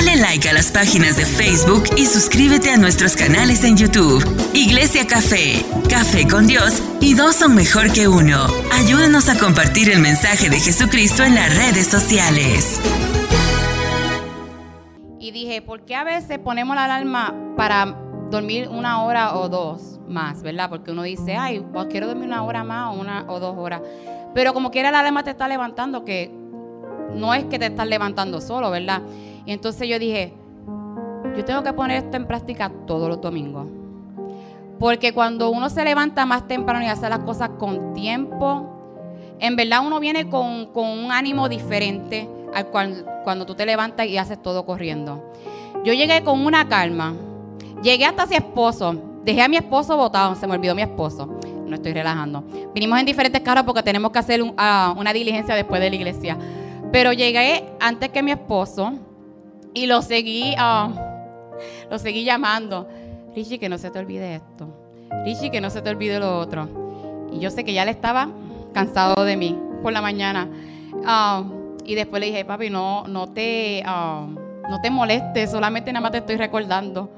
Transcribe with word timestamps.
Dale 0.00 0.16
like 0.16 0.48
a 0.48 0.54
las 0.54 0.72
páginas 0.72 1.18
de 1.18 1.26
Facebook 1.26 1.84
y 1.94 2.06
suscríbete 2.06 2.70
a 2.70 2.78
nuestros 2.78 3.16
canales 3.16 3.64
en 3.64 3.76
YouTube. 3.76 4.24
Iglesia 4.54 5.06
Café, 5.06 5.62
Café 5.90 6.26
con 6.26 6.46
Dios 6.46 6.82
y 7.02 7.12
dos 7.12 7.36
son 7.36 7.54
mejor 7.54 7.92
que 7.92 8.08
uno. 8.08 8.46
Ayúdanos 8.72 9.28
a 9.28 9.38
compartir 9.38 9.90
el 9.90 10.00
mensaje 10.00 10.48
de 10.48 10.58
Jesucristo 10.58 11.22
en 11.22 11.34
las 11.34 11.54
redes 11.54 11.86
sociales. 11.86 12.80
Y 15.18 15.32
dije, 15.32 15.60
¿por 15.60 15.84
qué 15.84 15.96
a 15.96 16.04
veces 16.04 16.38
ponemos 16.38 16.74
la 16.76 16.86
alarma 16.86 17.34
para 17.58 17.94
dormir 18.30 18.68
una 18.68 19.04
hora 19.04 19.36
o 19.36 19.50
dos 19.50 20.00
más, 20.08 20.42
verdad? 20.42 20.70
Porque 20.70 20.92
uno 20.92 21.02
dice, 21.02 21.36
ay, 21.36 21.62
pues 21.74 21.88
quiero 21.90 22.06
dormir 22.06 22.28
una 22.28 22.42
hora 22.42 22.64
más 22.64 22.96
o 22.96 22.98
una 22.98 23.26
o 23.28 23.38
dos 23.38 23.54
horas. 23.58 23.82
Pero 24.34 24.54
como 24.54 24.70
quiera 24.70 24.90
la 24.90 25.00
alarma 25.00 25.24
te 25.24 25.30
está 25.30 25.46
levantando, 25.46 26.06
que 26.06 26.32
no 27.14 27.34
es 27.34 27.44
que 27.44 27.58
te 27.58 27.66
estás 27.66 27.86
levantando 27.86 28.40
solo, 28.40 28.70
¿verdad? 28.70 29.02
Y 29.46 29.52
entonces 29.52 29.88
yo 29.88 29.98
dije, 29.98 30.34
yo 31.36 31.44
tengo 31.44 31.62
que 31.62 31.72
poner 31.72 32.04
esto 32.04 32.16
en 32.16 32.26
práctica 32.26 32.70
todos 32.86 33.08
los 33.08 33.20
domingos. 33.20 33.66
Porque 34.78 35.12
cuando 35.12 35.50
uno 35.50 35.68
se 35.68 35.84
levanta 35.84 36.24
más 36.24 36.48
temprano 36.48 36.84
y 36.84 36.88
hace 36.88 37.08
las 37.08 37.20
cosas 37.20 37.50
con 37.58 37.92
tiempo, 37.92 38.80
en 39.38 39.56
verdad 39.56 39.86
uno 39.86 40.00
viene 40.00 40.28
con, 40.28 40.70
un 40.74 41.12
ánimo 41.12 41.48
diferente 41.48 42.28
al 42.54 42.66
cual 42.66 43.06
cuando 43.24 43.46
tú 43.46 43.54
te 43.54 43.66
levantas 43.66 44.06
y 44.06 44.16
haces 44.16 44.40
todo 44.42 44.64
corriendo. 44.64 45.30
Yo 45.84 45.92
llegué 45.92 46.24
con 46.24 46.44
una 46.44 46.68
calma. 46.68 47.14
Llegué 47.82 48.04
hasta 48.04 48.26
su 48.26 48.34
esposo. 48.34 48.94
Dejé 49.22 49.42
a 49.42 49.48
mi 49.48 49.56
esposo 49.56 49.96
botado, 49.96 50.34
se 50.34 50.46
me 50.46 50.54
olvidó 50.54 50.74
mi 50.74 50.82
esposo. 50.82 51.26
No 51.66 51.74
estoy 51.74 51.92
relajando. 51.92 52.42
Vinimos 52.74 52.98
en 52.98 53.06
diferentes 53.06 53.40
carros 53.42 53.64
porque 53.64 53.82
tenemos 53.82 54.10
que 54.10 54.18
hacer 54.18 54.42
ah, 54.56 54.94
una 54.96 55.12
diligencia 55.12 55.54
después 55.54 55.80
de 55.80 55.90
la 55.90 55.96
iglesia. 55.96 56.38
Pero 56.90 57.12
llegué 57.12 57.70
antes 57.80 58.08
que 58.08 58.22
mi 58.22 58.32
esposo 58.32 58.94
y 59.74 59.86
lo 59.86 60.02
seguí, 60.02 60.54
ah, 60.58 60.90
lo 61.90 61.98
seguí 61.98 62.24
llamando. 62.24 62.88
Richie, 63.34 63.58
que 63.58 63.68
no 63.68 63.78
se 63.78 63.90
te 63.90 63.98
olvide 63.98 64.36
esto. 64.36 64.68
Richie, 65.24 65.50
que 65.50 65.60
no 65.60 65.70
se 65.70 65.82
te 65.82 65.90
olvide 65.90 66.18
lo 66.18 66.38
otro. 66.38 66.68
Y 67.32 67.38
yo 67.38 67.50
sé 67.50 67.64
que 67.64 67.72
ya 67.72 67.84
le 67.84 67.92
estaba 67.92 68.28
cansado 68.72 69.24
de 69.24 69.36
mí 69.36 69.56
por 69.82 69.92
la 69.92 70.02
mañana. 70.02 70.48
Ah, 71.04 71.44
y 71.84 71.94
después 71.94 72.20
le 72.20 72.26
dije, 72.26 72.44
papi, 72.44 72.70
no, 72.70 73.06
no 73.06 73.28
te, 73.28 73.82
ah, 73.86 74.26
no 74.68 74.80
te 74.80 74.90
molestes, 74.90 75.50
solamente 75.50 75.92
nada 75.92 76.02
más 76.02 76.12
te 76.12 76.18
estoy 76.18 76.36
recordando. 76.36 77.10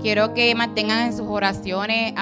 Quiero 0.00 0.34
que 0.34 0.54
mantengan 0.54 1.06
en 1.06 1.16
sus 1.16 1.26
oraciones, 1.26 2.12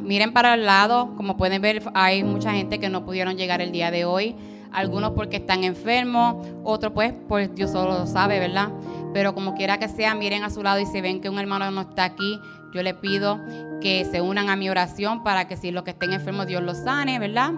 miren 0.00 0.32
para 0.32 0.54
el 0.54 0.64
lado, 0.64 1.12
como 1.16 1.36
pueden 1.36 1.60
ver, 1.60 1.82
hay 1.92 2.22
mucha 2.22 2.52
gente 2.52 2.78
que 2.78 2.88
no 2.88 3.04
pudieron 3.04 3.36
llegar 3.36 3.60
el 3.60 3.72
día 3.72 3.90
de 3.90 4.04
hoy 4.04 4.36
algunos 4.72 5.12
porque 5.12 5.36
están 5.36 5.64
enfermos, 5.64 6.46
otros 6.64 6.92
pues, 6.92 7.14
pues 7.28 7.54
Dios 7.54 7.70
solo 7.70 7.98
lo 7.98 8.06
sabe, 8.06 8.38
¿verdad? 8.38 8.68
Pero 9.12 9.34
como 9.34 9.54
quiera 9.54 9.78
que 9.78 9.88
sea, 9.88 10.14
miren 10.14 10.42
a 10.44 10.50
su 10.50 10.62
lado 10.62 10.80
y 10.80 10.86
si 10.86 11.00
ven 11.00 11.20
que 11.20 11.28
un 11.28 11.38
hermano 11.38 11.70
no 11.70 11.82
está 11.82 12.04
aquí, 12.04 12.40
yo 12.72 12.82
le 12.82 12.94
pido 12.94 13.38
que 13.80 14.06
se 14.10 14.20
unan 14.20 14.48
a 14.48 14.56
mi 14.56 14.70
oración 14.70 15.22
para 15.22 15.46
que 15.46 15.56
si 15.56 15.70
los 15.70 15.82
que 15.82 15.90
estén 15.90 16.12
enfermos 16.12 16.46
Dios 16.46 16.62
los 16.62 16.78
sane, 16.78 17.18
¿verdad? 17.18 17.52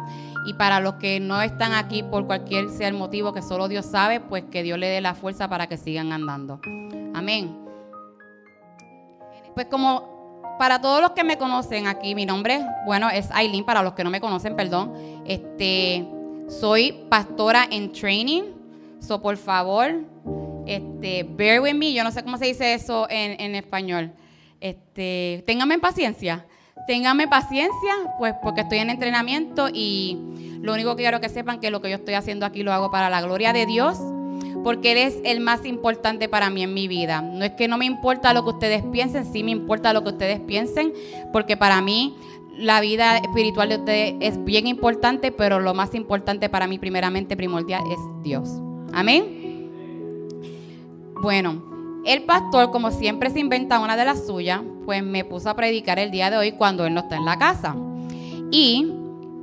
Y 0.47 0.55
para 0.55 0.81
los 0.81 0.95
que 0.95 1.21
no 1.21 1.41
están 1.41 1.73
aquí 1.73 2.03
por 2.03 2.27
cualquier 2.27 2.69
sea 2.71 2.89
el 2.89 2.95
motivo 2.95 3.33
que 3.33 3.43
solo 3.43 3.69
Dios 3.69 3.87
sabe, 3.87 4.21
pues 4.21 4.45
que 4.51 4.63
Dios 4.63 4.79
le 4.79 4.89
dé 4.89 5.01
la 5.01 5.15
fuerza 5.15 5.49
para 5.49 5.69
que 5.69 5.77
sigan 5.77 6.13
andando. 6.13 6.61
Amén. 7.15 7.57
Pues 9.55 9.67
como 9.67 10.57
para 10.59 10.81
todos 10.81 11.01
los 11.01 11.13
que 11.13 11.25
me 11.25 11.39
conocen 11.39 11.87
aquí, 11.87 12.15
mi 12.15 12.27
nombre, 12.27 12.65
bueno, 12.85 13.09
es 13.11 13.31
Aileen, 13.33 13.65
para 13.65 13.83
los 13.83 13.95
que 13.95 14.05
no 14.05 14.11
me 14.11 14.21
conocen, 14.21 14.57
perdón. 14.57 14.93
Este, 15.27 16.07
soy 16.61 16.93
pastora 17.09 17.67
en 17.71 17.93
training. 17.93 18.43
So, 19.01 19.21
por 19.21 19.37
favor, 19.37 19.93
este, 20.67 21.25
bear 21.25 21.61
with 21.61 21.75
me. 21.75 21.93
Yo 21.93 22.05
no 22.05 22.11
sé 22.11 22.23
cómo 22.23 22.39
se 22.39 22.47
dice 22.47 22.75
eso 22.75 23.07
en, 23.11 23.55
español. 23.55 24.13
Este, 24.61 25.45
ténganme 25.47 25.79
paciencia. 25.79 26.47
Ténganme 26.87 27.29
paciencia, 27.29 27.95
pues 28.19 28.35
porque 28.43 28.63
estoy 28.63 28.79
en 28.79 28.91
entrenamiento 28.91 29.69
y 29.73 30.19
lo 30.61 30.75
único 30.75 30.97
que 30.97 31.03
quiero 31.03 31.21
que 31.21 31.29
sepan 31.29 31.61
que 31.61 31.71
lo 31.71 31.81
que 31.81 31.91
yo 31.91 31.97
estoy 31.97 32.15
haciendo 32.15 32.45
aquí 32.45 32.63
lo 32.63 32.73
hago 32.73 32.91
para 32.91 33.09
la 33.09 33.23
gloria 33.23 33.53
de 33.53 33.65
Dios, 33.65 33.99
porque 34.63 34.93
Él 34.93 34.99
es 34.99 35.17
el 35.25 35.41
más 35.41 35.65
importante 35.65 36.29
para 36.29 36.51
mí 36.51 36.63
en 36.63 36.75
mi 36.75 36.89
vida. 36.89 37.23
No 37.23 37.45
es 37.45 37.53
que 37.53 37.69
no 37.69 37.79
me 37.79 37.87
importa 37.87 38.35
lo 38.35 38.45
que 38.45 38.51
ustedes 38.51 38.83
piensen, 38.93 39.31
sí 39.31 39.43
me 39.43 39.51
importa 39.51 39.93
lo 39.93 40.03
que 40.03 40.11
ustedes 40.11 40.41
piensen, 40.41 40.93
porque 41.33 41.57
para 41.57 41.81
mí 41.81 42.17
la 42.57 42.81
vida 42.81 43.19
espiritual 43.19 43.69
de 43.69 43.77
ustedes 43.77 44.15
es 44.21 44.45
bien 44.45 44.67
importante, 44.67 45.33
pero 45.33 45.61
lo 45.61 45.75
más 45.75 45.95
importante 45.95 46.49
para 46.49 46.67
mí, 46.67 46.79
primeramente, 46.79 47.37
primordial, 47.37 47.83
es 47.91 47.99
Dios. 48.23 48.49
Amén. 48.93 49.71
Bueno, 51.21 52.03
el 52.05 52.23
pastor, 52.25 52.71
como 52.71 52.91
siempre 52.91 53.31
se 53.31 53.41
inventa 53.41 53.81
una 53.81 53.97
de 53.97 54.05
las 54.05 54.27
suyas, 54.27 54.61
pues 54.85 55.03
me 55.03 55.25
puso 55.25 55.49
a 55.51 55.57
predicar 55.57 55.99
el 55.99 56.11
día 56.11 56.31
de 56.31 56.37
hoy 56.37 56.53
cuando 56.53 56.87
él 56.87 56.95
no 56.95 57.01
está 57.01 57.17
en 57.17 57.25
la 57.25 57.39
casa. 57.39 57.75
Y 58.51 58.93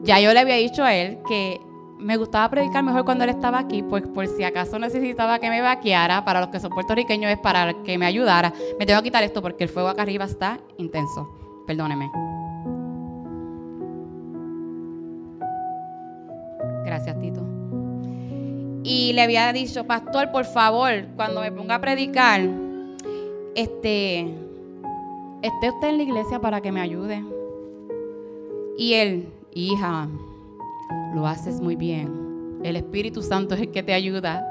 ya 0.04 0.20
yo 0.20 0.34
le 0.34 0.40
había 0.40 0.56
dicho 0.56 0.84
a 0.84 0.94
él 0.94 1.20
que 1.28 1.60
me 1.98 2.18
gustaba 2.18 2.50
predicar 2.50 2.84
mejor 2.84 3.06
cuando 3.06 3.24
él 3.24 3.30
estaba 3.30 3.60
aquí, 3.60 3.84
pues 3.84 4.04
por 4.08 4.28
si 4.28 4.44
acaso 4.44 4.80
necesitaba 4.80 5.40
que 5.40 5.50
me 5.50 5.62
vaqueara, 5.62 6.26
para 6.26 6.40
los 6.40 6.50
que 6.50 6.60
son 6.60 6.72
puertorriqueños 6.72 7.32
es 7.32 7.40
para 7.40 7.74
que 7.84 7.98
me 7.98 8.06
ayudara. 8.06 8.54
Me 8.80 8.86
tengo 8.86 9.00
que 9.02 9.06
quitar 9.06 9.24
esto 9.24 9.42
porque 9.42 9.66
el 9.66 9.70
fuego 9.70 9.90
acá 9.90 10.02
arriba 10.04 10.26
está 10.26 10.60
intenso. 10.78 11.30
Perdóneme. 11.68 12.31
Gracias, 16.86 17.20
Tito. 17.20 17.42
Y 18.84 19.14
le 19.14 19.22
había 19.22 19.52
dicho, 19.54 19.86
pastor, 19.86 20.32
por 20.32 20.46
favor, 20.46 21.06
cuando 21.16 21.42
me 21.42 21.52
ponga 21.52 21.76
a 21.76 21.82
predicar, 21.82 22.42
este, 23.56 24.22
esté 25.42 25.70
usted 25.70 25.90
en 25.90 25.98
la 25.98 26.04
iglesia 26.04 26.40
para 26.40 26.62
que 26.62 26.72
me 26.72 26.82
ayude. 26.82 27.24
Y 28.78 28.94
él, 28.94 29.28
hija, 29.54 30.08
lo 31.14 31.28
haces 31.28 31.62
muy 31.62 31.76
bien. 31.76 32.60
El 32.64 32.76
Espíritu 32.76 33.22
Santo 33.22 33.56
es 33.56 33.62
el 33.62 33.72
que 33.72 33.84
te 33.84 33.94
ayuda. 33.94 34.48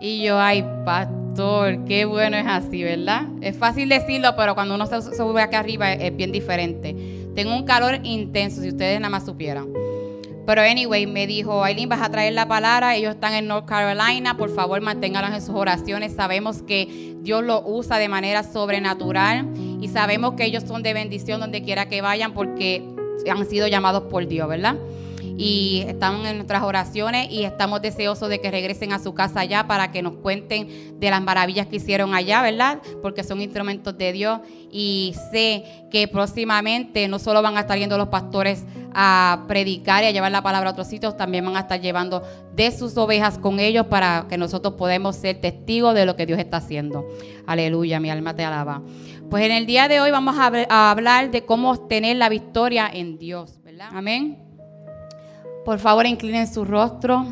Y 0.00 0.22
yo, 0.22 0.38
ay, 0.38 0.64
pastor, 0.84 1.84
qué 1.84 2.06
bueno 2.06 2.36
es 2.36 2.46
así, 2.46 2.82
¿verdad? 2.82 3.26
Es 3.40 3.56
fácil 3.56 3.88
decirlo, 3.88 4.34
pero 4.36 4.54
cuando 4.54 4.74
uno 4.74 4.86
se 4.86 5.02
sube 5.02 5.42
acá 5.42 5.58
arriba 5.58 5.92
es 5.92 6.16
bien 6.16 6.32
diferente. 6.32 7.30
Tengo 7.34 7.54
un 7.54 7.64
calor 7.64 8.00
intenso, 8.04 8.62
si 8.62 8.68
ustedes 8.68 8.98
nada 9.00 9.10
más 9.10 9.26
supieran. 9.26 9.68
Pero 10.46 10.62
anyway, 10.62 11.06
me 11.06 11.26
dijo, 11.26 11.64
Aileen, 11.64 11.88
vas 11.88 12.00
a 12.02 12.10
traer 12.10 12.32
la 12.32 12.46
palabra. 12.46 12.94
Ellos 12.94 13.14
están 13.14 13.34
en 13.34 13.48
North 13.48 13.66
Carolina. 13.66 14.36
Por 14.36 14.54
favor, 14.54 14.80
manténganlos 14.80 15.34
en 15.34 15.40
sus 15.40 15.54
oraciones. 15.54 16.14
Sabemos 16.14 16.62
que 16.62 17.16
Dios 17.20 17.42
lo 17.42 17.62
usa 17.66 17.98
de 17.98 18.08
manera 18.08 18.44
sobrenatural. 18.44 19.48
Y 19.80 19.88
sabemos 19.88 20.34
que 20.34 20.44
ellos 20.44 20.62
son 20.62 20.84
de 20.84 20.92
bendición 20.92 21.40
donde 21.40 21.62
quiera 21.62 21.88
que 21.88 22.00
vayan 22.00 22.32
porque 22.32 22.82
han 23.28 23.44
sido 23.46 23.66
llamados 23.66 24.04
por 24.04 24.28
Dios, 24.28 24.48
¿verdad? 24.48 24.76
Y 25.38 25.84
están 25.86 26.24
en 26.26 26.36
nuestras 26.36 26.62
oraciones 26.62 27.30
y 27.30 27.44
estamos 27.44 27.82
deseosos 27.82 28.28
de 28.28 28.40
que 28.40 28.50
regresen 28.50 28.92
a 28.92 28.98
su 28.98 29.14
casa 29.14 29.40
allá 29.40 29.66
para 29.66 29.92
que 29.92 30.02
nos 30.02 30.14
cuenten 30.14 30.98
de 30.98 31.10
las 31.10 31.22
maravillas 31.22 31.66
que 31.66 31.76
hicieron 31.76 32.14
allá, 32.14 32.42
¿verdad? 32.42 32.80
Porque 33.02 33.22
son 33.22 33.40
instrumentos 33.40 33.96
de 33.98 34.12
Dios 34.12 34.40
y 34.72 35.14
sé 35.30 35.64
que 35.90 36.08
próximamente 36.08 37.06
no 37.08 37.18
solo 37.18 37.42
van 37.42 37.56
a 37.56 37.60
estar 37.60 37.78
yendo 37.78 37.98
los 37.98 38.08
pastores 38.08 38.64
a 38.94 39.44
predicar 39.46 40.02
y 40.04 40.06
a 40.06 40.10
llevar 40.10 40.32
la 40.32 40.42
palabra 40.42 40.70
a 40.70 40.72
otros 40.72 40.86
sitios, 40.86 41.16
también 41.16 41.44
van 41.44 41.56
a 41.56 41.60
estar 41.60 41.80
llevando 41.80 42.22
de 42.54 42.70
sus 42.70 42.96
ovejas 42.96 43.38
con 43.38 43.60
ellos 43.60 43.86
para 43.86 44.26
que 44.28 44.38
nosotros 44.38 44.74
podamos 44.74 45.16
ser 45.16 45.40
testigos 45.40 45.94
de 45.94 46.06
lo 46.06 46.16
que 46.16 46.24
Dios 46.24 46.38
está 46.38 46.58
haciendo. 46.58 47.06
Aleluya, 47.46 48.00
mi 48.00 48.08
alma 48.08 48.34
te 48.34 48.44
alaba. 48.44 48.82
Pues 49.28 49.44
en 49.44 49.52
el 49.52 49.66
día 49.66 49.88
de 49.88 50.00
hoy 50.00 50.10
vamos 50.10 50.36
a 50.38 50.90
hablar 50.90 51.30
de 51.30 51.44
cómo 51.44 51.72
obtener 51.72 52.16
la 52.16 52.28
victoria 52.28 52.88
en 52.90 53.18
Dios, 53.18 53.60
¿verdad? 53.62 53.90
Amén. 53.92 54.45
Por 55.66 55.80
favor, 55.80 56.06
inclinen 56.06 56.46
su 56.46 56.64
rostro. 56.64 57.26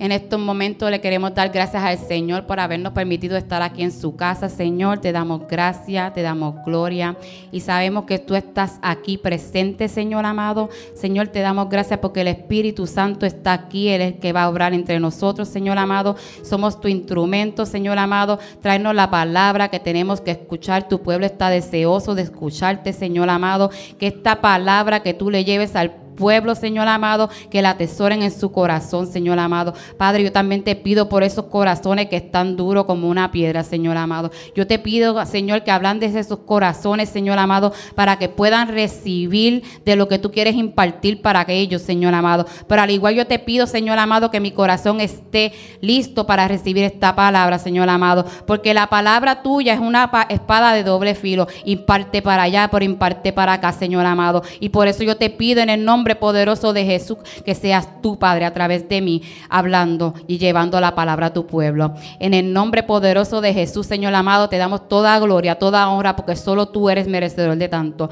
En 0.00 0.10
estos 0.10 0.40
momentos 0.40 0.90
le 0.90 1.00
queremos 1.00 1.36
dar 1.36 1.50
gracias 1.50 1.84
al 1.84 1.98
Señor 1.98 2.46
por 2.46 2.58
habernos 2.58 2.94
permitido 2.94 3.36
estar 3.36 3.62
aquí 3.62 3.84
en 3.84 3.92
su 3.92 4.16
casa. 4.16 4.48
Señor, 4.48 4.98
te 4.98 5.12
damos 5.12 5.46
gracias, 5.46 6.12
te 6.14 6.22
damos 6.22 6.56
gloria 6.66 7.16
y 7.52 7.60
sabemos 7.60 8.06
que 8.06 8.18
tú 8.18 8.34
estás 8.34 8.80
aquí 8.82 9.18
presente, 9.18 9.86
Señor 9.86 10.26
amado. 10.26 10.68
Señor, 10.96 11.28
te 11.28 11.42
damos 11.42 11.68
gracias 11.68 12.00
porque 12.00 12.22
el 12.22 12.26
Espíritu 12.26 12.88
Santo 12.88 13.24
está 13.24 13.52
aquí, 13.52 13.88
Él 13.88 14.00
es 14.00 14.14
el 14.14 14.18
que 14.18 14.32
va 14.32 14.42
a 14.42 14.48
obrar 14.48 14.74
entre 14.74 14.98
nosotros, 14.98 15.48
Señor 15.48 15.78
amado. 15.78 16.16
Somos 16.42 16.80
tu 16.80 16.88
instrumento, 16.88 17.66
Señor 17.66 17.98
amado. 17.98 18.40
Tráenos 18.62 18.96
la 18.96 19.10
palabra 19.10 19.68
que 19.68 19.78
tenemos 19.78 20.20
que 20.20 20.32
escuchar. 20.32 20.88
Tu 20.88 21.00
pueblo 21.02 21.24
está 21.24 21.50
deseoso 21.50 22.16
de 22.16 22.22
escucharte, 22.22 22.92
Señor 22.92 23.30
amado. 23.30 23.70
Que 23.96 24.08
esta 24.08 24.40
palabra 24.40 25.04
que 25.04 25.14
tú 25.14 25.30
le 25.30 25.44
lleves 25.44 25.76
al 25.76 26.03
pueblo, 26.14 26.54
Señor 26.54 26.88
amado, 26.88 27.30
que 27.50 27.62
la 27.62 27.70
atesoren 27.70 28.22
en 28.22 28.30
su 28.30 28.50
corazón, 28.50 29.06
Señor 29.06 29.38
amado. 29.38 29.74
Padre, 29.96 30.24
yo 30.24 30.32
también 30.32 30.64
te 30.64 30.76
pido 30.76 31.08
por 31.08 31.22
esos 31.22 31.46
corazones 31.46 32.08
que 32.08 32.16
están 32.16 32.56
duros 32.56 32.84
como 32.84 33.08
una 33.08 33.30
piedra, 33.30 33.62
Señor 33.62 33.96
amado. 33.96 34.30
Yo 34.54 34.66
te 34.66 34.78
pido, 34.78 35.24
Señor, 35.26 35.62
que 35.62 35.70
de 35.92 36.18
esos 36.18 36.38
corazones, 36.40 37.10
Señor 37.10 37.38
amado, 37.38 37.72
para 37.94 38.16
que 38.16 38.28
puedan 38.28 38.68
recibir 38.68 39.62
de 39.84 39.96
lo 39.96 40.08
que 40.08 40.18
tú 40.18 40.30
quieres 40.30 40.54
impartir 40.54 41.20
para 41.20 41.44
ellos, 41.48 41.82
Señor 41.82 42.14
amado. 42.14 42.46
Pero 42.66 42.82
al 42.82 42.90
igual 42.90 43.14
yo 43.14 43.26
te 43.26 43.38
pido, 43.38 43.66
Señor 43.66 43.98
amado, 43.98 44.30
que 44.30 44.40
mi 44.40 44.50
corazón 44.50 45.00
esté 45.00 45.52
listo 45.80 46.26
para 46.26 46.48
recibir 46.48 46.84
esta 46.84 47.14
palabra, 47.14 47.58
Señor 47.58 47.88
amado, 47.88 48.24
porque 48.46 48.72
la 48.72 48.86
palabra 48.86 49.42
tuya 49.42 49.74
es 49.74 49.80
una 49.80 50.10
espada 50.30 50.72
de 50.72 50.84
doble 50.84 51.14
filo, 51.14 51.48
imparte 51.64 52.22
para 52.22 52.44
allá, 52.44 52.68
por 52.68 52.82
imparte 52.82 53.32
para 53.32 53.54
acá, 53.54 53.72
Señor 53.72 54.06
amado. 54.06 54.42
Y 54.60 54.70
por 54.70 54.88
eso 54.88 55.02
yo 55.02 55.16
te 55.16 55.28
pido 55.28 55.60
en 55.60 55.70
el 55.70 55.84
nombre 55.84 56.03
poderoso 56.14 56.74
de 56.74 56.84
Jesús 56.84 57.16
que 57.44 57.54
seas 57.54 58.02
tú, 58.02 58.18
Padre, 58.18 58.44
a 58.44 58.52
través 58.52 58.86
de 58.88 59.00
mí, 59.00 59.22
hablando 59.48 60.12
y 60.26 60.36
llevando 60.36 60.78
la 60.80 60.94
palabra 60.94 61.26
a 61.26 61.32
tu 61.32 61.46
pueblo. 61.46 61.94
En 62.20 62.34
el 62.34 62.52
nombre 62.52 62.82
poderoso 62.82 63.40
de 63.40 63.54
Jesús, 63.54 63.86
Señor 63.86 64.14
amado, 64.14 64.50
te 64.50 64.58
damos 64.58 64.86
toda 64.88 65.18
gloria, 65.18 65.58
toda 65.58 65.88
honra, 65.88 66.16
porque 66.16 66.36
solo 66.36 66.68
tú 66.68 66.90
eres 66.90 67.08
merecedor 67.08 67.56
de 67.56 67.68
tanto. 67.68 68.10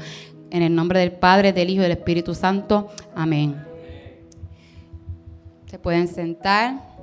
En 0.49 0.63
el 0.63 0.73
nombre 0.73 0.99
del 0.99 1.11
Padre, 1.11 1.53
del 1.53 1.69
Hijo 1.69 1.81
y 1.81 1.83
del 1.83 1.91
Espíritu 1.91 2.33
Santo. 2.33 2.89
Amén. 3.15 3.63
Se 5.67 5.77
pueden 5.77 6.07
sentar. 6.07 6.93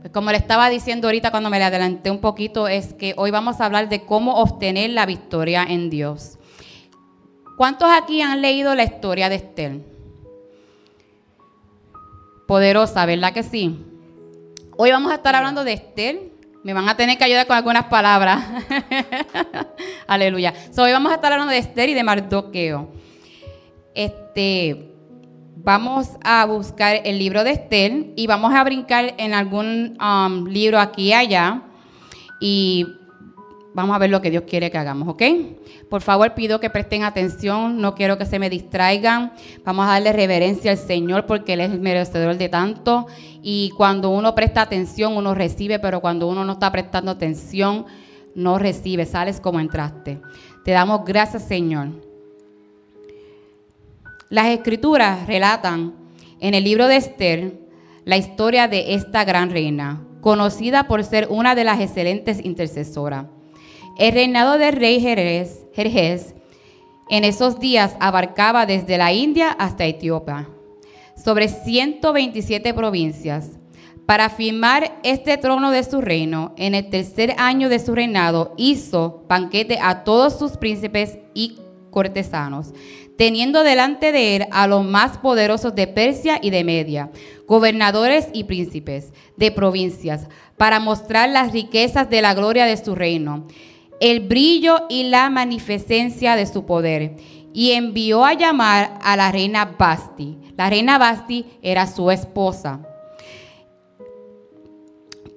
Pues 0.00 0.12
como 0.12 0.30
le 0.30 0.38
estaba 0.38 0.70
diciendo 0.70 1.08
ahorita 1.08 1.30
cuando 1.30 1.50
me 1.50 1.58
le 1.58 1.64
adelanté 1.64 2.10
un 2.10 2.20
poquito, 2.20 2.68
es 2.68 2.94
que 2.94 3.14
hoy 3.16 3.30
vamos 3.30 3.60
a 3.60 3.66
hablar 3.66 3.88
de 3.88 4.06
cómo 4.06 4.36
obtener 4.36 4.90
la 4.90 5.04
victoria 5.04 5.64
en 5.68 5.90
Dios. 5.90 6.38
¿Cuántos 7.58 7.90
aquí 7.90 8.22
han 8.22 8.40
leído 8.40 8.74
la 8.74 8.84
historia 8.84 9.28
de 9.28 9.34
Esther? 9.34 9.89
Poderosa, 12.50 13.06
¿verdad 13.06 13.32
que 13.32 13.44
sí? 13.44 13.78
Hoy 14.76 14.90
vamos 14.90 15.12
a 15.12 15.14
estar 15.14 15.36
hablando 15.36 15.62
de 15.62 15.72
Esther. 15.72 16.32
Me 16.64 16.72
van 16.72 16.88
a 16.88 16.96
tener 16.96 17.16
que 17.16 17.22
ayudar 17.22 17.46
con 17.46 17.56
algunas 17.56 17.84
palabras. 17.84 18.44
Aleluya. 20.08 20.52
hoy 20.76 20.90
vamos 20.90 21.12
a 21.12 21.14
estar 21.14 21.32
hablando 21.32 21.52
de 21.52 21.58
Esther 21.58 21.90
y 21.90 21.94
de 21.94 22.02
Mardoqueo. 22.02 22.90
Este, 23.94 24.96
vamos 25.58 26.08
a 26.24 26.44
buscar 26.44 27.02
el 27.04 27.20
libro 27.20 27.44
de 27.44 27.52
Esther 27.52 28.06
y 28.16 28.26
vamos 28.26 28.52
a 28.52 28.64
brincar 28.64 29.14
en 29.18 29.32
algún 29.32 29.96
um, 30.02 30.44
libro 30.48 30.80
aquí 30.80 31.10
y 31.10 31.12
allá 31.12 31.62
y 32.40 32.84
vamos 33.74 33.94
a 33.94 33.98
ver 33.98 34.10
lo 34.10 34.20
que 34.20 34.30
Dios 34.30 34.44
quiere 34.46 34.70
que 34.70 34.78
hagamos, 34.78 35.08
¿ok? 35.08 35.22
Por 35.88 36.02
favor, 36.02 36.34
pido 36.34 36.60
que 36.60 36.70
presten 36.70 37.04
atención, 37.04 37.80
no 37.80 37.94
quiero 37.94 38.18
que 38.18 38.26
se 38.26 38.38
me 38.38 38.50
distraigan. 38.50 39.32
Vamos 39.64 39.86
a 39.86 39.92
darle 39.92 40.12
reverencia 40.12 40.70
al 40.70 40.78
Señor 40.78 41.26
porque 41.26 41.54
Él 41.54 41.60
es 41.60 41.70
el 41.70 41.80
merecedor 41.80 42.36
de 42.36 42.48
tanto. 42.48 43.06
Y 43.42 43.70
cuando 43.76 44.10
uno 44.10 44.34
presta 44.34 44.62
atención, 44.62 45.16
uno 45.16 45.34
recibe, 45.34 45.78
pero 45.78 46.00
cuando 46.00 46.28
uno 46.28 46.44
no 46.44 46.52
está 46.54 46.70
prestando 46.70 47.10
atención, 47.10 47.86
no 48.34 48.58
recibe, 48.58 49.06
sales 49.06 49.40
como 49.40 49.60
entraste. 49.60 50.20
Te 50.64 50.72
damos 50.72 51.04
gracias, 51.04 51.44
Señor. 51.44 51.88
Las 54.28 54.46
escrituras 54.46 55.26
relatan 55.26 55.94
en 56.38 56.54
el 56.54 56.64
libro 56.64 56.86
de 56.86 56.96
Esther 56.96 57.60
la 58.04 58.16
historia 58.16 58.66
de 58.66 58.94
esta 58.94 59.24
gran 59.24 59.50
reina, 59.50 60.02
conocida 60.20 60.86
por 60.86 61.04
ser 61.04 61.26
una 61.30 61.54
de 61.54 61.64
las 61.64 61.80
excelentes 61.80 62.44
intercesoras. 62.44 63.26
El 64.00 64.14
reinado 64.14 64.56
del 64.56 64.76
rey 64.76 64.98
Jerjes 64.98 66.34
en 67.10 67.22
esos 67.22 67.60
días 67.60 67.96
abarcaba 68.00 68.64
desde 68.64 68.96
la 68.96 69.12
India 69.12 69.50
hasta 69.50 69.84
Etiopía, 69.84 70.48
sobre 71.22 71.48
127 71.48 72.72
provincias. 72.72 73.58
Para 74.06 74.30
firmar 74.30 74.98
este 75.02 75.36
trono 75.36 75.70
de 75.70 75.84
su 75.84 76.00
reino, 76.00 76.54
en 76.56 76.74
el 76.74 76.88
tercer 76.88 77.34
año 77.36 77.68
de 77.68 77.78
su 77.78 77.94
reinado, 77.94 78.54
hizo 78.56 79.22
banquete 79.28 79.78
a 79.82 80.02
todos 80.02 80.38
sus 80.38 80.52
príncipes 80.56 81.18
y 81.34 81.58
cortesanos, 81.90 82.72
teniendo 83.18 83.64
delante 83.64 84.12
de 84.12 84.36
él 84.36 84.46
a 84.50 84.66
los 84.66 84.82
más 84.82 85.18
poderosos 85.18 85.74
de 85.74 85.86
Persia 85.86 86.38
y 86.40 86.48
de 86.48 86.64
Media, 86.64 87.10
gobernadores 87.46 88.28
y 88.32 88.44
príncipes 88.44 89.12
de 89.36 89.50
provincias, 89.52 90.26
para 90.56 90.80
mostrar 90.80 91.28
las 91.28 91.52
riquezas 91.52 92.08
de 92.08 92.22
la 92.22 92.32
gloria 92.32 92.64
de 92.64 92.78
su 92.78 92.94
reino, 92.94 93.46
el 94.00 94.20
brillo 94.20 94.86
y 94.88 95.04
la 95.04 95.30
magnificencia 95.30 96.34
de 96.36 96.46
su 96.46 96.66
poder. 96.66 97.16
Y 97.52 97.72
envió 97.72 98.24
a 98.24 98.34
llamar 98.34 98.98
a 99.02 99.16
la 99.16 99.30
reina 99.30 99.76
Basti. 99.78 100.38
La 100.56 100.70
reina 100.70 100.98
Basti 100.98 101.44
era 101.62 101.86
su 101.86 102.10
esposa 102.10 102.80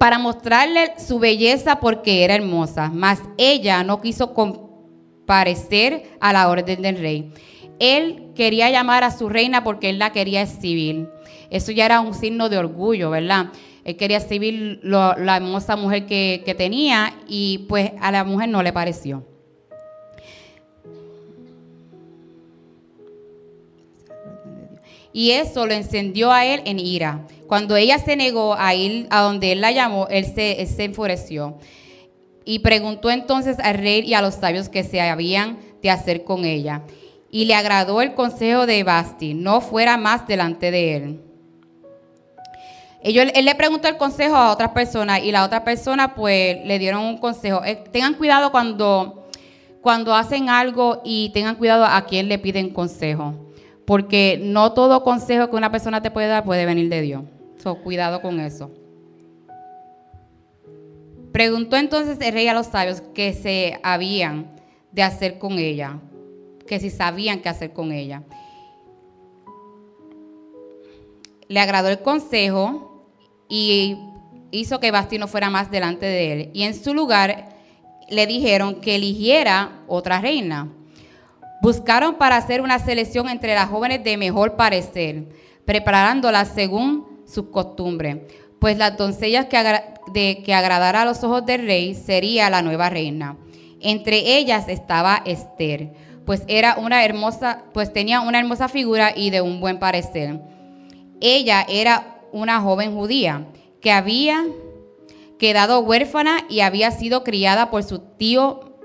para 0.04 0.18
mostrarle 0.18 0.92
su 0.98 1.18
belleza 1.18 1.80
porque 1.80 2.24
era 2.24 2.34
hermosa, 2.34 2.90
mas 2.92 3.20
ella 3.38 3.82
no 3.84 4.02
quiso 4.02 4.34
comparecer 4.34 6.10
a 6.20 6.32
la 6.34 6.50
orden 6.50 6.82
del 6.82 6.98
rey. 6.98 7.32
Él 7.78 8.30
quería 8.34 8.70
llamar 8.70 9.02
a 9.02 9.10
su 9.10 9.30
reina 9.30 9.64
porque 9.64 9.88
él 9.88 9.98
la 9.98 10.12
quería 10.12 10.42
exhibir. 10.42 11.08
Eso 11.48 11.72
ya 11.72 11.86
era 11.86 12.00
un 12.00 12.12
signo 12.12 12.50
de 12.50 12.58
orgullo, 12.58 13.08
¿verdad? 13.08 13.46
Él 13.84 13.96
quería 13.96 14.18
exhibir 14.18 14.80
la 14.82 15.36
hermosa 15.36 15.76
mujer 15.76 16.06
que, 16.06 16.42
que 16.44 16.54
tenía 16.54 17.14
y 17.28 17.66
pues 17.68 17.92
a 18.00 18.10
la 18.10 18.24
mujer 18.24 18.48
no 18.48 18.62
le 18.62 18.72
pareció. 18.72 19.26
Y 25.12 25.30
eso 25.30 25.66
lo 25.66 25.74
encendió 25.74 26.32
a 26.32 26.44
él 26.44 26.62
en 26.64 26.80
ira. 26.80 27.26
Cuando 27.46 27.76
ella 27.76 27.98
se 27.98 28.16
negó 28.16 28.54
a 28.54 28.74
ir 28.74 29.06
a 29.10 29.20
donde 29.20 29.52
él 29.52 29.60
la 29.60 29.70
llamó, 29.70 30.08
él 30.08 30.24
se, 30.24 30.66
se 30.66 30.84
enfureció. 30.84 31.58
Y 32.44 32.60
preguntó 32.60 33.10
entonces 33.10 33.58
al 33.60 33.74
rey 33.74 34.00
y 34.00 34.14
a 34.14 34.22
los 34.22 34.34
sabios 34.34 34.68
que 34.68 34.82
se 34.82 35.00
habían 35.00 35.58
de 35.82 35.90
hacer 35.90 36.24
con 36.24 36.44
ella 36.44 36.82
y 37.34 37.46
le 37.46 37.56
agradó 37.56 38.00
el 38.00 38.14
consejo 38.14 38.64
de 38.64 38.84
Basti, 38.84 39.34
no 39.34 39.60
fuera 39.60 39.96
más 39.96 40.24
delante 40.28 40.70
de 40.70 40.96
él. 40.96 41.23
Él 43.04 43.44
le 43.44 43.54
preguntó 43.54 43.86
el 43.86 43.98
consejo 43.98 44.34
a 44.34 44.50
otras 44.50 44.70
personas 44.70 45.22
y 45.22 45.30
la 45.30 45.44
otra 45.44 45.62
persona 45.62 46.14
pues 46.14 46.64
le 46.64 46.78
dieron 46.78 47.02
un 47.02 47.18
consejo. 47.18 47.62
Eh, 47.64 47.76
tengan 47.92 48.14
cuidado 48.14 48.50
cuando, 48.50 49.28
cuando 49.82 50.14
hacen 50.14 50.48
algo 50.48 51.02
y 51.04 51.28
tengan 51.34 51.56
cuidado 51.56 51.84
a 51.84 52.02
quién 52.06 52.28
le 52.28 52.38
piden 52.38 52.70
consejo. 52.70 53.34
Porque 53.84 54.40
no 54.42 54.72
todo 54.72 55.04
consejo 55.04 55.50
que 55.50 55.56
una 55.56 55.70
persona 55.70 56.00
te 56.00 56.10
puede 56.10 56.28
dar 56.28 56.44
puede 56.44 56.64
venir 56.64 56.88
de 56.88 57.02
Dios. 57.02 57.22
So, 57.62 57.76
cuidado 57.76 58.22
con 58.22 58.40
eso. 58.40 58.70
Preguntó 61.30 61.76
entonces 61.76 62.18
el 62.20 62.32
rey 62.32 62.48
a 62.48 62.54
los 62.54 62.68
sabios 62.68 63.02
que 63.14 63.34
se 63.34 63.78
habían 63.82 64.50
de 64.92 65.02
hacer 65.02 65.38
con 65.38 65.58
ella 65.58 65.98
que 66.66 66.80
si 66.80 66.90
sabían 66.90 67.40
qué 67.40 67.48
hacer 67.48 67.72
con 67.72 67.92
ella. 67.92 68.22
Le 71.48 71.60
agradó 71.60 71.88
el 71.88 72.00
consejo 72.00 72.93
y 73.48 73.96
hizo 74.50 74.80
que 74.80 74.90
Basti 74.90 75.18
no 75.18 75.28
fuera 75.28 75.50
más 75.50 75.70
delante 75.70 76.06
de 76.06 76.32
él. 76.32 76.50
Y 76.52 76.62
en 76.62 76.74
su 76.74 76.94
lugar 76.94 77.56
le 78.08 78.26
dijeron 78.26 78.80
que 78.80 78.96
eligiera 78.96 79.82
otra 79.86 80.20
reina. 80.20 80.68
Buscaron 81.62 82.16
para 82.16 82.36
hacer 82.36 82.60
una 82.60 82.78
selección 82.78 83.28
entre 83.28 83.54
las 83.54 83.68
jóvenes 83.68 84.04
de 84.04 84.16
mejor 84.16 84.56
parecer, 84.56 85.28
preparándolas 85.64 86.48
según 86.48 87.22
sus 87.26 87.46
costumbres, 87.46 88.18
pues 88.58 88.76
las 88.76 88.96
doncellas 88.96 89.46
que, 89.46 89.80
de, 90.12 90.42
que 90.44 90.54
agradara 90.54 91.02
a 91.02 91.04
los 91.06 91.24
ojos 91.24 91.46
del 91.46 91.66
rey 91.66 91.94
sería 91.94 92.50
la 92.50 92.62
nueva 92.62 92.90
reina. 92.90 93.38
Entre 93.80 94.36
ellas 94.36 94.68
estaba 94.68 95.22
Esther 95.24 95.92
pues 96.24 96.42
era 96.48 96.76
una 96.78 97.04
hermosa, 97.04 97.64
pues 97.72 97.92
tenía 97.92 98.20
una 98.20 98.38
hermosa 98.38 98.68
figura 98.68 99.12
y 99.14 99.30
de 99.30 99.40
un 99.40 99.60
buen 99.60 99.78
parecer. 99.78 100.40
Ella 101.20 101.64
era 101.68 102.13
una 102.34 102.60
joven 102.60 102.92
judía 102.94 103.46
que 103.80 103.92
había 103.92 104.44
quedado 105.38 105.80
huérfana 105.80 106.38
y 106.50 106.60
había 106.60 106.90
sido 106.90 107.22
criada 107.22 107.70
por 107.70 107.84
su 107.84 108.00
tío 108.00 108.78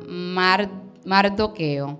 Mardoqueo, 1.06 2.00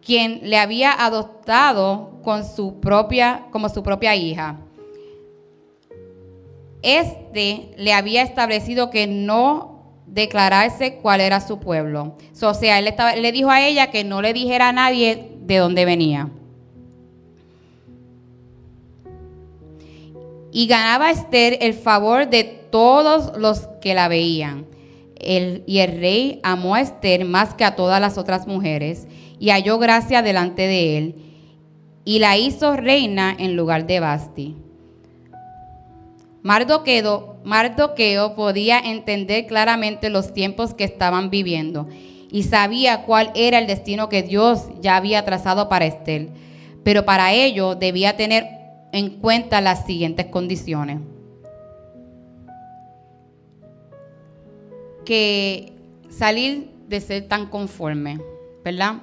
quien 0.00 0.40
le 0.44 0.58
había 0.58 0.92
adoptado 0.92 2.20
con 2.22 2.44
su 2.44 2.78
propia, 2.78 3.46
como 3.50 3.68
su 3.68 3.82
propia 3.82 4.14
hija. 4.14 4.60
Este 6.82 7.74
le 7.76 7.92
había 7.92 8.22
establecido 8.22 8.90
que 8.90 9.08
no 9.08 9.82
declararse 10.06 10.98
cuál 10.98 11.20
era 11.20 11.40
su 11.40 11.58
pueblo. 11.58 12.16
o 12.40 12.54
sea, 12.54 12.78
él 12.78 12.94
le 13.20 13.32
dijo 13.32 13.50
a 13.50 13.66
ella 13.66 13.90
que 13.90 14.04
no 14.04 14.22
le 14.22 14.32
dijera 14.32 14.68
a 14.68 14.72
nadie 14.72 15.36
de 15.40 15.56
dónde 15.56 15.84
venía. 15.84 16.30
Y 20.52 20.66
ganaba 20.66 21.10
Esther 21.10 21.58
el 21.60 21.74
favor 21.74 22.28
de 22.28 22.44
todos 22.44 23.36
los 23.38 23.68
que 23.80 23.94
la 23.94 24.08
veían. 24.08 24.66
y 25.22 25.78
el 25.78 26.00
rey 26.00 26.40
amó 26.42 26.74
a 26.74 26.80
Esther 26.80 27.26
más 27.26 27.52
que 27.52 27.64
a 27.64 27.76
todas 27.76 28.00
las 28.00 28.16
otras 28.16 28.46
mujeres 28.46 29.06
y 29.38 29.50
halló 29.50 29.78
gracia 29.78 30.22
delante 30.22 30.66
de 30.66 30.98
él. 30.98 31.14
y 32.04 32.18
la 32.18 32.38
hizo 32.38 32.76
reina 32.76 33.36
en 33.38 33.56
lugar 33.56 33.86
de 33.86 34.00
Basti. 34.00 34.56
Mardoqueo, 36.42 38.34
podía 38.34 38.78
entender 38.78 39.46
claramente 39.46 40.08
los 40.08 40.32
tiempos 40.32 40.72
que 40.74 40.84
estaban 40.84 41.28
viviendo 41.30 41.88
y 42.32 42.44
sabía 42.44 43.02
cuál 43.02 43.30
era 43.34 43.58
el 43.58 43.66
destino 43.66 44.08
que 44.08 44.22
Dios 44.22 44.68
ya 44.80 44.96
había 44.96 45.24
trazado 45.24 45.68
para 45.68 45.84
Estel, 45.84 46.30
pero 46.82 47.04
para 47.04 47.32
ello 47.32 47.74
debía 47.74 48.16
tener 48.16 48.59
en 48.92 49.20
cuenta 49.20 49.60
las 49.60 49.86
siguientes 49.86 50.26
condiciones. 50.26 50.98
Que 55.04 55.72
salir 56.08 56.70
de 56.88 57.00
ser 57.00 57.28
tan 57.28 57.46
conforme, 57.46 58.20
¿verdad? 58.64 59.02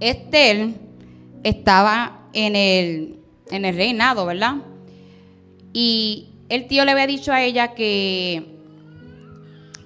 Estel 0.00 0.76
estaba 1.42 2.28
en 2.32 2.56
el, 2.56 3.18
en 3.50 3.64
el 3.64 3.76
reinado, 3.76 4.26
¿verdad? 4.26 4.56
Y 5.72 6.28
el 6.48 6.66
tío 6.66 6.84
le 6.84 6.92
había 6.92 7.06
dicho 7.06 7.32
a 7.32 7.42
ella 7.42 7.74
que, 7.74 8.44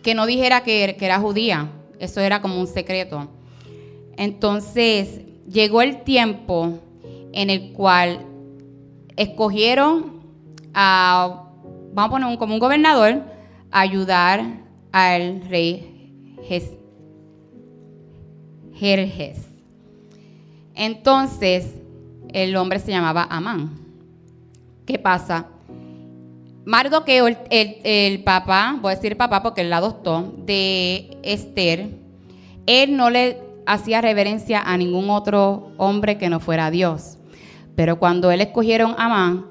que 0.02 0.14
no 0.14 0.26
dijera 0.26 0.62
que, 0.62 0.96
que 0.98 1.04
era 1.04 1.18
judía. 1.18 1.70
Eso 1.98 2.20
era 2.20 2.42
como 2.42 2.60
un 2.60 2.66
secreto. 2.66 3.28
Entonces 4.16 5.20
llegó 5.48 5.82
el 5.82 6.02
tiempo 6.02 6.78
en 7.32 7.50
el 7.50 7.72
cual 7.72 8.26
escogieron 9.16 10.22
a, 10.74 11.44
vamos 11.92 12.08
a 12.08 12.10
poner 12.10 12.28
un, 12.28 12.36
como 12.36 12.54
un 12.54 12.60
gobernador, 12.60 13.22
a 13.70 13.80
ayudar 13.80 14.44
al 14.92 15.42
rey 15.48 15.88
Jerjes. 18.74 19.38
Entonces, 20.74 21.74
el 22.32 22.56
hombre 22.56 22.78
se 22.78 22.90
llamaba 22.90 23.26
Amán. 23.30 23.78
¿Qué 24.86 24.98
pasa? 24.98 25.46
Mardoqueo, 26.64 27.26
el, 27.28 27.36
el, 27.50 28.22
papá, 28.22 28.78
voy 28.80 28.92
a 28.92 28.96
decir 28.96 29.16
papá 29.16 29.42
porque 29.42 29.62
él 29.62 29.70
la 29.70 29.78
adoptó, 29.78 30.32
de 30.38 31.18
Esther, 31.22 31.90
él 32.66 32.96
no 32.96 33.10
le 33.10 33.38
hacía 33.66 34.00
reverencia 34.00 34.60
a 34.60 34.76
ningún 34.76 35.10
otro 35.10 35.72
hombre 35.76 36.18
que 36.18 36.28
no 36.28 36.40
fuera 36.40 36.70
Dios. 36.70 37.18
Pero 37.74 37.98
cuando 37.98 38.30
él 38.30 38.40
escogieron 38.40 38.94
a 38.98 39.06
Amán, 39.06 39.46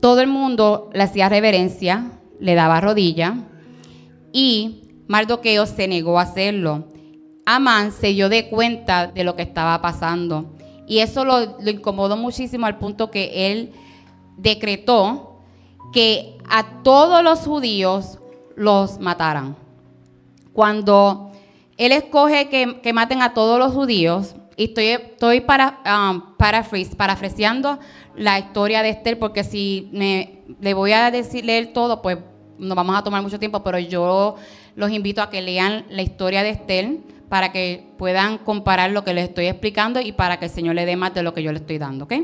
todo 0.00 0.20
el 0.20 0.28
mundo 0.28 0.90
le 0.92 1.02
hacía 1.02 1.28
reverencia, 1.28 2.12
le 2.40 2.54
daba 2.54 2.80
rodilla 2.80 3.36
y 4.32 4.82
Mardoqueo 5.08 5.66
se 5.66 5.88
negó 5.88 6.18
a 6.18 6.22
hacerlo. 6.22 6.88
Amán 7.46 7.92
se 7.92 8.08
dio 8.08 8.28
de 8.28 8.48
cuenta 8.48 9.06
de 9.08 9.24
lo 9.24 9.34
que 9.34 9.42
estaba 9.42 9.80
pasando 9.80 10.54
y 10.88 11.00
eso 11.00 11.24
lo, 11.24 11.58
incomodó 11.68 12.16
muchísimo 12.16 12.66
al 12.66 12.78
punto 12.78 13.10
que 13.10 13.52
él 13.52 13.72
decretó 14.38 15.40
que 15.92 16.38
a 16.48 16.82
todos 16.82 17.22
los 17.22 17.40
judíos 17.40 18.18
los 18.56 18.98
mataran. 18.98 19.54
Cuando 20.54 21.30
él 21.76 21.92
escoge 21.92 22.48
que, 22.48 22.92
maten 22.92 23.20
a 23.20 23.34
todos 23.34 23.58
los 23.58 23.72
judíos, 23.72 24.34
y 24.58 24.64
estoy, 24.64 24.86
estoy 24.86 25.40
para, 25.40 25.78
um, 25.86 26.34
parafraseando 26.36 27.78
la 28.16 28.40
historia 28.40 28.82
de 28.82 28.88
Esther, 28.90 29.16
porque 29.16 29.44
si 29.44 29.88
le 30.60 30.74
voy 30.74 30.90
a 30.90 31.12
decir 31.12 31.44
leer 31.44 31.72
todo, 31.72 32.02
pues 32.02 32.18
nos 32.58 32.74
vamos 32.74 32.96
a 32.96 33.04
tomar 33.04 33.22
mucho 33.22 33.38
tiempo, 33.38 33.62
pero 33.62 33.78
yo 33.78 34.34
los 34.74 34.90
invito 34.90 35.22
a 35.22 35.30
que 35.30 35.40
lean 35.42 35.86
la 35.90 36.02
historia 36.02 36.42
de 36.42 36.50
Esther 36.50 36.96
para 37.28 37.52
que 37.52 37.86
puedan 37.98 38.38
comparar 38.38 38.90
lo 38.90 39.04
que 39.04 39.14
les 39.14 39.28
estoy 39.28 39.46
explicando 39.46 40.00
y 40.00 40.10
para 40.10 40.40
que 40.40 40.46
el 40.46 40.50
Señor 40.50 40.74
le 40.74 40.86
dé 40.86 40.96
más 40.96 41.14
de 41.14 41.22
lo 41.22 41.32
que 41.32 41.44
yo 41.44 41.52
le 41.52 41.58
estoy 41.58 41.78
dando, 41.78 42.06
¿ok? 42.06 42.14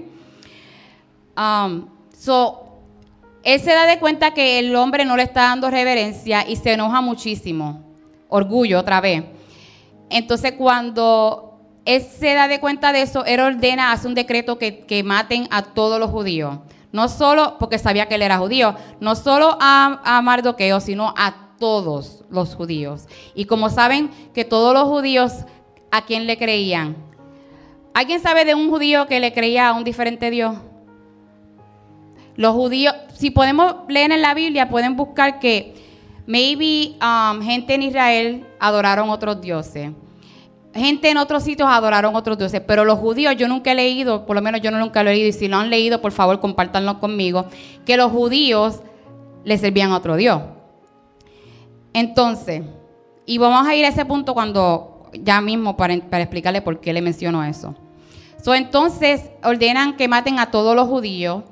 Um, 1.36 1.86
so, 2.18 2.80
él 3.44 3.60
se 3.60 3.70
da 3.70 3.86
de 3.86 4.00
cuenta 4.00 4.34
que 4.34 4.58
el 4.58 4.74
hombre 4.74 5.04
no 5.04 5.16
le 5.16 5.22
está 5.22 5.42
dando 5.42 5.70
reverencia 5.70 6.44
y 6.48 6.56
se 6.56 6.72
enoja 6.72 7.00
muchísimo. 7.00 7.84
Orgullo 8.28 8.80
otra 8.80 9.00
vez. 9.00 9.22
Entonces 10.10 10.54
cuando 10.58 11.53
él 11.84 12.02
se 12.02 12.34
da 12.34 12.48
de 12.48 12.60
cuenta 12.60 12.92
de 12.92 13.02
eso, 13.02 13.24
él 13.24 13.40
ordena, 13.40 13.92
hace 13.92 14.08
un 14.08 14.14
decreto 14.14 14.58
que, 14.58 15.02
maten 15.04 15.46
a 15.50 15.62
todos 15.62 16.00
los 16.00 16.10
judíos. 16.10 16.58
No 16.92 17.08
solo 17.08 17.56
porque 17.58 17.78
sabía 17.78 18.06
que 18.06 18.14
él 18.14 18.22
era 18.22 18.38
judío, 18.38 18.74
no 19.00 19.16
solo 19.16 19.58
a, 19.60 20.20
Mardoqueo, 20.22 20.80
sino 20.80 21.12
a 21.16 21.56
todos 21.58 22.24
los 22.30 22.54
judíos. 22.54 23.06
Y 23.34 23.44
como 23.44 23.68
saben 23.68 24.10
que 24.32 24.44
todos 24.44 24.72
los 24.72 24.84
judíos, 24.84 25.32
¿a 25.90 26.04
quién 26.04 26.26
le 26.26 26.38
creían? 26.38 26.96
¿Alguien 27.92 28.20
sabe 28.20 28.44
de 28.44 28.54
un 28.54 28.70
judío 28.70 29.06
que 29.06 29.20
le 29.20 29.32
creía 29.32 29.68
a 29.68 29.72
un 29.74 29.84
diferente 29.84 30.30
Dios? 30.30 30.56
Los 32.36 32.54
judíos, 32.54 32.94
si 33.14 33.30
podemos 33.30 33.74
leer 33.88 34.10
en 34.10 34.22
la 34.22 34.34
Biblia, 34.34 34.68
pueden 34.68 34.96
buscar 34.96 35.38
que 35.38 35.74
maybe 36.26 36.96
um, 37.00 37.40
gente 37.42 37.74
en 37.74 37.82
Israel 37.82 38.46
adoraron 38.58 39.10
otros 39.10 39.40
dioses. 39.40 39.90
Gente 40.74 41.08
en 41.08 41.18
otros 41.18 41.44
sitios 41.44 41.68
adoraron 41.70 42.16
otros 42.16 42.36
dioses, 42.36 42.60
pero 42.66 42.84
los 42.84 42.98
judíos 42.98 43.36
yo 43.36 43.46
nunca 43.46 43.70
he 43.70 43.74
leído, 43.76 44.26
por 44.26 44.34
lo 44.34 44.42
menos 44.42 44.60
yo 44.60 44.72
no 44.72 44.78
nunca 44.80 45.04
lo 45.04 45.10
he 45.10 45.14
leído, 45.14 45.28
y 45.28 45.32
si 45.32 45.46
lo 45.46 45.56
han 45.56 45.70
leído, 45.70 46.00
por 46.00 46.10
favor, 46.10 46.40
compártanlo 46.40 46.98
conmigo, 46.98 47.46
que 47.86 47.96
los 47.96 48.10
judíos 48.10 48.80
le 49.44 49.56
servían 49.56 49.92
a 49.92 49.98
otro 49.98 50.16
Dios. 50.16 50.42
Entonces, 51.92 52.62
y 53.24 53.38
vamos 53.38 53.68
a 53.68 53.74
ir 53.76 53.84
a 53.84 53.88
ese 53.88 54.04
punto 54.04 54.34
cuando, 54.34 55.10
ya 55.12 55.40
mismo, 55.40 55.76
para, 55.76 55.94
explicarle 55.94 56.60
por 56.60 56.80
qué 56.80 56.92
le 56.92 57.02
menciono 57.02 57.44
eso. 57.44 57.76
So, 58.42 58.52
entonces, 58.52 59.30
ordenan 59.44 59.96
que 59.96 60.08
maten 60.08 60.40
a 60.40 60.50
todos 60.50 60.74
los 60.74 60.88
judíos 60.88 61.44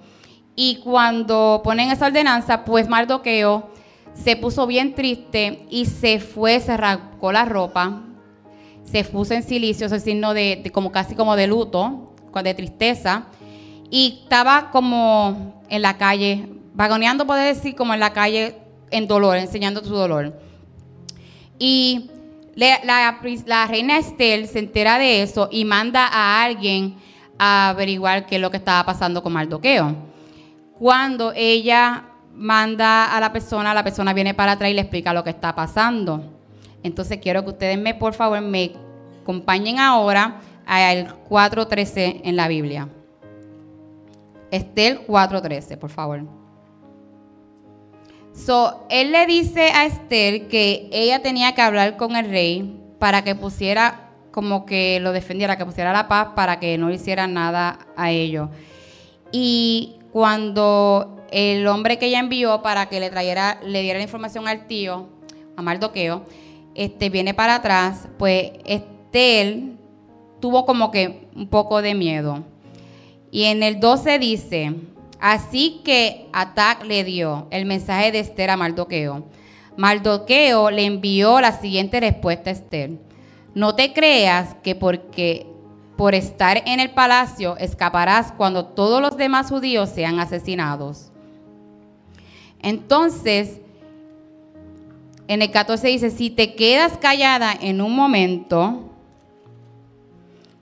y 0.56 0.80
cuando 0.84 1.60
ponen 1.62 1.92
esa 1.92 2.06
ordenanza, 2.06 2.64
pues 2.64 2.88
Mardoqueo 2.88 3.70
se 4.14 4.36
puso 4.36 4.66
bien 4.66 4.94
triste 4.94 5.64
y 5.70 5.86
se 5.86 6.18
fue, 6.18 6.58
se 6.58 6.72
arrancó 6.72 7.30
la 7.32 7.44
ropa, 7.44 8.02
se 8.84 9.04
puso 9.04 9.34
en 9.34 9.42
silicio, 9.42 9.86
ese 9.86 10.00
signo 10.00 10.34
de, 10.34 10.70
como 10.72 10.92
casi 10.92 11.14
como 11.14 11.36
de 11.36 11.46
luto, 11.46 12.14
de 12.42 12.54
tristeza, 12.54 13.26
y 13.90 14.20
estaba 14.22 14.70
como 14.70 15.62
en 15.68 15.82
la 15.82 15.98
calle, 15.98 16.48
vagoneando, 16.74 17.26
puede 17.26 17.54
decir, 17.54 17.74
como 17.74 17.94
en 17.94 18.00
la 18.00 18.12
calle 18.12 18.56
en 18.90 19.06
dolor, 19.06 19.36
enseñando 19.36 19.84
su 19.84 19.94
dolor. 19.94 20.38
Y 21.58 22.10
la, 22.54 23.18
la 23.46 23.66
reina 23.66 23.98
Estel 23.98 24.48
se 24.48 24.58
entera 24.58 24.98
de 24.98 25.22
eso 25.22 25.48
y 25.50 25.64
manda 25.64 26.06
a 26.06 26.42
alguien 26.42 26.96
a 27.38 27.70
averiguar 27.70 28.26
qué 28.26 28.36
es 28.36 28.40
lo 28.40 28.50
que 28.50 28.58
estaba 28.58 28.84
pasando 28.84 29.22
con 29.22 29.32
Mardoqueo. 29.32 29.94
Cuando 30.78 31.32
ella 31.34 32.04
manda 32.34 33.14
a 33.16 33.20
la 33.20 33.32
persona, 33.32 33.74
la 33.74 33.84
persona 33.84 34.12
viene 34.12 34.34
para 34.34 34.52
atrás 34.52 34.70
y 34.70 34.74
le 34.74 34.80
explica 34.80 35.12
lo 35.12 35.24
que 35.24 35.30
está 35.30 35.54
pasando. 35.54 36.31
Entonces 36.82 37.18
quiero 37.18 37.42
que 37.44 37.50
ustedes 37.50 37.78
me, 37.78 37.94
por 37.94 38.14
favor, 38.14 38.40
me 38.40 38.72
acompañen 39.22 39.78
ahora 39.78 40.40
al 40.66 41.22
4.13 41.28 42.22
en 42.24 42.36
la 42.36 42.48
Biblia. 42.48 42.88
Estel 44.50 45.06
4.13, 45.06 45.78
por 45.78 45.90
favor. 45.90 46.22
So, 48.34 48.86
él 48.88 49.12
le 49.12 49.26
dice 49.26 49.70
a 49.74 49.84
Esther 49.84 50.48
que 50.48 50.88
ella 50.92 51.22
tenía 51.22 51.54
que 51.54 51.62
hablar 51.62 51.96
con 51.96 52.16
el 52.16 52.28
rey 52.28 52.80
para 52.98 53.22
que 53.22 53.34
pusiera, 53.34 54.10
como 54.30 54.64
que 54.64 55.00
lo 55.00 55.12
defendiera, 55.12 55.56
que 55.56 55.66
pusiera 55.66 55.92
la 55.92 56.08
paz 56.08 56.28
para 56.34 56.58
que 56.58 56.78
no 56.78 56.90
hiciera 56.90 57.26
nada 57.26 57.78
a 57.96 58.10
ellos. 58.10 58.48
Y 59.30 59.96
cuando 60.12 61.24
el 61.30 61.66
hombre 61.66 61.98
que 61.98 62.06
ella 62.06 62.20
envió 62.20 62.62
para 62.62 62.86
que 62.86 63.00
le 63.00 63.10
trayera, 63.10 63.58
le 63.64 63.82
diera 63.82 63.98
la 63.98 64.04
información 64.04 64.48
al 64.48 64.66
tío, 64.66 65.08
a 65.56 65.62
Mardoqueo, 65.62 66.24
este, 66.74 67.10
viene 67.10 67.34
para 67.34 67.56
atrás, 67.56 68.08
pues 68.18 68.52
Estel 68.64 69.78
tuvo 70.40 70.66
como 70.66 70.90
que 70.90 71.28
un 71.34 71.48
poco 71.48 71.82
de 71.82 71.94
miedo. 71.94 72.44
Y 73.30 73.44
en 73.44 73.62
el 73.62 73.80
12 73.80 74.18
dice, 74.18 74.74
así 75.20 75.80
que 75.84 76.28
Atac 76.32 76.84
le 76.84 77.04
dio 77.04 77.46
el 77.50 77.64
mensaje 77.64 78.12
de 78.12 78.20
Esther 78.20 78.50
a 78.50 78.56
Mardoqueo. 78.56 79.24
Mardoqueo 79.76 80.70
le 80.70 80.84
envió 80.84 81.40
la 81.40 81.52
siguiente 81.52 82.00
respuesta 82.00 82.50
a 82.50 82.52
Esther. 82.52 82.90
No 83.54 83.74
te 83.74 83.92
creas 83.92 84.54
que 84.62 84.74
porque 84.74 85.46
por 85.96 86.14
estar 86.14 86.62
en 86.66 86.80
el 86.80 86.90
palacio 86.90 87.56
escaparás 87.58 88.32
cuando 88.32 88.66
todos 88.66 89.00
los 89.00 89.16
demás 89.16 89.48
judíos 89.48 89.88
sean 89.88 90.18
asesinados. 90.18 91.10
Entonces, 92.60 93.60
en 95.32 95.40
el 95.40 95.50
14 95.50 95.88
dice, 95.88 96.10
si 96.10 96.28
te 96.28 96.54
quedas 96.54 96.98
callada 96.98 97.54
en 97.58 97.80
un 97.80 97.96
momento 97.96 98.90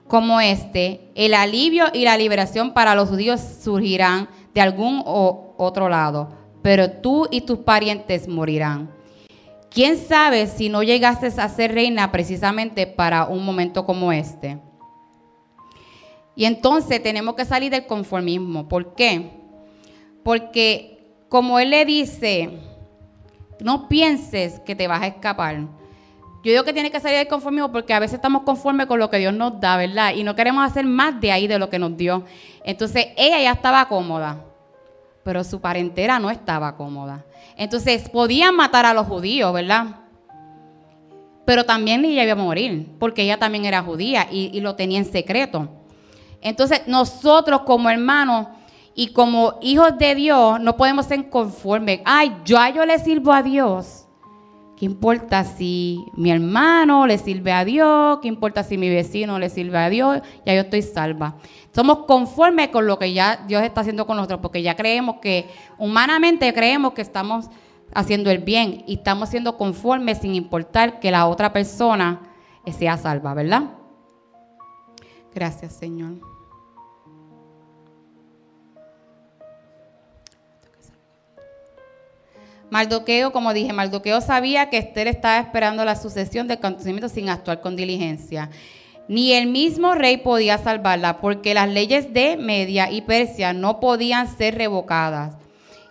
como 0.06 0.40
este, 0.40 1.00
el 1.16 1.34
alivio 1.34 1.86
y 1.92 2.04
la 2.04 2.16
liberación 2.16 2.72
para 2.72 2.94
los 2.94 3.08
judíos 3.08 3.40
surgirán 3.40 4.28
de 4.54 4.60
algún 4.60 5.02
otro 5.04 5.88
lado, 5.88 6.28
pero 6.62 6.88
tú 6.88 7.26
y 7.32 7.40
tus 7.40 7.58
parientes 7.58 8.28
morirán. 8.28 8.90
¿Quién 9.70 9.98
sabe 9.98 10.46
si 10.46 10.68
no 10.68 10.84
llegaste 10.84 11.26
a 11.26 11.48
ser 11.48 11.74
reina 11.74 12.12
precisamente 12.12 12.86
para 12.86 13.26
un 13.26 13.44
momento 13.44 13.84
como 13.84 14.12
este? 14.12 14.58
Y 16.36 16.44
entonces 16.44 17.02
tenemos 17.02 17.34
que 17.34 17.44
salir 17.44 17.72
del 17.72 17.86
conformismo. 17.86 18.68
¿Por 18.68 18.94
qué? 18.94 19.30
Porque 20.22 21.12
como 21.28 21.58
Él 21.58 21.70
le 21.70 21.84
dice, 21.84 22.69
no 23.62 23.88
pienses 23.88 24.60
que 24.60 24.74
te 24.74 24.88
vas 24.88 25.02
a 25.02 25.06
escapar. 25.08 25.56
Yo 26.42 26.52
digo 26.52 26.64
que 26.64 26.72
tiene 26.72 26.90
que 26.90 27.00
salir 27.00 27.18
del 27.18 27.28
conformismo 27.28 27.70
porque 27.70 27.92
a 27.92 27.98
veces 27.98 28.14
estamos 28.14 28.42
conformes 28.42 28.86
con 28.86 28.98
lo 28.98 29.10
que 29.10 29.18
Dios 29.18 29.34
nos 29.34 29.60
da, 29.60 29.76
¿verdad? 29.76 30.14
Y 30.14 30.24
no 30.24 30.34
queremos 30.34 30.64
hacer 30.64 30.86
más 30.86 31.20
de 31.20 31.32
ahí 31.32 31.46
de 31.46 31.58
lo 31.58 31.68
que 31.68 31.78
nos 31.78 31.96
dio. 31.96 32.24
Entonces 32.64 33.08
ella 33.16 33.40
ya 33.40 33.52
estaba 33.52 33.86
cómoda, 33.88 34.42
pero 35.22 35.44
su 35.44 35.60
parentera 35.60 36.18
no 36.18 36.30
estaba 36.30 36.76
cómoda. 36.76 37.24
Entonces 37.56 38.08
podían 38.08 38.56
matar 38.56 38.86
a 38.86 38.94
los 38.94 39.06
judíos, 39.06 39.52
¿verdad? 39.52 39.96
Pero 41.44 41.64
también 41.64 42.04
ella 42.06 42.22
iba 42.22 42.32
a 42.32 42.36
morir, 42.36 42.86
porque 42.98 43.22
ella 43.22 43.38
también 43.38 43.66
era 43.66 43.82
judía 43.82 44.26
y, 44.30 44.50
y 44.56 44.60
lo 44.60 44.76
tenía 44.76 44.98
en 44.98 45.04
secreto. 45.04 45.68
Entonces 46.40 46.82
nosotros 46.86 47.62
como 47.62 47.90
hermanos 47.90 48.46
y 49.00 49.12
como 49.12 49.54
hijos 49.62 49.96
de 49.96 50.14
Dios 50.14 50.60
no 50.60 50.76
podemos 50.76 51.06
ser 51.06 51.30
conformes. 51.30 52.00
Ay, 52.04 52.36
yo, 52.44 52.58
yo 52.74 52.84
le 52.84 52.98
sirvo 52.98 53.32
a 53.32 53.42
Dios 53.42 54.06
¿Qué 54.80 54.86
importa 54.86 55.44
si 55.44 56.06
mi 56.14 56.30
hermano 56.30 57.06
le 57.06 57.18
sirve 57.18 57.52
a 57.52 57.66
Dios? 57.66 58.18
¿Qué 58.22 58.28
importa 58.28 58.64
si 58.64 58.78
mi 58.78 58.88
vecino 58.88 59.38
le 59.38 59.50
sirve 59.50 59.76
a 59.76 59.90
Dios? 59.90 60.22
Ya 60.46 60.54
yo 60.54 60.62
estoy 60.62 60.80
salva. 60.80 61.36
Somos 61.74 62.06
conformes 62.06 62.68
con 62.68 62.86
lo 62.86 62.98
que 62.98 63.12
ya 63.12 63.44
Dios 63.46 63.62
está 63.62 63.82
haciendo 63.82 64.06
con 64.06 64.16
nosotros, 64.16 64.40
porque 64.40 64.62
ya 64.62 64.76
creemos 64.76 65.16
que, 65.20 65.50
humanamente 65.76 66.54
creemos 66.54 66.94
que 66.94 67.02
estamos 67.02 67.50
haciendo 67.92 68.30
el 68.30 68.38
bien 68.38 68.82
y 68.86 68.94
estamos 68.94 69.28
siendo 69.28 69.58
conformes 69.58 70.16
sin 70.16 70.34
importar 70.34 70.98
que 70.98 71.10
la 71.10 71.26
otra 71.26 71.52
persona 71.52 72.22
sea 72.78 72.96
salva, 72.96 73.34
¿verdad? 73.34 73.64
Gracias, 75.34 75.74
Señor. 75.74 76.29
Mardoqueo, 82.70 83.32
como 83.32 83.52
dije, 83.52 83.72
Mardoqueo 83.72 84.20
sabía 84.20 84.70
que 84.70 84.78
Esther 84.78 85.08
estaba 85.08 85.38
esperando 85.38 85.84
la 85.84 85.96
sucesión 85.96 86.46
del 86.46 86.58
acontecimiento 86.58 87.08
sin 87.08 87.28
actuar 87.28 87.60
con 87.60 87.76
diligencia. 87.76 88.50
Ni 89.08 89.32
el 89.32 89.48
mismo 89.48 89.96
rey 89.96 90.18
podía 90.18 90.56
salvarla 90.56 91.20
porque 91.20 91.52
las 91.52 91.68
leyes 91.68 92.12
de 92.12 92.36
Media 92.36 92.92
y 92.92 93.02
Persia 93.02 93.52
no 93.52 93.80
podían 93.80 94.28
ser 94.36 94.56
revocadas. 94.56 95.34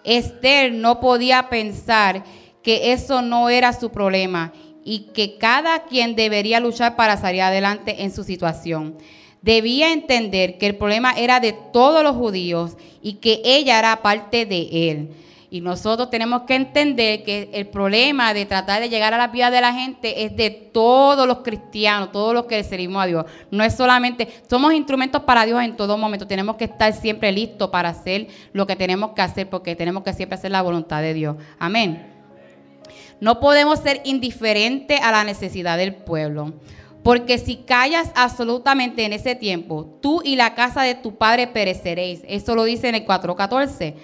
Esther 0.06 0.72
no 0.72 1.02
podía 1.02 1.50
pensar 1.50 2.24
que 2.64 2.94
eso 2.94 3.22
no 3.22 3.50
era 3.50 3.74
su 3.74 3.90
problema 3.90 4.54
y 4.86 5.12
que 5.14 5.38
cada 5.38 5.84
quien 5.84 6.16
debería 6.16 6.62
luchar 6.62 6.96
para 6.96 7.18
salir 7.18 7.42
adelante 7.42 8.04
en 8.04 8.14
su 8.14 8.24
situación. 8.24 8.96
Debía 9.42 9.92
entender 9.92 10.58
que 10.58 10.68
el 10.68 10.76
problema 10.78 11.12
era 11.12 11.42
de 11.42 11.54
todos 11.54 12.04
los 12.04 12.16
judíos 12.16 12.78
y 13.02 13.14
que 13.16 13.42
ella 13.44 13.80
era 13.80 14.02
parte 14.02 14.46
de 14.46 14.92
él. 14.92 15.10
Y 15.52 15.62
nosotros 15.62 16.12
tenemos 16.12 16.44
que 16.44 16.54
entender 16.54 17.24
que 17.24 17.50
el 17.54 17.68
problema 17.68 18.36
de 18.36 18.46
tratar 18.46 18.82
de 18.82 18.90
llegar 18.90 19.16
a 19.16 19.18
la 19.18 19.28
vida 19.28 19.50
de 19.50 19.62
la 19.62 19.74
gente 19.74 20.24
es 20.24 20.36
de 20.36 20.52
todos 20.52 21.28
los 21.28 21.40
cristianos, 21.40 22.12
todos 22.12 22.36
los 22.36 22.46
que 22.46 22.64
servimos 22.64 23.02
a 23.02 23.08
Dios. 23.08 23.26
No 23.50 23.64
es 23.64 23.76
solamente, 23.76 24.28
somos 24.48 24.74
instrumentos 24.74 25.24
para 25.24 25.46
Dios 25.46 25.60
en 25.64 25.76
todo 25.76 25.98
momento. 25.98 26.28
Tenemos 26.28 26.56
que 26.56 26.66
estar 26.66 26.94
siempre 26.94 27.32
listos 27.32 27.70
para 27.70 27.90
hacer 27.90 28.28
lo 28.54 28.68
que 28.68 28.76
tenemos 28.76 29.12
que 29.12 29.22
hacer 29.24 29.50
porque 29.50 29.76
tenemos 29.76 30.04
que 30.04 30.14
siempre 30.14 30.38
hacer 30.38 30.52
la 30.52 30.62
voluntad 30.62 31.02
de 31.02 31.16
Dios. 31.16 31.36
Amén. 31.58 32.14
No 33.20 33.40
podemos 33.40 33.80
ser 33.80 34.02
indiferentes 34.06 35.02
a 35.02 35.12
la 35.12 35.24
necesidad 35.24 35.78
del 35.78 35.96
pueblo. 35.96 36.54
Porque 37.04 37.38
si 37.38 37.56
callas 37.58 38.12
absolutamente 38.16 39.04
en 39.06 39.14
ese 39.14 39.34
tiempo, 39.34 39.98
tú 40.02 40.22
y 40.24 40.36
la 40.36 40.54
casa 40.54 40.84
de 40.84 40.96
tu 40.96 41.16
padre 41.16 41.48
pereceréis. 41.48 42.22
Eso 42.28 42.56
lo 42.56 42.66
dice 42.66 42.90
en 42.90 42.96
el 42.96 43.06
4.14. 43.06 43.96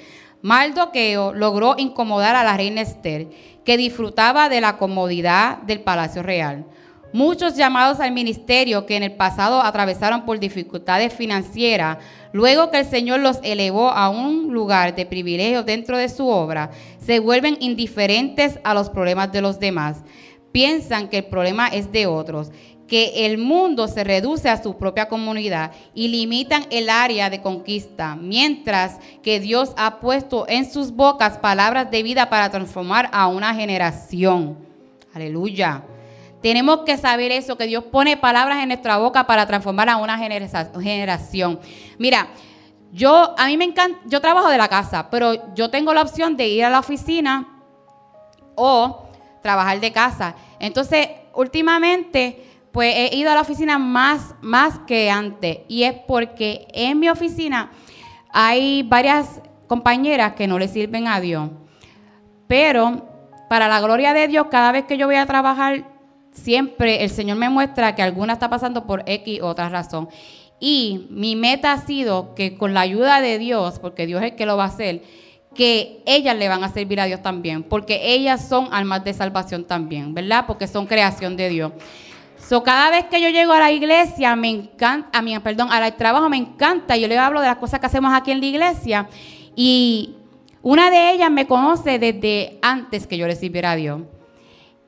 Maldoqueo 0.42 1.34
logró 1.34 1.76
incomodar 1.78 2.36
a 2.36 2.44
la 2.44 2.58
reina 2.58 2.82
Esther, 2.82 3.28
que 3.64 3.78
disfrutaba 3.78 4.50
de 4.50 4.62
la 4.62 4.78
comodidad 4.78 5.58
del 5.64 5.82
palacio 5.82 6.24
real. 6.24 6.66
Muchos 7.14 7.56
llamados 7.56 8.02
al 8.02 8.12
ministerio 8.12 8.86
que 8.86 8.98
en 8.98 9.04
el 9.04 9.14
pasado 9.14 9.62
atravesaron 9.62 10.26
por 10.26 10.38
dificultades 10.38 11.14
financieras, 11.14 11.98
luego 12.34 12.70
que 12.70 12.80
el 12.80 12.86
Señor 12.86 13.22
los 13.22 13.40
elevó 13.42 13.90
a 13.90 14.10
un 14.10 14.54
lugar 14.54 14.96
de 14.96 15.06
privilegio 15.06 15.64
dentro 15.64 15.98
de 15.98 16.10
su 16.10 16.28
obra, 16.28 16.72
se 17.00 17.20
vuelven 17.20 17.56
indiferentes 17.62 18.60
a 18.66 18.74
los 18.74 18.90
problemas 18.90 19.32
de 19.32 19.42
los 19.42 19.60
demás. 19.60 20.04
Piensan 20.52 21.08
que 21.08 21.20
el 21.20 21.26
problema 21.26 21.70
es 21.70 21.92
de 21.92 22.06
otros 22.06 22.52
que 22.88 23.26
el 23.26 23.38
mundo 23.38 23.88
se 23.88 24.04
reduce 24.04 24.50
a 24.50 24.62
su 24.62 24.78
propia 24.78 25.08
comunidad 25.08 25.72
y 25.94 26.08
limitan 26.08 26.66
el 26.70 26.90
área 26.90 27.30
de 27.30 27.42
conquista, 27.42 28.16
mientras 28.16 29.00
que 29.24 29.40
Dios 29.40 29.74
ha 29.78 30.00
puesto 30.00 30.46
en 30.48 30.72
sus 30.72 30.92
bocas 30.92 31.38
palabras 31.38 31.90
de 31.90 32.04
vida 32.04 32.30
para 32.30 32.50
transformar 32.50 33.10
a 33.12 33.28
una 33.28 33.56
generación. 33.56 34.58
Aleluya. 35.14 35.84
Tenemos 36.42 36.82
que 36.82 36.98
saber 36.98 37.32
eso, 37.32 37.58
que 37.58 37.66
Dios 37.66 37.86
pone 37.86 38.18
palabras 38.18 38.62
en 38.62 38.68
nuestra 38.68 38.98
boca 38.98 39.26
para 39.26 39.48
transformar 39.48 39.90
a 39.90 39.98
una 39.98 40.18
generación. 40.18 41.60
Mira, 41.98 42.28
yo 42.92 43.34
a 43.36 43.48
mí 43.48 43.58
me 43.58 43.66
encanta, 43.66 44.00
yo 44.06 44.22
trabajo 44.22 44.50
de 44.50 44.58
la 44.60 44.68
casa, 44.68 45.10
pero 45.10 45.54
yo 45.56 45.72
tengo 45.72 45.92
la 45.92 46.04
opción 46.04 46.38
de 46.38 46.48
ir 46.48 46.64
a 46.64 46.70
la 46.70 46.80
oficina 46.80 47.64
o 48.54 49.08
trabajar 49.42 49.80
de 49.80 49.92
casa. 49.92 50.36
Entonces, 50.60 51.08
últimamente 51.34 52.55
pues 52.76 52.94
he 52.94 53.16
ido 53.16 53.32
a 53.32 53.36
la 53.36 53.42
oficina 53.42 53.80
más, 53.80 54.36
más 54.42 54.80
que 54.80 55.10
antes. 55.10 55.60
Y 55.70 55.84
es 55.84 55.94
porque 56.06 56.68
en 56.74 57.00
mi 57.00 57.08
oficina 57.08 57.72
hay 58.34 58.84
varias 58.84 59.42
compañeras 59.66 60.34
que 60.34 60.46
no 60.46 60.60
le 60.60 60.68
sirven 60.68 61.08
a 61.08 61.22
Dios. 61.22 61.52
Pero 62.48 63.08
para 63.50 63.70
la 63.70 63.80
gloria 63.80 64.14
de 64.14 64.28
Dios, 64.28 64.48
cada 64.52 64.74
vez 64.74 64.84
que 64.84 64.98
yo 64.98 65.08
voy 65.08 65.16
a 65.16 65.26
trabajar, 65.26 65.86
siempre 66.32 67.06
el 67.06 67.10
Señor 67.10 67.38
me 67.38 67.48
muestra 67.48 67.96
que 67.96 68.02
alguna 68.02 68.34
está 68.34 68.50
pasando 68.50 68.86
por 68.86 69.04
X 69.06 69.42
o 69.42 69.48
otra 69.48 69.70
razón. 69.70 70.10
Y 70.60 71.08
mi 71.12 71.38
meta 71.38 71.72
ha 71.72 71.78
sido 71.78 72.36
que 72.36 72.58
con 72.58 72.74
la 72.74 72.82
ayuda 72.82 73.22
de 73.22 73.40
Dios, 73.40 73.80
porque 73.80 74.06
Dios 74.06 74.22
es 74.22 74.32
el 74.32 74.36
que 74.36 74.46
lo 74.46 74.58
va 74.58 74.66
a 74.66 74.68
hacer, 74.68 75.02
que 75.54 76.04
ellas 76.06 76.36
le 76.36 76.50
van 76.50 76.62
a 76.66 76.74
servir 76.74 77.00
a 77.00 77.06
Dios 77.06 77.22
también, 77.22 77.64
porque 77.64 78.14
ellas 78.14 78.46
son 78.50 78.68
almas 78.74 79.06
de 79.06 79.14
salvación 79.14 79.64
también, 79.64 80.14
¿verdad? 80.14 80.44
Porque 80.46 80.68
son 80.68 80.86
creación 80.88 81.38
de 81.38 81.48
Dios. 81.48 81.72
So, 82.48 82.62
cada 82.62 82.92
vez 82.92 83.06
que 83.06 83.20
yo 83.20 83.30
llego 83.30 83.54
a 83.54 83.60
la 83.60 83.72
iglesia, 83.72 84.36
me 84.36 84.50
encanta, 84.50 85.18
a 85.18 85.22
mí, 85.24 85.38
perdón, 85.40 85.70
al 85.72 85.96
trabajo 85.96 86.30
me 86.30 86.38
encanta. 86.38 86.96
Yo 86.96 87.08
le 87.08 87.18
hablo 87.18 87.42
de 87.42 87.48
las 87.48 87.56
cosas 87.58 87.80
que 87.80 87.88
hacemos 87.88 88.14
aquí 88.14 88.30
en 88.30 88.40
la 88.40 88.46
iglesia. 88.46 89.10
Y 89.56 90.18
una 90.62 90.92
de 90.92 91.14
ellas 91.14 91.32
me 91.32 91.48
conoce 91.48 91.98
desde 91.98 92.60
antes 92.62 93.08
que 93.08 93.18
yo 93.18 93.26
le 93.26 93.36
sirviera 93.36 93.72
a 93.72 93.76
Dios. 93.76 94.02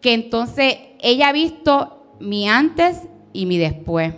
Que 0.02 0.14
entonces 0.14 0.78
ella 1.00 1.30
ha 1.30 1.32
visto 1.32 2.16
mi 2.20 2.48
antes 2.48 3.08
y 3.34 3.48
mi 3.48 3.58
después. 3.58 4.14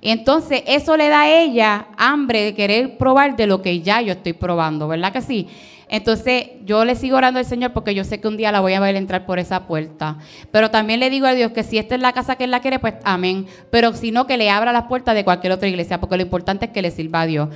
Entonces 0.00 0.62
eso 0.64 0.96
le 0.96 1.08
da 1.08 1.22
a 1.22 1.30
ella 1.30 1.88
hambre 1.96 2.42
de 2.42 2.54
querer 2.54 2.96
probar 2.96 3.34
de 3.34 3.48
lo 3.48 3.60
que 3.60 3.80
ya 3.80 4.02
yo 4.02 4.12
estoy 4.12 4.34
probando, 4.34 4.86
¿verdad 4.86 5.12
que 5.12 5.22
sí? 5.22 5.48
Entonces 5.88 6.46
yo 6.64 6.84
le 6.84 6.94
sigo 6.94 7.16
orando 7.16 7.38
al 7.38 7.44
Señor 7.44 7.72
porque 7.72 7.94
yo 7.94 8.04
sé 8.04 8.20
que 8.20 8.28
un 8.28 8.36
día 8.36 8.52
la 8.52 8.60
voy 8.60 8.74
a 8.74 8.80
ver 8.80 8.96
entrar 8.96 9.26
por 9.26 9.38
esa 9.38 9.66
puerta. 9.66 10.18
Pero 10.50 10.70
también 10.70 11.00
le 11.00 11.10
digo 11.10 11.26
a 11.26 11.34
Dios 11.34 11.52
que 11.52 11.62
si 11.62 11.78
esta 11.78 11.94
es 11.94 12.00
la 12.00 12.12
casa 12.12 12.36
que 12.36 12.44
Él 12.44 12.50
la 12.50 12.60
quiere, 12.60 12.78
pues 12.78 12.94
amén. 13.04 13.46
Pero 13.70 13.92
si 13.94 14.10
no, 14.10 14.26
que 14.26 14.36
le 14.36 14.50
abra 14.50 14.72
las 14.72 14.84
puertas 14.84 15.14
de 15.14 15.24
cualquier 15.24 15.52
otra 15.52 15.68
iglesia, 15.68 16.00
porque 16.00 16.16
lo 16.16 16.22
importante 16.22 16.66
es 16.66 16.70
que 16.72 16.82
le 16.82 16.90
sirva 16.90 17.22
a 17.22 17.26
Dios. 17.26 17.48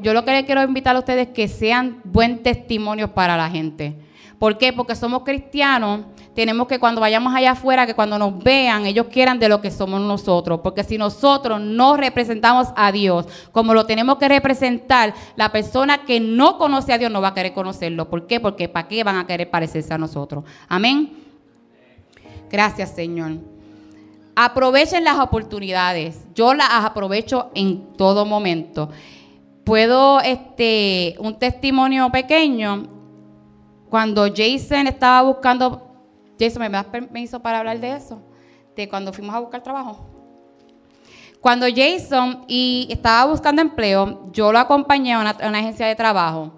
yo 0.00 0.12
lo 0.14 0.24
que 0.24 0.32
le 0.32 0.44
quiero 0.44 0.62
invitar 0.62 0.96
a 0.96 1.00
ustedes 1.00 1.28
es 1.28 1.34
que 1.34 1.48
sean 1.48 2.00
buen 2.04 2.42
testimonio 2.42 3.14
para 3.14 3.36
la 3.36 3.50
gente. 3.50 4.05
¿Por 4.38 4.58
qué? 4.58 4.72
Porque 4.72 4.94
somos 4.94 5.22
cristianos, 5.22 6.00
tenemos 6.34 6.66
que 6.66 6.78
cuando 6.78 7.00
vayamos 7.00 7.34
allá 7.34 7.52
afuera, 7.52 7.86
que 7.86 7.94
cuando 7.94 8.18
nos 8.18 8.42
vean, 8.42 8.84
ellos 8.84 9.06
quieran 9.10 9.38
de 9.38 9.48
lo 9.48 9.62
que 9.62 9.70
somos 9.70 9.98
nosotros. 10.02 10.60
Porque 10.62 10.84
si 10.84 10.98
nosotros 10.98 11.58
no 11.58 11.96
representamos 11.96 12.68
a 12.76 12.92
Dios 12.92 13.26
como 13.52 13.72
lo 13.72 13.86
tenemos 13.86 14.18
que 14.18 14.28
representar, 14.28 15.14
la 15.36 15.50
persona 15.50 16.04
que 16.04 16.20
no 16.20 16.58
conoce 16.58 16.92
a 16.92 16.98
Dios 16.98 17.10
no 17.10 17.22
va 17.22 17.28
a 17.28 17.34
querer 17.34 17.54
conocerlo. 17.54 18.10
¿Por 18.10 18.26
qué? 18.26 18.38
Porque 18.38 18.68
¿para 18.68 18.88
qué 18.88 19.02
van 19.02 19.16
a 19.16 19.26
querer 19.26 19.48
parecerse 19.48 19.94
a 19.94 19.98
nosotros? 19.98 20.44
Amén. 20.68 21.16
Gracias, 22.50 22.90
Señor. 22.90 23.38
Aprovechen 24.34 25.02
las 25.02 25.18
oportunidades. 25.18 26.26
Yo 26.34 26.52
las 26.52 26.68
aprovecho 26.70 27.50
en 27.54 27.94
todo 27.96 28.26
momento. 28.26 28.90
Puedo, 29.64 30.20
este, 30.20 31.16
un 31.18 31.38
testimonio 31.38 32.10
pequeño 32.12 32.95
cuando 33.96 34.26
Jason 34.26 34.86
estaba 34.88 35.22
buscando, 35.22 35.90
Jason, 36.38 36.60
¿me 36.60 36.68
das 36.68 36.84
permiso 36.84 37.40
para 37.40 37.60
hablar 37.60 37.80
de 37.80 37.96
eso? 37.96 38.20
De 38.76 38.86
cuando 38.90 39.10
fuimos 39.10 39.34
a 39.34 39.38
buscar 39.38 39.62
trabajo. 39.62 40.04
Cuando 41.40 41.64
Jason 41.74 42.44
y 42.46 42.88
estaba 42.90 43.24
buscando 43.24 43.62
empleo, 43.62 44.30
yo 44.34 44.52
lo 44.52 44.58
acompañé 44.58 45.14
a 45.14 45.20
una, 45.20 45.30
agencia 45.30 45.86
de 45.86 45.94
trabajo. 45.94 46.52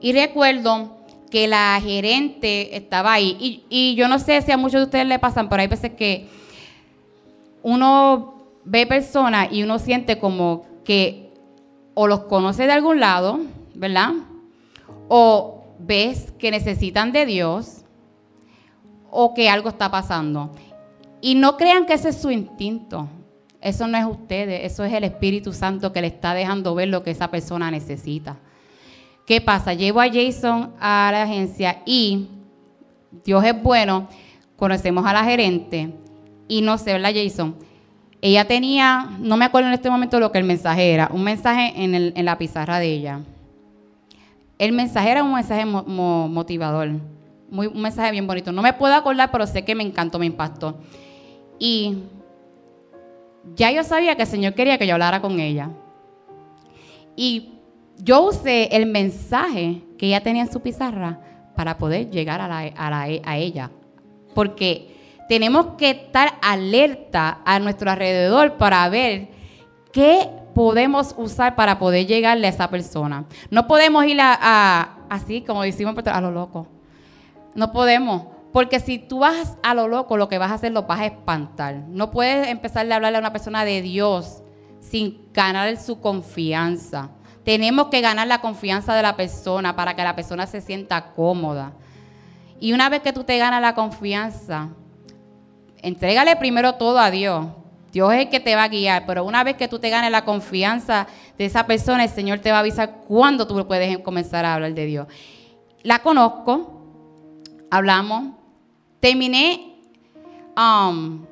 Y 0.00 0.12
recuerdo 0.12 0.96
que 1.30 1.46
la 1.46 1.80
gerente 1.80 2.76
estaba 2.76 3.12
ahí. 3.12 3.36
Y, 3.38 3.62
y, 3.70 3.94
yo 3.94 4.08
no 4.08 4.18
sé 4.18 4.42
si 4.42 4.50
a 4.50 4.56
muchos 4.56 4.80
de 4.80 4.84
ustedes 4.86 5.06
le 5.06 5.20
pasan, 5.20 5.48
pero 5.48 5.62
hay 5.62 5.68
veces 5.68 5.92
que 5.92 6.28
uno 7.62 8.42
ve 8.64 8.88
personas 8.88 9.52
y 9.52 9.62
uno 9.62 9.78
siente 9.78 10.18
como 10.18 10.66
que 10.84 11.32
o 11.94 12.08
los 12.08 12.24
conoces 12.24 12.66
de 12.66 12.72
algún 12.72 12.98
lado, 12.98 13.38
¿verdad? 13.76 14.14
O 15.06 15.57
ves 15.78 16.32
que 16.38 16.50
necesitan 16.50 17.12
de 17.12 17.26
Dios 17.26 17.84
o 19.10 19.34
que 19.34 19.48
algo 19.48 19.68
está 19.68 19.90
pasando. 19.90 20.50
Y 21.20 21.34
no 21.34 21.56
crean 21.56 21.86
que 21.86 21.94
ese 21.94 22.10
es 22.10 22.20
su 22.20 22.30
instinto. 22.30 23.08
Eso 23.60 23.88
no 23.88 23.98
es 23.98 24.06
ustedes, 24.06 24.70
eso 24.70 24.84
es 24.84 24.92
el 24.92 25.04
Espíritu 25.04 25.52
Santo 25.52 25.92
que 25.92 26.00
le 26.00 26.06
está 26.06 26.32
dejando 26.32 26.74
ver 26.74 26.88
lo 26.88 27.02
que 27.02 27.10
esa 27.10 27.28
persona 27.30 27.70
necesita. 27.70 28.36
¿Qué 29.26 29.40
pasa? 29.40 29.74
Llevo 29.74 30.00
a 30.00 30.08
Jason 30.08 30.72
a 30.80 31.10
la 31.12 31.22
agencia 31.24 31.82
y 31.84 32.28
Dios 33.24 33.44
es 33.44 33.62
bueno, 33.62 34.08
conocemos 34.56 35.04
a 35.04 35.12
la 35.12 35.24
gerente 35.24 35.92
y 36.46 36.62
no 36.62 36.78
sé, 36.78 36.92
¿verdad, 36.92 37.12
Jason? 37.14 37.56
Ella 38.20 38.46
tenía, 38.46 39.10
no 39.20 39.36
me 39.36 39.44
acuerdo 39.44 39.68
en 39.68 39.74
este 39.74 39.90
momento 39.90 40.18
lo 40.18 40.32
que 40.32 40.38
el 40.38 40.44
mensaje 40.44 40.92
era, 40.92 41.10
un 41.12 41.22
mensaje 41.22 41.72
en, 41.76 42.24
la 42.24 42.38
pizarra 42.38 42.78
de 42.78 42.86
ella. 42.86 43.20
El 44.58 44.72
mensaje 44.72 45.10
era 45.10 45.22
un 45.22 45.32
mensaje 45.32 45.64
motivador, 45.64 46.88
un 46.88 47.80
mensaje 47.80 48.10
bien 48.10 48.26
bonito. 48.26 48.50
No 48.50 48.60
me 48.60 48.72
puedo 48.72 48.94
acordar, 48.94 49.30
pero 49.30 49.46
sé 49.46 49.64
que 49.64 49.74
me 49.74 49.84
encantó, 49.84 50.18
me 50.18 50.26
impactó. 50.26 50.78
Y 51.58 51.98
ya 53.54 53.70
yo 53.70 53.84
sabía 53.84 54.16
que 54.16 54.22
el 54.22 54.28
Señor 54.28 54.54
quería 54.54 54.78
que 54.78 54.86
yo 54.86 54.94
hablara 54.94 55.20
con 55.20 55.38
ella. 55.38 55.70
Y 57.14 57.50
yo 57.98 58.22
usé 58.22 58.68
el 58.76 58.86
mensaje 58.86 59.82
que 59.96 60.06
ella 60.06 60.22
tenía 60.22 60.42
en 60.42 60.52
su 60.52 60.60
pizarra 60.60 61.20
para 61.56 61.78
poder 61.78 62.10
llegar 62.10 62.40
a, 62.40 62.58
a, 62.76 63.36
ella. 63.36 63.70
Porque 64.34 64.94
tenemos 65.28 65.74
que 65.76 65.90
estar 65.90 66.34
alerta 66.42 67.40
a 67.44 67.58
nuestro 67.58 67.90
alrededor 67.90 68.56
para 68.56 68.88
ver 68.88 69.28
qué 69.92 70.28
podemos 70.58 71.14
usar 71.16 71.54
para 71.54 71.78
poder 71.78 72.04
llegarle 72.08 72.48
a 72.48 72.50
esa 72.50 72.68
persona. 72.68 73.26
No 73.48 73.68
podemos 73.68 74.04
ir 74.06 74.18
a, 74.20 74.96
así, 75.08 75.42
como 75.42 75.62
decimos, 75.62 75.94
a 76.04 76.20
lo 76.20 76.32
loco. 76.32 76.66
No 77.54 77.70
podemos. 77.70 78.24
Porque 78.52 78.80
si 78.80 78.98
tú 78.98 79.20
vas 79.20 79.56
a 79.62 79.72
lo 79.74 79.86
loco, 79.86 80.16
lo 80.16 80.28
que 80.28 80.36
vas 80.36 80.50
a 80.50 80.54
hacer 80.54 80.72
lo 80.72 80.82
vas 80.82 80.98
a 80.98 81.06
espantar. 81.06 81.84
No 81.86 82.10
puedes 82.10 82.48
empezarle 82.48 82.92
a 82.92 82.96
hablarle 82.96 83.18
a 83.18 83.20
una 83.20 83.32
persona 83.32 83.64
de 83.64 83.82
Dios 83.82 84.42
sin 84.80 85.28
ganar 85.32 85.76
su 85.76 86.00
confianza. 86.00 87.10
Tenemos 87.44 87.86
que 87.86 88.00
ganar 88.00 88.26
la 88.26 88.40
confianza 88.40 88.96
de 88.96 89.02
la 89.02 89.14
persona 89.14 89.76
para 89.76 89.94
que 89.94 90.02
la 90.02 90.16
persona 90.16 90.44
se 90.48 90.60
sienta 90.60 91.12
cómoda. 91.12 91.70
Y 92.58 92.72
una 92.72 92.88
vez 92.88 93.02
que 93.02 93.12
tú 93.12 93.22
te 93.22 93.38
ganas 93.38 93.62
la 93.62 93.76
confianza, 93.76 94.70
entrégale 95.82 96.34
primero 96.34 96.74
todo 96.74 96.98
a 96.98 97.12
Dios. 97.12 97.46
Dios 97.92 98.12
es 98.12 98.20
el 98.20 98.28
que 98.28 98.40
te 98.40 98.54
va 98.54 98.64
a 98.64 98.68
guiar, 98.68 99.06
pero 99.06 99.24
una 99.24 99.42
vez 99.44 99.56
que 99.56 99.68
tú 99.68 99.78
te 99.78 99.88
ganes 99.88 100.10
la 100.10 100.24
confianza 100.24 101.06
de 101.38 101.46
esa 101.46 101.66
persona, 101.66 102.04
el 102.04 102.10
Señor 102.10 102.40
te 102.40 102.50
va 102.50 102.58
a 102.58 102.60
avisar 102.60 103.02
cuándo 103.08 103.46
tú 103.46 103.66
puedes 103.66 103.98
comenzar 103.98 104.44
a 104.44 104.54
hablar 104.54 104.74
de 104.74 104.86
Dios. 104.86 105.06
La 105.82 106.00
conozco, 106.00 106.82
hablamos, 107.70 108.34
terminé 109.00 109.76
um, 110.56 111.24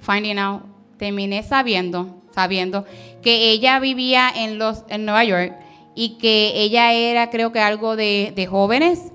finding 0.00 0.38
out, 0.38 0.62
terminé 0.98 1.42
sabiendo, 1.42 2.22
sabiendo 2.32 2.84
que 3.22 3.50
ella 3.50 3.78
vivía 3.78 4.30
en 4.34 4.58
los 4.58 4.84
en 4.88 5.04
Nueva 5.04 5.24
York 5.24 5.54
y 5.94 6.18
que 6.18 6.52
ella 6.54 6.92
era, 6.92 7.30
creo 7.30 7.52
que 7.52 7.60
algo 7.60 7.96
de, 7.96 8.32
de 8.34 8.46
jóvenes, 8.46 9.12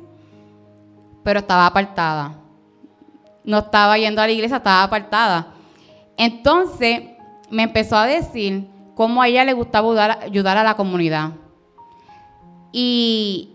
pero 1.23 1.39
estaba 1.39 1.65
apartada. 1.67 2.46
No 3.47 3.59
estaba 3.59 3.97
yendo 3.97 4.21
a 4.21 4.27
la 4.27 4.33
iglesia, 4.33 4.57
estaba 4.57 4.83
apartada. 4.83 5.55
Entonces 6.17 7.01
me 7.49 7.63
empezó 7.63 7.95
a 7.95 8.05
decir 8.05 8.67
cómo 8.93 9.21
a 9.21 9.27
ella 9.29 9.45
le 9.45 9.53
gustaba 9.53 10.19
ayudar 10.21 10.57
a 10.57 10.63
la 10.63 10.75
comunidad. 10.75 11.31
Y 12.71 13.49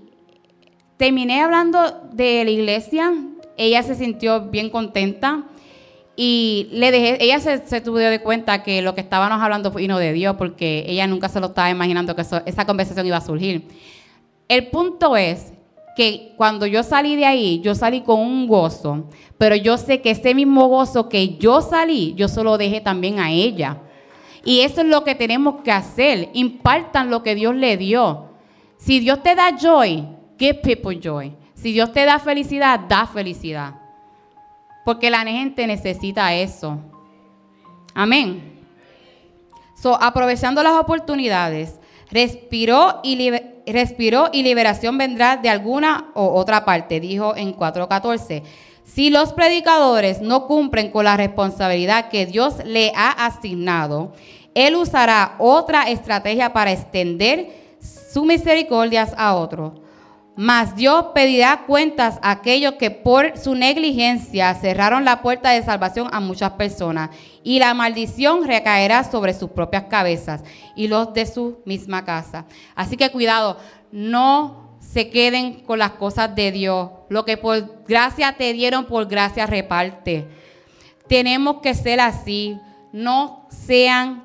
terminé 0.96 1.42
hablando 1.42 2.08
de 2.10 2.44
la 2.44 2.50
iglesia, 2.50 3.12
ella 3.56 3.82
se 3.82 3.94
sintió 3.94 4.48
bien 4.48 4.70
contenta 4.70 5.44
y 6.16 6.68
le 6.72 6.90
dejé, 6.90 7.22
ella 7.22 7.38
se, 7.38 7.58
se 7.66 7.80
tuvo 7.80 7.98
de 7.98 8.22
cuenta 8.22 8.62
que 8.62 8.80
lo 8.80 8.94
que 8.94 9.02
estábamos 9.02 9.42
hablando 9.42 9.70
vino 9.72 9.98
de 9.98 10.14
Dios, 10.14 10.36
porque 10.36 10.84
ella 10.88 11.06
nunca 11.06 11.28
se 11.28 11.38
lo 11.40 11.48
estaba 11.48 11.70
imaginando 11.70 12.16
que 12.16 12.22
esa 12.22 12.64
conversación 12.66 13.06
iba 13.06 13.18
a 13.18 13.20
surgir. 13.20 13.68
El 14.48 14.68
punto 14.68 15.16
es 15.16 15.51
que 15.96 16.34
cuando 16.36 16.66
yo 16.66 16.82
salí 16.82 17.16
de 17.16 17.26
ahí, 17.26 17.60
yo 17.60 17.74
salí 17.74 18.00
con 18.00 18.20
un 18.20 18.46
gozo, 18.46 19.06
pero 19.38 19.56
yo 19.56 19.76
sé 19.76 20.00
que 20.00 20.10
ese 20.10 20.34
mismo 20.34 20.66
gozo 20.68 21.08
que 21.08 21.36
yo 21.36 21.60
salí, 21.60 22.14
yo 22.14 22.28
se 22.28 22.42
lo 22.42 22.56
dejé 22.58 22.80
también 22.80 23.20
a 23.20 23.30
ella. 23.30 23.78
Y 24.44 24.60
eso 24.60 24.80
es 24.80 24.86
lo 24.86 25.04
que 25.04 25.14
tenemos 25.14 25.62
que 25.62 25.72
hacer, 25.72 26.30
impartan 26.32 27.10
lo 27.10 27.22
que 27.22 27.34
Dios 27.34 27.54
le 27.54 27.76
dio. 27.76 28.30
Si 28.78 29.00
Dios 29.00 29.22
te 29.22 29.34
da 29.34 29.56
joy, 29.56 30.04
Give 30.42 30.54
people 30.54 30.98
joy. 30.98 31.32
Si 31.54 31.72
Dios 31.72 31.92
te 31.92 32.04
da 32.04 32.18
felicidad, 32.18 32.80
da 32.80 33.06
felicidad. 33.06 33.74
Porque 34.84 35.08
la 35.08 35.20
gente 35.20 35.68
necesita 35.68 36.34
eso. 36.34 36.80
Amén. 37.94 38.58
So, 39.76 39.94
aprovechando 40.02 40.64
las 40.64 40.72
oportunidades, 40.72 41.78
respiró 42.12 43.00
y, 43.02 43.16
liberación 44.42 44.98
vendrá 44.98 45.36
de 45.36 45.48
alguna 45.48 46.10
o 46.14 46.34
otra 46.34 46.64
parte, 46.64 47.00
dijo 47.00 47.34
en 47.36 47.56
4.14. 47.56 48.42
Si 48.84 49.10
los 49.10 49.32
predicadores 49.32 50.20
no 50.20 50.46
cumplen 50.46 50.90
con 50.90 51.04
la 51.04 51.16
responsabilidad 51.16 52.10
que 52.10 52.26
Dios 52.26 52.56
le 52.64 52.92
ha 52.94 53.10
asignado, 53.26 54.12
Él 54.54 54.76
usará 54.76 55.36
otra 55.38 55.88
estrategia 55.88 56.52
para 56.52 56.72
extender 56.72 57.50
su 57.80 58.24
misericordias 58.24 59.14
a 59.16 59.34
otros. 59.34 59.72
Mas 60.34 60.76
Dios 60.76 61.06
pedirá 61.14 61.64
cuentas 61.66 62.18
a 62.22 62.32
aquellos 62.32 62.74
que 62.74 62.90
por 62.90 63.36
su 63.36 63.54
negligencia 63.54 64.54
cerraron 64.54 65.04
la 65.04 65.20
puerta 65.20 65.50
de 65.50 65.62
salvación 65.62 66.08
a 66.10 66.20
muchas 66.20 66.52
personas. 66.52 67.10
Y 67.44 67.58
la 67.58 67.74
maldición 67.74 68.46
recaerá 68.46 69.04
sobre 69.04 69.34
sus 69.34 69.50
propias 69.50 69.84
cabezas 69.84 70.42
y 70.76 70.88
los 70.88 71.12
de 71.12 71.26
su 71.26 71.60
misma 71.64 72.04
casa. 72.04 72.46
Así 72.74 72.96
que 72.96 73.10
cuidado, 73.10 73.56
no 73.90 74.76
se 74.80 75.10
queden 75.10 75.60
con 75.60 75.78
las 75.78 75.92
cosas 75.92 76.34
de 76.34 76.52
Dios. 76.52 76.90
Lo 77.08 77.24
que 77.24 77.36
por 77.36 77.84
gracia 77.86 78.32
te 78.32 78.52
dieron, 78.52 78.86
por 78.86 79.06
gracia 79.06 79.46
reparte. 79.46 80.28
Tenemos 81.08 81.60
que 81.60 81.74
ser 81.74 82.00
así. 82.00 82.58
No 82.92 83.46
sean 83.50 84.24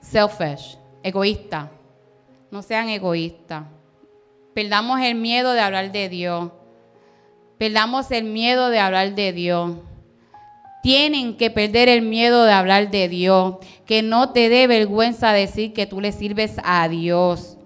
selfish, 0.00 0.76
egoístas 1.02 1.68
no 2.50 2.62
sean 2.62 2.88
egoístas. 2.88 3.64
Perdamos 4.54 5.00
el 5.00 5.14
miedo 5.14 5.52
de 5.52 5.60
hablar 5.60 5.92
de 5.92 6.08
Dios. 6.08 6.50
Perdamos 7.58 8.10
el 8.10 8.24
miedo 8.24 8.70
de 8.70 8.80
hablar 8.80 9.14
de 9.14 9.32
Dios. 9.32 9.76
Tienen 10.82 11.36
que 11.36 11.50
perder 11.50 11.88
el 11.88 12.02
miedo 12.02 12.44
de 12.44 12.52
hablar 12.52 12.90
de 12.90 13.08
Dios. 13.08 13.56
Que 13.86 14.02
no 14.02 14.30
te 14.30 14.48
dé 14.48 14.66
vergüenza 14.66 15.32
decir 15.32 15.72
que 15.72 15.86
tú 15.86 16.00
le 16.00 16.12
sirves 16.12 16.56
a 16.64 16.88
Dios. 16.88 17.58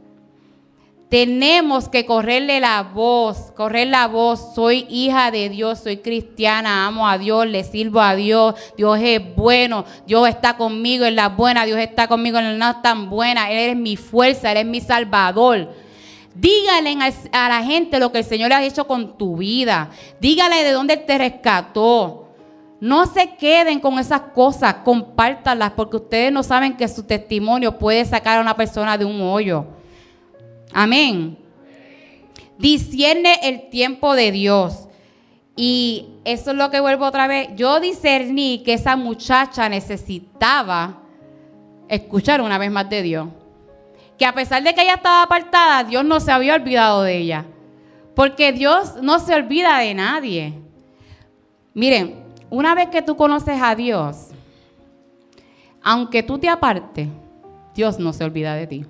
Tenemos 1.15 1.89
que 1.89 2.07
correrle 2.07 2.59
la 2.59 2.83
voz, 2.83 3.53
correr 3.55 3.87
la 3.87 4.09
voz. 4.09 4.55
Soy 4.57 4.85
hija 4.89 5.31
de 5.31 5.49
Dios, 5.49 5.79
soy 5.79 5.99
cristiana, 5.99 6.89
amo 6.89 7.09
a 7.09 7.19
Dios, 7.19 7.47
le 7.47 7.63
sirvo 7.63 8.01
a 8.01 8.17
Dios. 8.17 8.57
Dios 8.77 8.99
es 9.01 9.21
bueno, 9.37 9.85
Dios 10.09 10.29
está 10.29 10.57
conmigo 10.57 11.05
en 11.05 11.15
la 11.15 11.29
buena, 11.29 11.67
Dios 11.67 11.79
está 11.79 12.09
conmigo 12.09 12.39
en 12.39 12.59
la 12.59 12.73
no 12.73 12.83
tan 12.83 13.11
buena. 13.11 13.49
Él 13.49 13.71
es 13.71 13.77
mi 13.77 13.97
fuerza, 13.97 14.51
Él 14.51 14.59
es 14.59 14.67
mi 14.67 14.81
salvador. 14.81 15.73
Dígale 16.35 16.97
a 17.31 17.49
la 17.49 17.63
gente 17.63 18.01
lo 18.01 18.11
que 18.11 18.19
el 18.19 18.25
Señor 18.25 18.53
ha 18.53 18.65
hecho 18.65 18.89
con 18.89 19.17
tu 19.17 19.37
vida. 19.37 19.91
Dígale 20.21 20.65
de 20.65 20.73
dónde 20.73 20.97
te 20.97 21.17
rescató. 21.17 22.24
No 22.85 23.07
se 23.07 23.35
queden 23.37 23.81
con 23.81 23.99
esas 23.99 24.21
cosas, 24.35 24.75
compártalas 24.85 25.71
porque 25.71 25.97
ustedes 25.97 26.31
no 26.31 26.43
saben 26.43 26.77
que 26.77 26.87
su 26.87 27.03
testimonio 27.03 27.79
puede 27.79 28.05
sacar 28.05 28.37
a 28.37 28.43
una 28.43 28.55
persona 28.55 28.99
de 28.99 29.07
un 29.07 29.23
hoyo. 29.23 29.65
Amén. 30.71 31.39
Discierne 32.59 33.41
el 33.43 33.71
tiempo 33.71 34.15
de 34.15 34.31
Dios. 34.33 34.87
Y 35.57 36.09
eso 36.27 36.51
es 36.51 36.59
lo 36.59 36.71
que 36.71 36.79
vuelvo 36.81 37.07
otra 37.07 37.27
vez. 37.27 37.49
Yo 37.57 37.81
discerní 37.81 38.63
que 38.63 38.75
esa 38.75 38.97
muchacha 38.97 39.67
necesitaba 39.71 41.01
escuchar 41.89 42.43
una 42.43 42.59
vez 42.59 42.71
más 42.71 42.91
de 42.91 43.01
Dios. 43.01 43.29
Que 44.19 44.27
a 44.27 44.35
pesar 44.35 44.63
de 44.63 44.75
que 44.75 44.83
ella 44.83 44.97
estaba 44.97 45.23
apartada, 45.23 45.85
Dios 45.85 46.05
no 46.05 46.21
se 46.21 46.31
había 46.31 46.55
olvidado 46.55 47.03
de 47.05 47.17
ella. 47.17 47.47
Porque 48.15 48.53
Dios 48.53 48.97
no 49.01 49.21
se 49.21 49.35
olvida 49.35 49.79
de 49.79 49.95
nadie. 49.95 50.53
Miren, 51.73 52.24
una 52.55 52.75
vez 52.75 52.89
que 52.89 53.03
tú 53.03 53.17
conoces 53.17 53.61
a 53.61 53.75
Dios, 53.75 54.29
aunque 55.83 56.23
tú 56.23 56.39
te 56.39 56.49
apartes, 56.49 57.09
Dios 57.75 57.99
no 57.99 58.13
se 58.13 58.25
olvida 58.25 58.55
de 58.55 58.67
ti. 58.67 58.87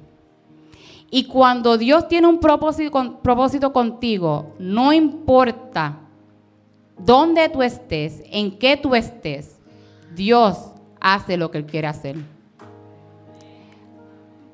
Y 1.11 1.24
cuando 1.24 1.79
Dios 1.79 2.07
tiene 2.09 2.27
un 2.27 2.40
propósito, 2.40 3.20
propósito 3.22 3.72
contigo, 3.72 4.55
no 4.59 4.92
importa 4.92 5.98
dónde 6.98 7.48
tú 7.48 7.62
estés, 7.62 8.22
en 8.27 8.59
qué 8.59 8.77
tú 8.77 8.94
estés, 8.94 9.59
Dios 10.14 10.72
hace 11.00 11.37
lo 11.37 11.50
que 11.50 11.59
Él 11.59 11.66
quiere 11.66 11.87
hacer. 11.87 12.16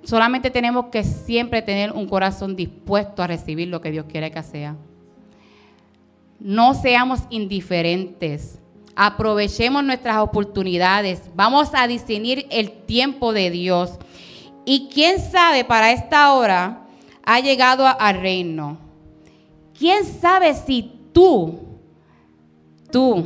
Solamente 0.04 0.50
tenemos 0.50 0.86
que 0.86 1.04
siempre 1.04 1.62
tener 1.62 1.92
un 1.92 2.08
corazón 2.08 2.56
dispuesto 2.56 3.22
a 3.22 3.26
recibir 3.26 3.68
lo 3.68 3.80
que 3.80 3.90
Dios 3.90 4.06
quiere 4.08 4.30
que 4.30 4.42
sea. 4.42 4.76
No 6.38 6.74
seamos 6.74 7.20
indiferentes. 7.28 8.58
Aprovechemos 8.96 9.82
nuestras 9.84 10.18
oportunidades. 10.18 11.22
Vamos 11.34 11.70
a 11.74 11.86
discernir 11.86 12.46
el 12.50 12.70
tiempo 12.70 13.32
de 13.32 13.50
Dios. 13.50 13.98
Y 14.64 14.88
quién 14.92 15.18
sabe, 15.20 15.64
para 15.64 15.92
esta 15.92 16.32
hora 16.34 16.86
ha 17.24 17.40
llegado 17.40 17.86
al 17.86 18.20
reino. 18.20 18.78
¿Quién 19.78 20.04
sabe 20.04 20.54
si 20.54 20.92
tú, 21.12 21.58
tú, 22.90 23.24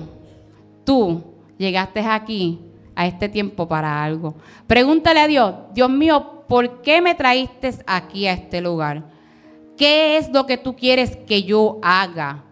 tú 0.84 1.22
llegaste 1.58 2.00
aquí 2.00 2.60
a 2.94 3.06
este 3.06 3.28
tiempo 3.28 3.66
para 3.66 4.04
algo? 4.04 4.36
Pregúntale 4.66 5.20
a 5.20 5.26
Dios, 5.26 5.54
Dios 5.74 5.90
mío, 5.90 6.44
¿por 6.46 6.82
qué 6.82 7.00
me 7.00 7.14
traíste 7.14 7.74
aquí 7.86 8.26
a 8.26 8.34
este 8.34 8.60
lugar? 8.60 9.02
¿Qué 9.76 10.16
es 10.16 10.28
lo 10.30 10.46
que 10.46 10.56
tú 10.56 10.76
quieres 10.76 11.16
que 11.26 11.42
yo 11.42 11.80
haga? 11.82 12.44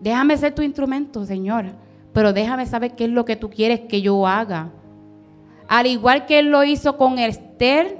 Déjame 0.00 0.36
ser 0.38 0.54
tu 0.54 0.62
instrumento, 0.62 1.24
Señor, 1.26 1.66
pero 2.12 2.32
déjame 2.32 2.66
saber 2.66 2.96
qué 2.96 3.04
es 3.04 3.10
lo 3.10 3.24
que 3.24 3.36
tú 3.36 3.50
quieres 3.50 3.80
que 3.80 4.00
yo 4.00 4.26
haga. 4.26 4.70
Al 5.68 5.86
igual 5.86 6.26
que 6.26 6.38
Él 6.38 6.50
lo 6.50 6.64
hizo 6.64 6.96
con 6.96 7.18
Esther, 7.18 7.98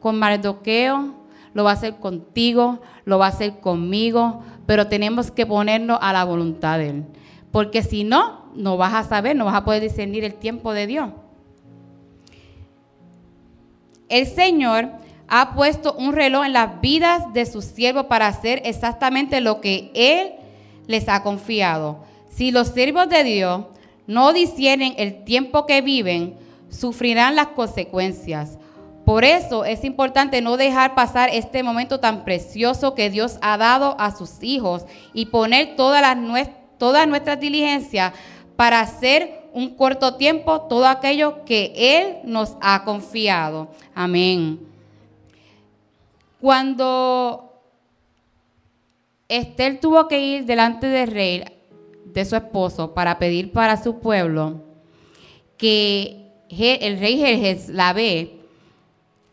con 0.00 0.18
Mardoqueo, 0.18 1.14
lo 1.52 1.64
va 1.64 1.70
a 1.70 1.74
hacer 1.74 1.96
contigo, 1.96 2.80
lo 3.04 3.18
va 3.18 3.26
a 3.26 3.30
hacer 3.30 3.60
conmigo, 3.60 4.42
pero 4.66 4.86
tenemos 4.86 5.30
que 5.30 5.44
ponernos 5.44 5.98
a 6.00 6.12
la 6.12 6.24
voluntad 6.24 6.78
de 6.78 6.90
Él. 6.90 7.04
Porque 7.50 7.82
si 7.82 8.04
no, 8.04 8.46
no 8.54 8.76
vas 8.76 8.94
a 8.94 9.04
saber, 9.04 9.36
no 9.36 9.44
vas 9.44 9.56
a 9.56 9.64
poder 9.64 9.82
discernir 9.82 10.24
el 10.24 10.34
tiempo 10.34 10.72
de 10.72 10.86
Dios. 10.86 11.10
El 14.08 14.26
Señor 14.26 14.90
ha 15.28 15.54
puesto 15.54 15.94
un 15.94 16.12
reloj 16.12 16.44
en 16.44 16.52
las 16.52 16.80
vidas 16.80 17.32
de 17.32 17.46
sus 17.46 17.64
siervos 17.64 18.06
para 18.06 18.28
hacer 18.28 18.62
exactamente 18.64 19.40
lo 19.40 19.60
que 19.60 19.90
Él 19.94 20.43
les 20.86 21.08
ha 21.08 21.22
confiado. 21.22 22.04
Si 22.28 22.50
los 22.50 22.68
siervos 22.68 23.08
de 23.08 23.24
Dios 23.24 23.64
no 24.06 24.32
disciernen 24.32 24.94
el 24.98 25.24
tiempo 25.24 25.66
que 25.66 25.80
viven, 25.80 26.36
sufrirán 26.68 27.36
las 27.36 27.48
consecuencias. 27.48 28.58
Por 29.04 29.24
eso 29.24 29.64
es 29.64 29.84
importante 29.84 30.40
no 30.40 30.56
dejar 30.56 30.94
pasar 30.94 31.28
este 31.30 31.62
momento 31.62 32.00
tan 32.00 32.24
precioso 32.24 32.94
que 32.94 33.10
Dios 33.10 33.38
ha 33.42 33.58
dado 33.58 33.96
a 33.98 34.16
sus 34.16 34.42
hijos 34.42 34.84
y 35.12 35.26
poner 35.26 35.76
todas 35.76 36.00
las 36.00 36.48
toda 36.78 37.06
nuestras 37.06 37.38
diligencias 37.38 38.12
para 38.56 38.80
hacer 38.80 39.44
un 39.52 39.76
corto 39.76 40.14
tiempo 40.16 40.62
todo 40.62 40.86
aquello 40.86 41.44
que 41.44 41.72
Él 41.76 42.16
nos 42.24 42.56
ha 42.60 42.82
confiado. 42.84 43.68
Amén. 43.94 44.58
Cuando 46.40 47.53
Esther 49.36 49.80
tuvo 49.80 50.06
que 50.08 50.20
ir 50.20 50.44
delante 50.44 50.86
del 50.86 51.10
rey, 51.10 51.44
de 52.04 52.24
su 52.24 52.36
esposo, 52.36 52.94
para 52.94 53.18
pedir 53.18 53.50
para 53.52 53.82
su 53.82 53.98
pueblo 53.98 54.62
que 55.56 56.30
el 56.48 57.00
rey 57.00 57.18
Jerjes 57.18 57.68
la 57.68 57.92
ve, 57.92 58.40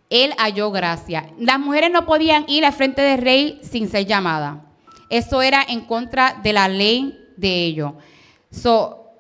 él 0.10 0.34
halló 0.38 0.72
gracia. 0.72 1.30
Las 1.38 1.60
mujeres 1.60 1.92
no 1.92 2.06
podían 2.06 2.46
ir 2.48 2.66
al 2.66 2.74
frente 2.74 3.02
del 3.02 3.22
rey 3.22 3.60
sin 3.64 3.90
ser 3.90 4.06
llamadas. 4.06 4.58
Eso 5.10 5.42
era 5.42 5.64
en 5.68 5.82
contra 5.82 6.40
de 6.42 6.54
la 6.54 6.68
ley 6.68 7.18
de 7.38 7.66
ellos. 7.66 7.94
So, 8.50 9.12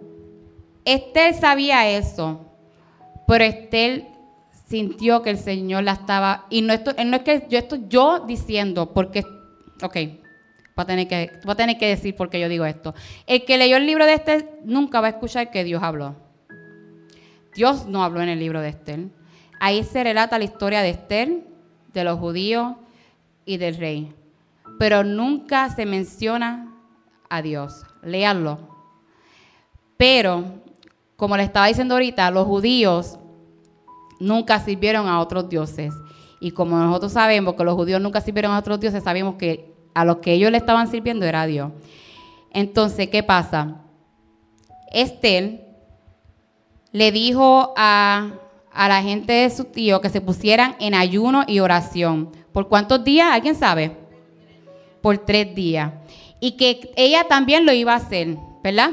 Esther 0.84 1.34
sabía 1.34 1.90
eso, 1.90 2.42
pero 3.28 3.44
Esther 3.44 4.08
sintió 4.68 5.22
que 5.22 5.30
el 5.32 5.38
Señor 5.38 5.84
la 5.84 5.92
estaba, 5.94 6.46
y 6.50 6.62
no, 6.62 6.74
esto, 6.74 6.92
no 7.06 7.18
es 7.18 7.24
que 7.24 7.46
yo 7.50 7.60
estoy 7.60 7.84
yo 7.88 8.20
diciendo, 8.26 8.94
porque, 8.94 9.24
ok, 9.84 9.98
voy 10.76 10.84
a, 10.84 10.86
tener 10.86 11.08
que, 11.08 11.32
voy 11.44 11.52
a 11.52 11.56
tener 11.56 11.78
que 11.78 11.88
decir 11.88 12.16
por 12.16 12.30
qué 12.30 12.40
yo 12.40 12.50
digo 12.50 12.66
esto. 12.66 12.94
El 13.28 13.46
que 13.46 13.58
leyó 13.58 13.78
el 13.78 13.86
libro 13.86 14.06
de 14.06 14.14
Esther 14.14 14.60
nunca 14.64 15.02
va 15.02 15.08
a 15.08 15.12
escuchar 15.12 15.52
que 15.52 15.64
Dios 15.64 15.84
habló. 15.84 16.16
Dios 17.54 17.86
no 17.86 18.04
habló 18.04 18.22
en 18.22 18.30
el 18.30 18.40
libro 18.40 18.62
de 18.62 18.70
Esther. 18.70 19.08
Ahí 19.60 19.84
se 19.84 20.04
relata 20.04 20.38
la 20.38 20.46
historia 20.46 20.82
de 20.82 20.90
Esther, 20.92 21.44
de 21.94 22.04
los 22.04 22.18
judíos 22.20 22.74
y 23.46 23.58
del 23.58 23.78
rey. 23.78 24.14
Pero 24.80 25.04
nunca 25.04 25.70
se 25.70 25.86
menciona 25.86 26.74
a 27.30 27.42
Dios. 27.42 27.84
Léanlo. 28.02 28.60
Pero 29.98 30.62
como 31.16 31.38
le 31.38 31.44
estaba 31.44 31.68
diciendo 31.68 31.94
ahorita, 31.94 32.32
los 32.32 32.48
judíos 32.48 33.20
nunca 34.20 34.60
sirvieron 34.60 35.08
a 35.08 35.20
otros 35.20 35.50
dioses. 35.50 35.94
Y 36.40 36.52
como 36.52 36.78
nosotros 36.78 37.12
sabemos 37.12 37.54
que 37.54 37.64
los 37.64 37.76
judíos 37.76 38.02
nunca 38.02 38.22
sirvieron 38.22 38.52
a 38.54 38.58
otros 38.58 38.80
dioses, 38.80 39.04
sabemos 39.04 39.36
que 39.36 39.71
a 39.94 40.06
los 40.06 40.18
que 40.18 40.34
ellos 40.34 40.52
le 40.52 40.58
estaban 40.58 40.90
sirviendo 40.90 41.26
era 41.26 41.46
Dios. 41.46 41.72
Entonces, 42.52 43.10
¿qué 43.10 43.24
pasa? 43.24 43.82
Esther 44.92 45.66
le 46.92 47.12
dijo 47.12 47.74
a, 47.78 48.32
a 48.74 48.88
la 48.88 49.02
gente 49.02 49.34
de 49.34 49.50
su 49.50 49.66
tío 49.66 50.02
que 50.02 50.10
se 50.10 50.22
pusieran 50.22 50.76
en 50.80 50.94
ayuno 50.94 51.44
y 51.48 51.60
oración. 51.60 52.32
¿Por 52.52 52.68
cuántos 52.68 53.04
días? 53.04 53.30
¿Alguien 53.32 53.56
sabe? 53.56 53.96
Por 55.02 55.18
tres 55.20 55.56
días. 55.56 55.94
Y 56.40 56.54
que 56.58 56.92
ella 56.96 57.28
también 57.28 57.66
lo 57.66 57.72
iba 57.72 57.94
a 57.94 57.98
hacer, 57.98 58.38
¿verdad? 58.64 58.92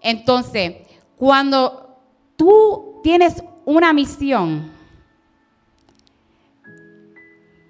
Entonces, 0.00 0.76
cuando 1.16 1.98
tú 2.36 3.00
tienes 3.02 3.42
una 3.64 3.92
misión, 3.92 4.70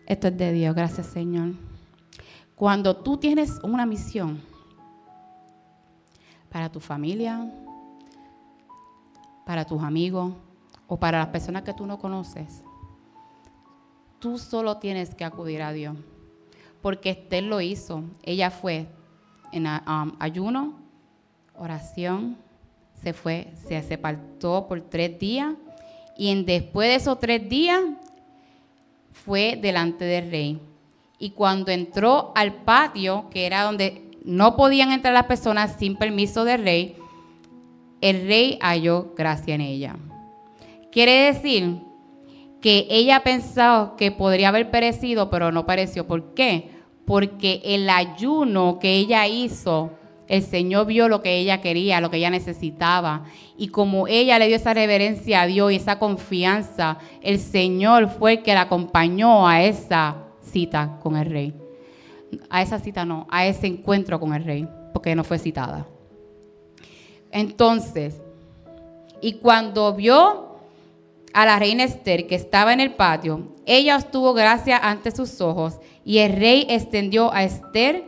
esto 0.07 0.29
es 0.29 0.37
de 0.37 0.53
Dios, 0.53 0.75
gracias 0.75 1.07
Señor. 1.07 1.64
Cuando 2.57 2.97
tú 2.97 3.17
tienes 3.17 3.59
una 3.63 3.85
misión 3.85 4.41
para 6.51 6.71
tu 6.71 6.79
familia, 6.79 7.53
para 9.45 9.65
tus 9.65 9.83
amigos 9.83 10.33
o 10.87 10.97
para 10.97 11.19
las 11.19 11.29
personas 11.29 11.65
que 11.65 11.75
tú 11.75 11.85
no 11.85 11.99
conoces, 11.99 12.63
tú 14.21 14.39
solo 14.39 14.79
tienes 14.79 15.15
que 15.15 15.25
acudir 15.25 15.63
a 15.63 15.73
Dios. 15.73 15.97
Porque 16.81 17.11
Esther 17.11 17.45
lo 17.45 17.61
hizo. 17.61 18.05
Ella 18.23 18.51
fue 18.51 18.87
en 19.51 19.67
um, 19.67 20.13
ayuno, 20.19 20.75
oración, 21.57 22.37
se 23.03 23.13
fue, 23.13 23.53
se 23.67 23.83
separó 23.83 24.67
por 24.69 24.81
tres 24.81 25.19
días 25.19 25.55
y 26.17 26.31
en, 26.31 26.47
después 26.47 26.89
de 26.89 26.95
esos 26.95 27.19
tres 27.19 27.49
días 27.49 27.83
fue 29.13 29.59
delante 29.61 30.05
del 30.05 30.31
rey. 30.31 30.61
Y 31.25 31.31
cuando 31.31 31.71
entró 31.71 32.33
al 32.35 32.53
patio, 32.53 33.31
que 33.31 33.47
era 33.47 33.63
donde 33.63 34.11
no 34.27 34.57
podían 34.57 34.93
entrar 34.93 35.15
las 35.15 35.25
personas 35.25 35.75
sin 35.79 35.97
permiso 35.97 36.45
del 36.45 36.63
rey, 36.63 36.97
el 38.03 38.27
rey 38.27 38.59
halló 38.61 39.15
gracia 39.17 39.55
en 39.55 39.63
ella. 39.63 39.97
Quiere 40.93 41.33
decir 41.33 41.79
que 42.61 42.87
ella 42.91 43.23
pensó 43.25 43.95
que 43.97 44.11
podría 44.11 44.51
haber 44.51 44.71
perecido, 44.71 45.31
pero 45.31 45.51
no 45.51 45.65
pereció. 45.65 46.07
¿Por 46.07 46.35
qué? 46.35 46.69
Porque 47.07 47.63
el 47.65 47.89
ayuno 47.89 48.79
que 48.79 48.93
ella 48.93 49.27
hizo 49.27 49.93
el 50.29 50.43
Señor 50.43 50.85
vio 50.85 51.09
lo 51.09 51.23
que 51.23 51.39
ella 51.39 51.63
quería, 51.63 52.03
lo 52.03 52.11
que 52.11 52.19
ella 52.19 52.29
necesitaba. 52.29 53.25
Y 53.57 53.69
como 53.69 54.09
ella 54.09 54.39
le 54.39 54.49
dio 54.49 54.57
esa 54.57 54.75
reverencia 54.75 55.41
a 55.41 55.47
Dios 55.47 55.73
y 55.73 55.77
esa 55.77 55.99
confianza, 55.99 56.99
el 57.23 57.39
Señor 57.39 58.11
fue 58.11 58.33
el 58.33 58.43
que 58.43 58.53
la 58.53 58.63
acompañó 58.63 59.49
a 59.49 59.63
esa 59.63 60.24
cita 60.55 60.99
con 61.03 61.17
el 61.17 61.27
rey. 61.27 61.53
A 62.49 62.63
esa 62.63 62.79
cita 62.79 63.05
no, 63.05 63.27
a 63.29 63.45
ese 63.47 63.67
encuentro 63.67 64.21
con 64.21 64.33
el 64.33 64.45
rey, 64.45 64.69
porque 64.93 65.15
no 65.15 65.25
fue 65.25 65.39
citada. 65.39 65.87
Entonces, 67.33 68.23
y 69.21 69.35
cuando 69.35 69.93
vio 69.95 70.59
a 71.33 71.45
la 71.45 71.59
reina 71.59 71.83
Esther 71.83 72.29
que 72.29 72.37
estaba 72.37 72.73
en 72.73 72.79
el 72.79 72.95
patio, 72.95 73.49
ella 73.67 73.97
obtuvo 73.97 74.33
gracia 74.33 74.79
ante 74.79 75.11
sus 75.11 75.41
ojos 75.41 75.81
y 76.05 76.19
el 76.19 76.37
rey 76.37 76.67
extendió 76.69 77.33
a 77.33 77.43
Esther 77.43 78.05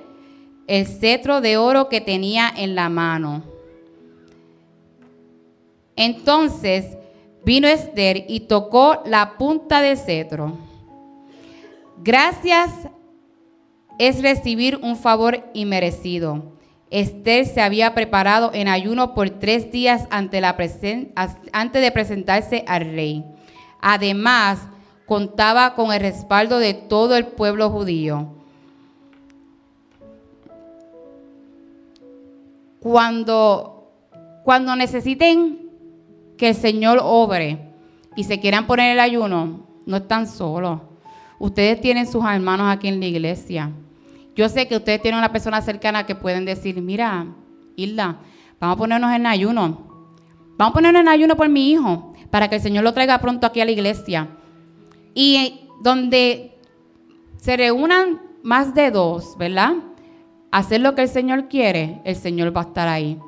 el 0.69 0.87
cetro 0.87 1.41
de 1.41 1.57
oro 1.57 1.89
que 1.89 2.01
tenía 2.01 2.53
en 2.57 2.77
la 2.77 2.89
mano. 2.89 3.43
Entonces 5.97 6.97
vino 7.45 7.67
Esther 7.67 8.25
y 8.29 8.41
tocó 8.41 9.03
la 9.07 9.37
punta 9.37 9.81
del 9.81 9.97
cetro. 9.97 10.66
Gracias 11.99 12.71
es 13.99 14.23
recibir 14.23 14.79
un 14.83 14.97
favor 14.97 15.45
inmerecido. 15.55 16.57
Esther 16.91 17.47
se 17.47 17.61
había 17.61 17.95
preparado 17.95 18.51
en 18.55 18.69
ayuno 18.69 19.15
por 19.15 19.31
tres 19.31 19.73
días 19.73 20.07
antes 20.11 20.41
de 21.83 21.91
presentarse 21.91 22.65
al 22.69 22.83
rey. 22.83 23.25
Además, 23.81 24.61
contaba 25.07 25.75
con 25.75 25.93
el 25.93 26.01
respaldo 26.01 26.59
de 26.59 26.75
todo 26.75 27.17
el 27.17 27.27
pueblo 27.27 27.71
judío. 27.71 28.37
cuando, 32.87 33.91
cuando 34.45 34.77
necesiten 34.77 35.71
que 36.39 36.51
el 36.51 36.55
Señor 36.55 37.01
obre 37.03 37.59
y 38.15 38.23
se 38.23 38.39
quieran 38.39 38.69
poner 38.69 38.93
el 38.93 39.01
ayuno, 39.01 39.67
no 39.87 39.97
están 39.97 40.29
solos. 40.29 40.83
Ustedes 41.39 41.81
tienen 41.81 42.07
sus 42.07 42.25
hermanos 42.25 42.67
aquí 42.69 42.89
en 42.89 43.01
la 43.01 43.07
iglesia. 43.07 43.71
Yo 44.35 44.49
sé 44.49 44.69
que 44.69 44.77
ustedes 44.77 45.01
tienen 45.01 45.19
una 45.19 45.33
persona 45.33 45.61
cercana 45.63 46.05
que 46.07 46.15
pueden 46.15 46.45
decir, 46.45 46.81
mira, 46.83 47.27
Hilda, 47.75 48.19
vamos 48.61 48.77
a 48.77 48.79
ponernos 48.79 49.13
en 49.13 49.27
ayuno. 49.27 49.87
Vamos 50.59 50.73
a 50.73 50.75
ponernos 50.75 51.01
en 51.03 51.09
ayuno 51.09 51.37
por 51.37 51.49
mi 51.49 51.71
hijo, 51.71 52.15
para 52.31 52.49
que 52.49 52.57
el 52.57 52.63
Señor 52.63 52.85
lo 52.85 52.93
traiga 52.93 53.19
pronto 53.19 53.47
aquí 53.47 53.61
a 53.61 53.65
la 53.65 53.71
iglesia. 53.71 54.29
Y 55.15 55.61
donde 55.83 56.59
se 57.37 57.57
reúnan 57.57 58.21
más 58.43 58.75
de 58.75 58.91
dos, 58.91 59.37
¿verdad? 59.39 59.75
Hacer 60.51 60.81
lo 60.81 60.95
que 60.95 61.03
el 61.03 61.09
Señor 61.09 61.49
quiere, 61.49 62.01
el 62.05 62.17
Señor 62.17 62.57
va 62.57 62.63
a 62.63 62.65
estar 62.65 62.89
ahí. 62.89 63.19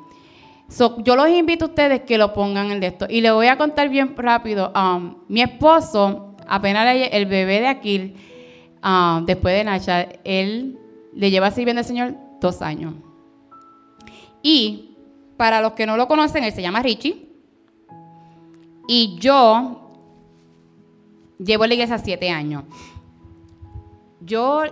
yo 1.03 1.15
los 1.15 1.29
invito 1.29 1.65
a 1.65 1.67
ustedes 1.69 2.01
que 2.01 2.17
lo 2.17 2.33
pongan 2.33 2.71
en 2.71 2.83
esto. 2.83 3.05
Y 3.09 3.21
les 3.21 3.33
voy 3.33 3.47
a 3.47 3.57
contar 3.57 3.89
bien 3.89 4.15
rápido. 4.15 4.71
Um, 4.75 5.15
mi 5.27 5.41
esposo, 5.41 6.28
apenas 6.49 6.87
el 7.11 7.25
bebé 7.25 7.61
de 7.61 7.67
aquí, 7.67 8.13
um, 8.83 9.25
después 9.25 9.55
de 9.55 9.63
Nacha, 9.63 10.07
él 10.23 10.77
le 11.13 11.31
lleva 11.31 11.51
sirviendo 11.51 11.79
al 11.79 11.85
Señor 11.85 12.15
dos 12.41 12.61
años. 12.61 12.93
Y 14.41 14.97
para 15.37 15.61
los 15.61 15.73
que 15.73 15.85
no 15.85 15.97
lo 15.97 16.07
conocen, 16.07 16.43
él 16.43 16.51
se 16.51 16.61
llama 16.61 16.81
Richie. 16.81 17.27
Y 18.87 19.17
yo 19.19 19.89
llevo 21.37 21.63
en 21.63 21.69
la 21.69 21.73
iglesia 21.75 21.97
siete 21.97 22.29
años. 22.29 22.63
Yo 24.21 24.63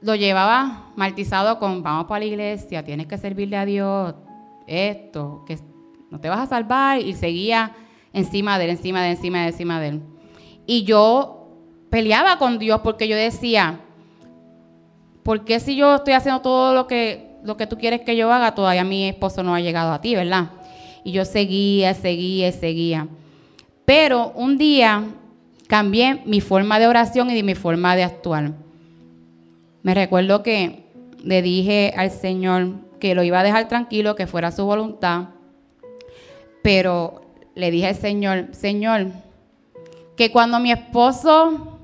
lo 0.00 0.14
llevaba 0.14 0.92
martizado 0.96 1.58
con 1.58 1.82
vamos 1.82 2.06
para 2.06 2.20
la 2.20 2.26
iglesia, 2.26 2.84
tienes 2.84 3.06
que 3.06 3.18
servirle 3.18 3.56
a 3.56 3.64
Dios, 3.64 4.14
esto, 4.66 5.44
que 5.46 5.58
no 6.10 6.20
te 6.20 6.28
vas 6.28 6.40
a 6.40 6.46
salvar, 6.46 7.00
y 7.00 7.14
seguía 7.14 7.74
encima 8.12 8.58
de 8.58 8.64
él, 8.66 8.70
encima 8.70 9.02
de 9.02 9.10
él, 9.10 9.16
encima 9.16 9.38
de 9.38 9.44
él, 9.44 9.52
encima 9.52 9.80
de 9.80 9.88
él. 9.88 10.02
Y 10.66 10.84
yo 10.84 11.48
peleaba 11.90 12.38
con 12.38 12.58
Dios 12.58 12.80
porque 12.82 13.08
yo 13.08 13.16
decía, 13.16 13.80
¿por 15.22 15.44
qué 15.44 15.60
si 15.60 15.76
yo 15.76 15.96
estoy 15.96 16.14
haciendo 16.14 16.40
todo 16.40 16.74
lo 16.74 16.86
que, 16.86 17.36
lo 17.44 17.56
que 17.56 17.66
tú 17.66 17.78
quieres 17.78 18.00
que 18.02 18.16
yo 18.16 18.32
haga, 18.32 18.54
todavía 18.54 18.84
mi 18.84 19.08
esposo 19.08 19.42
no 19.42 19.54
ha 19.54 19.60
llegado 19.60 19.92
a 19.92 20.00
ti, 20.00 20.14
¿verdad? 20.14 20.50
Y 21.04 21.12
yo 21.12 21.24
seguía, 21.24 21.94
seguía, 21.94 22.52
seguía. 22.52 23.08
Pero 23.84 24.32
un 24.34 24.58
día 24.58 25.04
cambié 25.68 26.22
mi 26.26 26.40
forma 26.40 26.78
de 26.78 26.88
oración 26.88 27.30
y 27.30 27.42
mi 27.42 27.54
forma 27.54 27.94
de 27.96 28.04
actuar. 28.04 28.52
Me 29.82 29.94
recuerdo 29.94 30.42
que 30.42 30.84
le 31.22 31.42
dije 31.42 31.94
al 31.96 32.10
Señor 32.10 32.72
que 32.98 33.14
lo 33.14 33.22
iba 33.22 33.40
a 33.40 33.44
dejar 33.44 33.68
tranquilo, 33.68 34.16
que 34.16 34.26
fuera 34.26 34.50
su 34.50 34.64
voluntad, 34.64 35.28
pero 36.62 37.22
le 37.54 37.70
dije 37.70 37.86
al 37.88 37.94
Señor, 37.94 38.48
Señor, 38.52 39.08
que 40.16 40.32
cuando 40.32 40.58
mi 40.58 40.72
esposo 40.72 41.78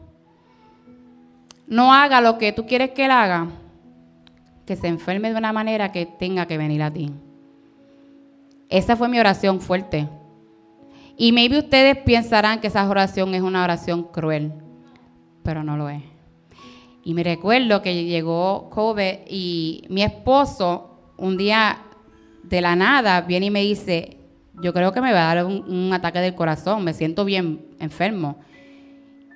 no 1.66 1.92
haga 1.92 2.20
lo 2.20 2.38
que 2.38 2.52
tú 2.52 2.66
quieres 2.66 2.90
que 2.90 3.04
él 3.04 3.10
haga, 3.10 3.48
que 4.66 4.76
se 4.76 4.88
enferme 4.88 5.30
de 5.30 5.38
una 5.38 5.52
manera 5.52 5.92
que 5.92 6.06
tenga 6.06 6.46
que 6.46 6.58
venir 6.58 6.82
a 6.82 6.90
ti. 6.90 7.10
Esa 8.68 8.96
fue 8.96 9.08
mi 9.08 9.18
oración 9.18 9.60
fuerte. 9.60 10.08
Y 11.16 11.32
maybe 11.32 11.58
ustedes 11.58 11.98
pensarán 11.98 12.60
que 12.60 12.68
esa 12.68 12.88
oración 12.88 13.34
es 13.34 13.42
una 13.42 13.64
oración 13.64 14.04
cruel, 14.04 14.52
pero 15.42 15.62
no 15.62 15.76
lo 15.76 15.88
es. 15.88 16.02
Y 17.04 17.14
me 17.14 17.22
recuerdo 17.22 17.82
que 17.82 18.04
llegó 18.04 18.70
Kobe 18.70 19.24
y 19.28 19.84
mi 19.90 20.02
esposo 20.02 21.12
un 21.18 21.36
día 21.36 21.82
de 22.44 22.60
la 22.60 22.76
nada 22.76 23.20
viene 23.22 23.46
y 23.46 23.50
me 23.50 23.60
dice, 23.60 24.18
yo 24.60 24.72
creo 24.72 24.92
que 24.92 25.00
me 25.00 25.12
va 25.12 25.30
a 25.30 25.34
dar 25.34 25.44
un, 25.46 25.90
ataque 25.92 26.18
del 26.18 26.34
corazón, 26.34 26.84
me 26.84 26.92
siento 26.92 27.24
bien 27.24 27.66
enfermo. 27.78 28.38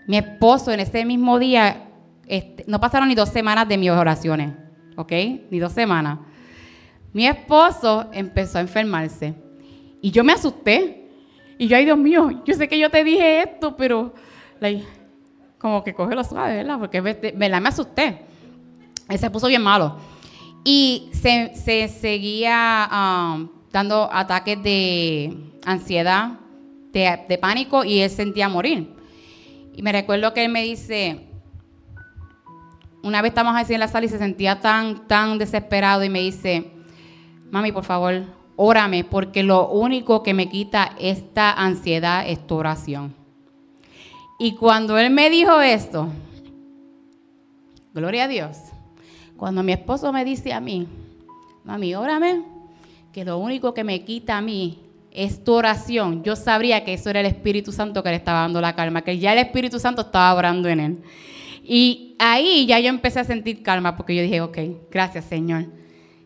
Mi 0.06 0.18
esposo 0.18 0.72
en 0.72 0.80
ese 0.80 1.04
mismo 1.04 1.38
día 1.38 1.88
este, 2.26 2.64
no 2.66 2.80
pasaron 2.80 3.08
ni 3.08 3.14
dos 3.14 3.28
semanas 3.28 3.68
de 3.68 3.78
mis 3.78 3.90
oraciones, 3.90 4.52
¿ok? 4.96 5.12
Ni 5.50 5.58
dos 5.58 5.72
semanas. 5.72 6.18
Mi 7.12 7.26
esposo 7.26 8.08
empezó 8.12 8.58
a 8.58 8.60
enfermarse 8.60 9.34
y 10.02 10.10
yo 10.10 10.22
me 10.22 10.32
asusté. 10.32 11.08
Y 11.58 11.68
yo, 11.68 11.76
ay 11.76 11.86
Dios 11.86 11.96
mío, 11.96 12.42
yo 12.44 12.54
sé 12.54 12.68
que 12.68 12.78
yo 12.78 12.90
te 12.90 13.02
dije 13.02 13.42
esto, 13.42 13.76
pero 13.76 14.12
como 15.58 15.82
que 15.82 15.94
coge 15.94 16.14
lo 16.14 16.22
suave, 16.22 16.56
¿verdad? 16.56 16.78
Porque 16.78 17.00
¿verdad? 17.00 17.60
me 17.60 17.68
asusté. 17.68 18.26
Él 19.08 19.18
se 19.18 19.30
puso 19.30 19.46
bien 19.46 19.62
malo. 19.62 19.96
Y 20.64 21.10
se, 21.12 21.88
seguía 21.88 22.88
um, 22.92 23.48
dando 23.76 24.08
ataques 24.10 24.62
de 24.62 25.36
ansiedad, 25.66 26.38
de, 26.94 27.20
de 27.28 27.36
pánico, 27.36 27.84
y 27.84 28.00
él 28.00 28.08
sentía 28.08 28.48
morir. 28.48 28.88
Y 29.74 29.82
me 29.82 29.92
recuerdo 29.92 30.32
que 30.32 30.46
él 30.46 30.50
me 30.50 30.62
dice, 30.62 31.26
una 33.02 33.20
vez 33.20 33.32
estamos 33.32 33.54
así 33.54 33.74
en 33.74 33.80
la 33.80 33.88
sala 33.88 34.06
y 34.06 34.08
se 34.08 34.16
sentía 34.16 34.62
tan, 34.62 35.06
tan 35.06 35.36
desesperado 35.36 36.02
y 36.02 36.08
me 36.08 36.20
dice, 36.20 36.70
mami, 37.50 37.70
por 37.70 37.84
favor, 37.84 38.24
órame, 38.56 39.04
porque 39.04 39.42
lo 39.42 39.68
único 39.68 40.22
que 40.22 40.32
me 40.32 40.48
quita 40.48 40.92
esta 40.98 41.52
ansiedad 41.52 42.26
es 42.26 42.46
tu 42.46 42.54
oración. 42.54 43.14
Y 44.38 44.54
cuando 44.54 44.96
él 44.96 45.10
me 45.10 45.28
dijo 45.28 45.60
esto, 45.60 46.08
gloria 47.92 48.24
a 48.24 48.28
Dios, 48.28 48.56
cuando 49.36 49.62
mi 49.62 49.72
esposo 49.72 50.14
me 50.14 50.24
dice 50.24 50.54
a 50.54 50.60
mí, 50.60 50.88
mami, 51.62 51.94
órame, 51.94 52.55
que 53.16 53.24
lo 53.24 53.38
único 53.38 53.72
que 53.72 53.82
me 53.82 54.04
quita 54.04 54.36
a 54.36 54.42
mí 54.42 54.78
es 55.10 55.42
tu 55.42 55.54
oración, 55.54 56.22
yo 56.22 56.36
sabría 56.36 56.84
que 56.84 56.92
eso 56.92 57.08
era 57.08 57.20
el 57.20 57.24
Espíritu 57.24 57.72
Santo 57.72 58.02
que 58.02 58.10
le 58.10 58.16
estaba 58.16 58.40
dando 58.40 58.60
la 58.60 58.76
calma, 58.76 59.00
que 59.00 59.18
ya 59.18 59.32
el 59.32 59.38
Espíritu 59.38 59.78
Santo 59.78 60.02
estaba 60.02 60.34
orando 60.34 60.68
en 60.68 60.80
él. 60.80 60.98
Y 61.64 62.14
ahí 62.18 62.66
ya 62.66 62.78
yo 62.78 62.90
empecé 62.90 63.20
a 63.20 63.24
sentir 63.24 63.62
calma 63.62 63.96
porque 63.96 64.14
yo 64.14 64.20
dije, 64.20 64.42
ok, 64.42 64.58
gracias 64.90 65.24
Señor, 65.24 65.64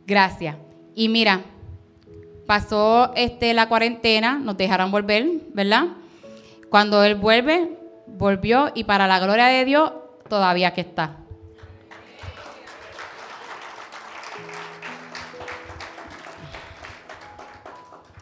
gracias. 0.04 0.56
Y 0.96 1.08
mira, 1.08 1.42
pasó 2.44 3.12
este, 3.14 3.54
la 3.54 3.68
cuarentena, 3.68 4.40
nos 4.40 4.56
dejaron 4.56 4.90
volver, 4.90 5.28
¿verdad? 5.54 5.90
Cuando 6.70 7.04
Él 7.04 7.14
vuelve, 7.14 7.70
volvió 8.08 8.72
y 8.74 8.82
para 8.82 9.06
la 9.06 9.20
gloria 9.20 9.46
de 9.46 9.64
Dios, 9.64 9.92
todavía 10.28 10.74
que 10.74 10.80
está. 10.80 11.19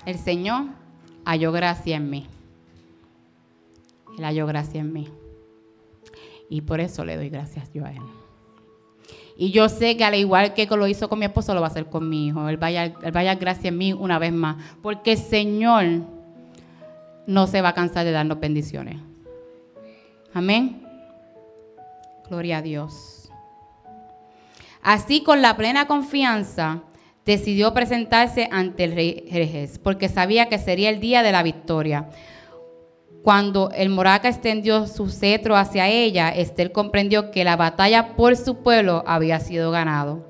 El 0.09 0.17
Señor 0.17 0.65
halló 1.27 1.53
gracia 1.53 1.97
en 1.97 2.09
mí. 2.09 2.27
Él 4.17 4.25
halló 4.25 4.47
gracia 4.47 4.81
en 4.81 4.91
mí. 4.91 5.07
Y 6.49 6.63
por 6.63 6.81
eso 6.81 7.05
le 7.05 7.15
doy 7.15 7.29
gracias 7.29 7.71
yo 7.75 7.85
a 7.85 7.91
Él. 7.91 8.01
Y 9.37 9.51
yo 9.51 9.69
sé 9.69 9.99
que 9.99 10.05
al 10.05 10.15
igual 10.15 10.55
que 10.55 10.65
lo 10.65 10.87
hizo 10.87 11.11
con 11.11 11.19
mi 11.19 11.27
esposo, 11.27 11.53
lo 11.53 11.61
va 11.61 11.67
a 11.67 11.71
hacer 11.71 11.91
con 11.91 12.09
mi 12.09 12.29
hijo. 12.29 12.49
Él 12.49 12.57
vaya, 12.57 12.85
él 12.85 13.13
vaya 13.13 13.35
gracias 13.35 13.67
en 13.67 13.77
mí 13.77 13.93
una 13.93 14.19
vez 14.19 14.33
más. 14.33 14.57
Porque 14.81 15.13
el 15.13 15.19
Señor 15.19 15.85
no 17.27 17.47
se 17.47 17.61
va 17.61 17.69
a 17.69 17.75
cansar 17.75 18.07
de 18.07 18.13
darnos 18.13 18.41
bendiciones. 18.41 18.97
Amén. 20.33 20.87
Gloria 22.31 22.57
a 22.57 22.63
Dios. 22.63 23.31
Así 24.81 25.23
con 25.23 25.43
la 25.43 25.55
plena 25.55 25.87
confianza 25.87 26.81
decidió 27.29 27.75
presentarse 27.75 28.49
ante 28.51 28.85
el 28.85 28.93
rey 28.93 29.25
Jerjes, 29.29 29.79
porque 29.79 30.09
sabía 30.09 30.49
que 30.49 30.57
sería 30.57 30.89
el 30.89 30.99
día 30.99 31.23
de 31.23 31.31
la 31.31 31.43
victoria. 31.43 32.09
Cuando 33.23 33.71
el 33.73 33.91
Moraca 33.91 34.31
extendió 34.31 34.87
su 34.87 35.11
cetro 35.11 35.55
hacia 35.55 35.89
ella, 35.89 36.31
Esther 36.31 36.73
comprendió 36.73 37.31
que 37.31 37.45
la 37.45 37.57
batalla 37.57 38.17
por 38.17 38.35
su 38.35 38.63
pueblo 38.63 39.05
había 39.07 39.41
sido 39.41 39.71
ganado. 39.71 40.27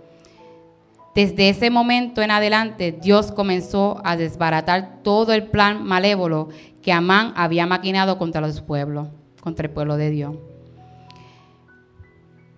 Desde 1.14 1.50
ese 1.50 1.70
momento 1.70 2.20
en 2.20 2.32
adelante, 2.32 2.90
Dios 2.90 3.30
comenzó 3.30 4.00
a 4.04 4.16
desbaratar 4.16 5.04
todo 5.04 5.32
el 5.32 5.44
plan 5.44 5.84
malévolo 5.84 6.48
que 6.82 6.90
Amán 6.90 7.32
había 7.36 7.64
maquinado 7.66 8.18
contra 8.18 8.40
los 8.40 8.60
pueblos, 8.60 9.06
contra 9.40 9.68
el 9.68 9.72
pueblo 9.72 9.96
de 9.96 10.10
Dios. 10.10 10.34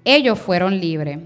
Ellos 0.02 0.38
fueron 0.38 0.80
libres. 0.80 1.18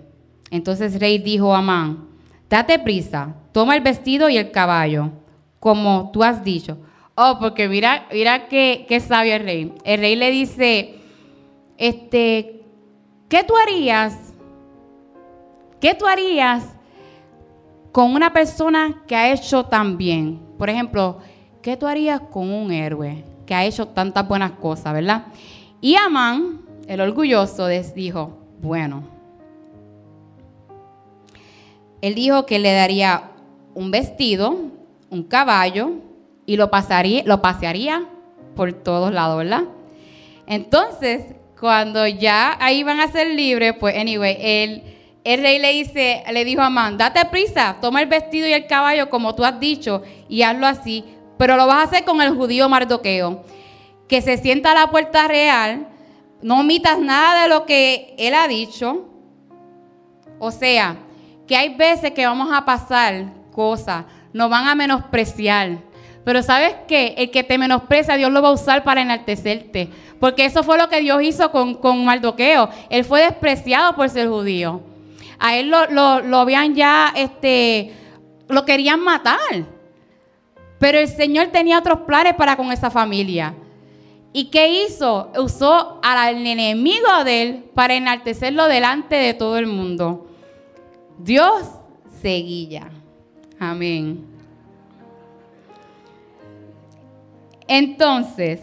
Entonces 0.50 0.94
el 0.94 1.00
rey 1.00 1.18
dijo 1.18 1.54
a 1.54 1.58
Amán, 1.58 2.13
date 2.54 2.78
prisa, 2.78 3.34
toma 3.52 3.74
el 3.74 3.82
vestido 3.82 4.28
y 4.28 4.36
el 4.36 4.50
caballo, 4.52 5.10
como 5.58 6.10
tú 6.12 6.22
has 6.22 6.44
dicho 6.44 6.78
Oh, 7.16 7.36
porque 7.38 7.68
mira, 7.68 8.06
mira 8.12 8.48
qué, 8.48 9.02
sabio 9.06 9.36
el 9.36 9.44
rey. 9.44 9.74
El 9.84 10.00
rey 10.00 10.16
le 10.16 10.32
dice, 10.32 10.96
este, 11.78 12.62
¿qué 13.28 13.44
tú 13.44 13.54
harías? 13.56 14.34
¿Qué 15.80 15.94
tú 15.94 16.06
harías 16.06 16.64
con 17.92 18.14
una 18.14 18.32
persona 18.32 19.02
que 19.06 19.14
ha 19.14 19.32
hecho 19.32 19.64
tan 19.66 19.96
bien? 19.96 20.40
Por 20.58 20.70
ejemplo, 20.70 21.18
¿qué 21.62 21.76
tú 21.76 21.86
harías 21.86 22.20
con 22.20 22.50
un 22.50 22.72
héroe 22.72 23.24
que 23.46 23.54
ha 23.54 23.64
hecho 23.64 23.86
tantas 23.86 24.26
buenas 24.26 24.52
cosas, 24.52 24.92
verdad? 24.92 25.26
Y 25.80 25.94
Amán, 25.94 26.62
el 26.88 27.00
orgulloso, 27.00 27.68
dijo, 27.68 28.38
bueno, 28.60 29.13
él 32.04 32.14
dijo 32.14 32.44
que 32.44 32.58
le 32.58 32.70
daría 32.74 33.30
un 33.74 33.90
vestido, 33.90 34.54
un 35.08 35.22
caballo, 35.22 35.92
y 36.44 36.58
lo, 36.58 36.70
pasaría, 36.70 37.22
lo 37.24 37.40
pasearía 37.40 38.06
por 38.54 38.74
todos 38.74 39.10
lados, 39.10 39.38
¿verdad? 39.38 39.62
Entonces, 40.46 41.22
cuando 41.58 42.06
ya 42.06 42.58
ahí 42.60 42.82
van 42.82 43.00
a 43.00 43.10
ser 43.10 43.28
libres, 43.28 43.72
pues 43.80 43.96
anyway, 43.96 44.36
el, 44.38 44.82
rey 45.24 45.58
le 45.58 45.72
dice, 45.72 46.22
le 46.30 46.44
dijo 46.44 46.60
a 46.60 46.66
Amán, 46.66 46.98
date 46.98 47.24
prisa, 47.24 47.78
toma 47.80 48.02
el 48.02 48.06
vestido 48.06 48.46
y 48.46 48.52
el 48.52 48.66
caballo 48.66 49.08
como 49.08 49.34
tú 49.34 49.42
has 49.42 49.58
dicho 49.58 50.02
y 50.28 50.42
hazlo 50.42 50.66
así, 50.66 51.06
pero 51.38 51.56
lo 51.56 51.66
vas 51.66 51.78
a 51.78 51.82
hacer 51.84 52.04
con 52.04 52.20
el 52.20 52.36
judío 52.36 52.68
Mardoqueo, 52.68 53.44
que 54.08 54.20
se 54.20 54.36
sienta 54.36 54.72
a 54.72 54.74
la 54.74 54.90
puerta 54.90 55.26
real, 55.26 55.88
no 56.42 56.60
omitas 56.60 56.98
nada 56.98 57.44
de 57.44 57.48
lo 57.48 57.64
que 57.64 58.14
él 58.18 58.34
ha 58.34 58.46
dicho. 58.46 59.08
O 60.38 60.50
sea, 60.50 60.98
que 61.46 61.56
hay 61.56 61.74
veces 61.74 62.12
que 62.12 62.26
vamos 62.26 62.48
a 62.52 62.64
pasar 62.64 63.26
cosas, 63.52 64.04
nos 64.32 64.50
van 64.50 64.66
a 64.66 64.74
menospreciar. 64.74 65.78
Pero 66.24 66.42
sabes 66.42 66.74
qué? 66.88 67.14
El 67.18 67.30
que 67.30 67.44
te 67.44 67.58
menosprecia, 67.58 68.16
Dios 68.16 68.32
lo 68.32 68.40
va 68.40 68.48
a 68.48 68.52
usar 68.52 68.82
para 68.82 69.02
enaltecerte. 69.02 69.90
Porque 70.18 70.46
eso 70.46 70.62
fue 70.62 70.78
lo 70.78 70.88
que 70.88 71.00
Dios 71.00 71.22
hizo 71.22 71.50
con, 71.50 71.74
con 71.74 72.02
Mardoqueo. 72.04 72.70
Él 72.88 73.04
fue 73.04 73.20
despreciado 73.20 73.94
por 73.94 74.08
ser 74.08 74.28
judío. 74.28 74.80
A 75.38 75.56
él 75.56 75.68
lo, 75.68 76.20
lo 76.20 76.38
habían 76.38 76.74
ya, 76.74 77.12
este, 77.14 77.92
lo 78.48 78.64
querían 78.64 79.00
matar. 79.00 79.66
Pero 80.78 80.98
el 80.98 81.08
Señor 81.08 81.48
tenía 81.48 81.78
otros 81.78 82.00
planes 82.00 82.34
para 82.34 82.56
con 82.56 82.72
esa 82.72 82.90
familia. 82.90 83.54
¿Y 84.32 84.46
qué 84.46 84.84
hizo? 84.84 85.30
Usó 85.38 86.00
al 86.02 86.44
enemigo 86.46 87.22
de 87.24 87.42
él 87.42 87.64
para 87.74 87.94
enaltecerlo 87.94 88.66
delante 88.66 89.14
de 89.14 89.34
todo 89.34 89.58
el 89.58 89.66
mundo. 89.66 90.26
Dios 91.18 91.68
seguía. 92.20 92.90
Amén. 93.58 94.26
Entonces, 97.66 98.60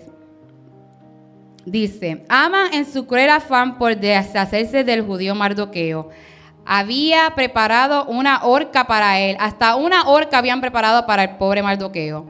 dice, 1.65 2.23
ama 2.29 2.67
en 2.71 2.85
su 2.85 3.07
cruel 3.07 3.29
afán 3.29 3.77
por 3.77 3.95
deshacerse 3.97 4.83
del 4.83 5.03
judío 5.03 5.33
Mardoqueo. 5.35 6.09
Había 6.65 7.33
preparado 7.35 8.05
una 8.05 8.43
horca 8.43 8.85
para 8.85 9.19
él. 9.19 9.35
Hasta 9.39 9.75
una 9.75 10.07
horca 10.07 10.37
habían 10.37 10.61
preparado 10.61 11.05
para 11.07 11.23
el 11.23 11.37
pobre 11.37 11.63
Mardoqueo. 11.63 12.25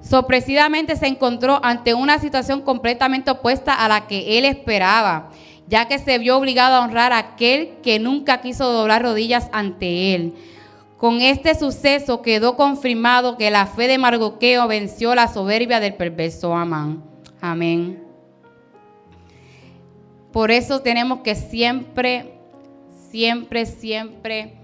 Sorpresivamente 0.00 0.96
se 0.96 1.06
encontró 1.06 1.60
ante 1.62 1.94
una 1.94 2.18
situación 2.18 2.62
completamente 2.62 3.30
opuesta 3.30 3.74
a 3.74 3.86
la 3.86 4.06
que 4.06 4.38
él 4.38 4.46
esperaba, 4.46 5.30
ya 5.70 5.86
que 5.86 6.00
se 6.00 6.18
vio 6.18 6.36
obligado 6.36 6.74
a 6.74 6.84
honrar 6.84 7.12
a 7.12 7.18
aquel 7.18 7.76
que 7.80 8.00
nunca 8.00 8.40
quiso 8.40 8.72
doblar 8.72 9.02
rodillas 9.02 9.48
ante 9.52 10.16
él. 10.16 10.34
Con 10.98 11.20
este 11.20 11.54
suceso 11.54 12.22
quedó 12.22 12.56
confirmado 12.56 13.38
que 13.38 13.52
la 13.52 13.66
fe 13.66 13.86
de 13.86 13.96
Mardoqueo 13.96 14.66
venció 14.66 15.14
la 15.14 15.28
soberbia 15.28 15.78
del 15.78 15.94
perverso 15.94 16.56
Amán. 16.56 17.04
Amén. 17.40 18.02
Por 20.32 20.50
eso 20.50 20.80
tenemos 20.80 21.20
que 21.20 21.36
siempre, 21.36 22.34
siempre, 23.08 23.64
siempre 23.64 24.54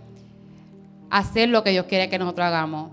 hacer 1.09 1.48
lo 1.50 1.62
que 1.62 1.70
Dios 1.70 1.86
quiere 1.86 2.11
que 2.11 2.18
nosotros 2.18 2.46
hagamos. 2.46 2.90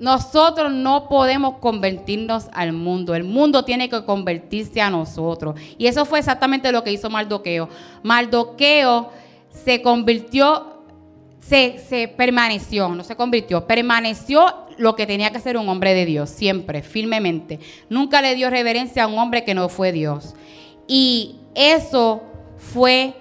Nosotros 0.00 0.72
no 0.72 1.08
podemos 1.08 1.58
convertirnos 1.58 2.48
al 2.52 2.72
mundo. 2.72 3.14
El 3.14 3.24
mundo 3.24 3.64
tiene 3.64 3.88
que 3.88 4.04
convertirse 4.04 4.80
a 4.80 4.90
nosotros. 4.90 5.54
Y 5.78 5.86
eso 5.86 6.04
fue 6.04 6.18
exactamente 6.18 6.72
lo 6.72 6.82
que 6.82 6.92
hizo 6.92 7.10
Mardoqueo. 7.10 7.68
Mardoqueo 8.02 9.10
se 9.50 9.82
convirtió 9.82 10.80
se, 11.40 12.12
permaneció, 12.16 12.88
no 12.90 13.02
se 13.02 13.16
convirtió, 13.16 13.66
permaneció 13.66 14.66
lo 14.78 14.94
que 14.94 15.06
tenía 15.06 15.30
que 15.30 15.40
ser 15.40 15.56
un 15.56 15.68
hombre 15.68 15.94
de 15.94 16.06
Dios, 16.06 16.30
siempre, 16.30 16.82
firmemente. 16.82 17.58
Nunca 17.88 18.22
le 18.22 18.34
dio 18.34 18.50
reverencia 18.50 19.04
a 19.04 19.06
un 19.06 19.18
hombre 19.18 19.44
que 19.44 19.54
no 19.54 19.68
fue 19.68 19.92
Dios. 19.92 20.34
Y 20.86 21.36
eso 21.54 22.22
fue, 22.56 23.14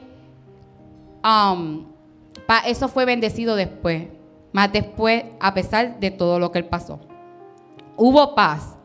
um, 1.23 1.85
eso 2.65 2.87
fue 2.87 3.05
bendecido 3.05 3.55
después, 3.55 4.03
más 4.51 4.71
después, 4.71 5.23
a 5.39 5.53
pesar 5.53 5.99
de 5.99 6.11
todo 6.11 6.39
lo 6.39 6.51
que 6.51 6.59
él 6.59 6.65
pasó. 6.65 6.99
Hubo 7.95 8.35
paz. 8.35 8.75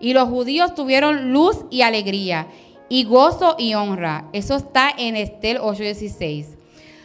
Y 0.00 0.14
los 0.14 0.28
judíos 0.28 0.74
tuvieron 0.74 1.32
luz 1.32 1.64
y 1.70 1.82
alegría, 1.82 2.48
y 2.88 3.04
gozo 3.04 3.54
y 3.58 3.74
honra. 3.74 4.28
Eso 4.32 4.56
está 4.56 4.90
en 4.96 5.16
Estel 5.16 5.58
8:16. 5.58 6.56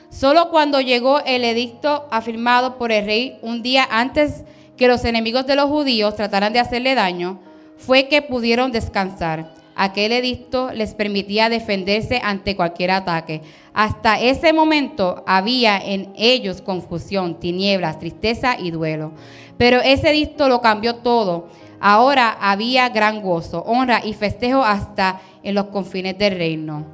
Solo 0.09 0.49
cuando 0.49 0.82
llegó 0.82 1.20
el 1.26 1.43
edicto 1.43 2.07
afirmado 2.11 2.78
por 2.78 2.91
el 2.91 3.05
rey 3.05 3.38
un 3.41 3.61
día 3.61 3.88
antes 3.89 4.43
que 4.78 4.88
los 4.88 5.03
enemigos 5.05 5.45
de 5.45 5.55
los 5.55 5.70
judíos 5.70 6.15
trataran 6.15 6.53
de 6.53 6.59
hacerle 6.59 6.95
daño, 6.95 7.39
fue 7.78 8.07
que 8.07 8.22
pudieron 8.22 8.72
descansar. 8.72 9.53
Aquel 9.78 10.12
edicto 10.12 10.72
les 10.74 10.94
permitía 10.94 11.48
defenderse 11.48 12.20
ante 12.24 12.56
cualquier 12.58 12.92
ataque. 12.92 13.42
Hasta 13.74 14.20
ese 14.20 14.52
momento 14.52 15.24
había 15.26 15.78
en 15.78 16.12
ellos 16.18 16.62
confusión, 16.62 17.40
tinieblas, 17.40 18.00
tristeza 18.00 18.58
y 18.60 18.72
duelo. 18.72 19.14
Pero 19.58 19.80
ese 19.80 20.10
edicto 20.10 20.50
lo 20.50 20.60
cambió 20.60 20.96
todo. 20.96 21.48
Ahora 21.80 22.36
había 22.42 22.90
gran 22.90 23.22
gozo, 23.22 23.64
honra 23.68 24.02
y 24.04 24.14
festejo 24.14 24.64
hasta 24.64 25.22
en 25.44 25.56
los 25.56 25.68
confines 25.68 26.18
del 26.18 26.38
reino. 26.38 26.86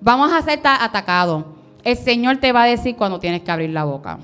Vamos 0.00 0.32
a 0.32 0.42
ser 0.42 0.60
atacados 0.62 1.44
el 1.84 1.96
Señor 1.96 2.36
te 2.38 2.52
va 2.52 2.64
a 2.64 2.66
decir 2.66 2.96
cuando 2.96 3.18
tienes 3.18 3.42
que 3.42 3.50
abrir 3.50 3.70
la 3.70 3.84
boca. 3.84 4.18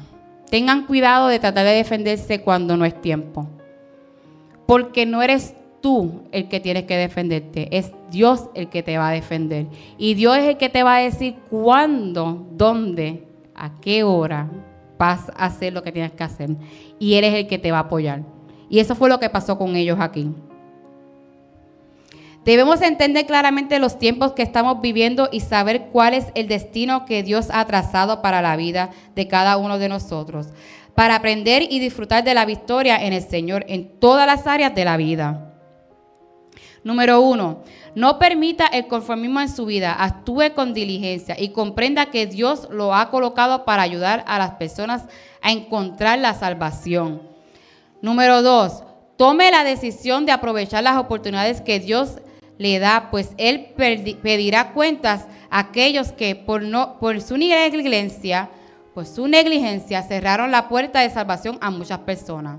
Tengan 0.50 0.86
cuidado 0.86 1.28
de 1.28 1.38
tratar 1.38 1.64
de 1.64 1.72
defenderse 1.72 2.42
cuando 2.42 2.76
no 2.76 2.84
es 2.84 3.00
tiempo. 3.00 3.48
Porque 4.66 5.06
no 5.06 5.22
eres 5.22 5.54
tú 5.84 6.22
el 6.32 6.48
que 6.48 6.60
tienes 6.60 6.84
que 6.84 6.96
defenderte, 6.96 7.68
es 7.76 7.92
Dios 8.10 8.48
el 8.54 8.70
que 8.70 8.82
te 8.82 8.96
va 8.96 9.10
a 9.10 9.12
defender. 9.12 9.66
Y 9.98 10.14
Dios 10.14 10.38
es 10.38 10.44
el 10.44 10.56
que 10.56 10.70
te 10.70 10.82
va 10.82 10.96
a 10.96 11.00
decir 11.00 11.34
cuándo, 11.50 12.46
dónde, 12.52 13.24
a 13.54 13.78
qué 13.82 14.02
hora 14.02 14.48
vas 14.98 15.28
a 15.36 15.44
hacer 15.44 15.74
lo 15.74 15.82
que 15.82 15.92
tienes 15.92 16.12
que 16.12 16.24
hacer. 16.24 16.56
Y 16.98 17.16
Él 17.16 17.24
es 17.24 17.34
el 17.34 17.46
que 17.46 17.58
te 17.58 17.70
va 17.70 17.76
a 17.76 17.80
apoyar. 17.82 18.22
Y 18.70 18.78
eso 18.78 18.94
fue 18.94 19.10
lo 19.10 19.20
que 19.20 19.28
pasó 19.28 19.58
con 19.58 19.76
ellos 19.76 19.98
aquí. 20.00 20.32
Debemos 22.46 22.80
entender 22.80 23.26
claramente 23.26 23.78
los 23.78 23.98
tiempos 23.98 24.32
que 24.32 24.42
estamos 24.42 24.80
viviendo 24.80 25.28
y 25.30 25.40
saber 25.40 25.88
cuál 25.92 26.14
es 26.14 26.28
el 26.34 26.48
destino 26.48 27.04
que 27.04 27.22
Dios 27.22 27.48
ha 27.52 27.62
trazado 27.66 28.22
para 28.22 28.40
la 28.40 28.56
vida 28.56 28.88
de 29.14 29.28
cada 29.28 29.58
uno 29.58 29.78
de 29.78 29.90
nosotros, 29.90 30.46
para 30.94 31.16
aprender 31.16 31.62
y 31.68 31.78
disfrutar 31.78 32.24
de 32.24 32.32
la 32.32 32.46
victoria 32.46 33.04
en 33.04 33.12
el 33.12 33.22
Señor 33.22 33.66
en 33.68 34.00
todas 34.00 34.26
las 34.26 34.46
áreas 34.46 34.74
de 34.74 34.86
la 34.86 34.96
vida. 34.96 35.50
Número 36.84 37.22
uno, 37.22 37.62
no 37.94 38.18
permita 38.18 38.66
el 38.66 38.86
conformismo 38.86 39.40
en 39.40 39.48
su 39.48 39.64
vida, 39.64 39.96
actúe 39.98 40.52
con 40.54 40.74
diligencia 40.74 41.34
y 41.38 41.48
comprenda 41.48 42.10
que 42.10 42.26
Dios 42.26 42.68
lo 42.70 42.94
ha 42.94 43.10
colocado 43.10 43.64
para 43.64 43.82
ayudar 43.82 44.22
a 44.26 44.38
las 44.38 44.52
personas 44.56 45.04
a 45.40 45.50
encontrar 45.50 46.18
la 46.18 46.34
salvación. 46.34 47.22
Número 48.02 48.42
dos, 48.42 48.82
tome 49.16 49.50
la 49.50 49.64
decisión 49.64 50.26
de 50.26 50.32
aprovechar 50.32 50.84
las 50.84 50.98
oportunidades 50.98 51.62
que 51.62 51.80
Dios 51.80 52.18
le 52.58 52.78
da, 52.78 53.08
pues 53.10 53.30
él 53.38 53.72
pedirá 53.74 54.72
cuentas 54.72 55.26
a 55.48 55.60
aquellos 55.60 56.12
que 56.12 56.36
por, 56.36 56.62
su 57.22 57.38
negligencia, 57.38 58.50
por 58.92 59.06
su 59.06 59.26
negligencia 59.26 60.02
cerraron 60.02 60.50
la 60.50 60.68
puerta 60.68 61.00
de 61.00 61.08
salvación 61.08 61.56
a 61.62 61.70
muchas 61.70 62.00
personas. 62.00 62.58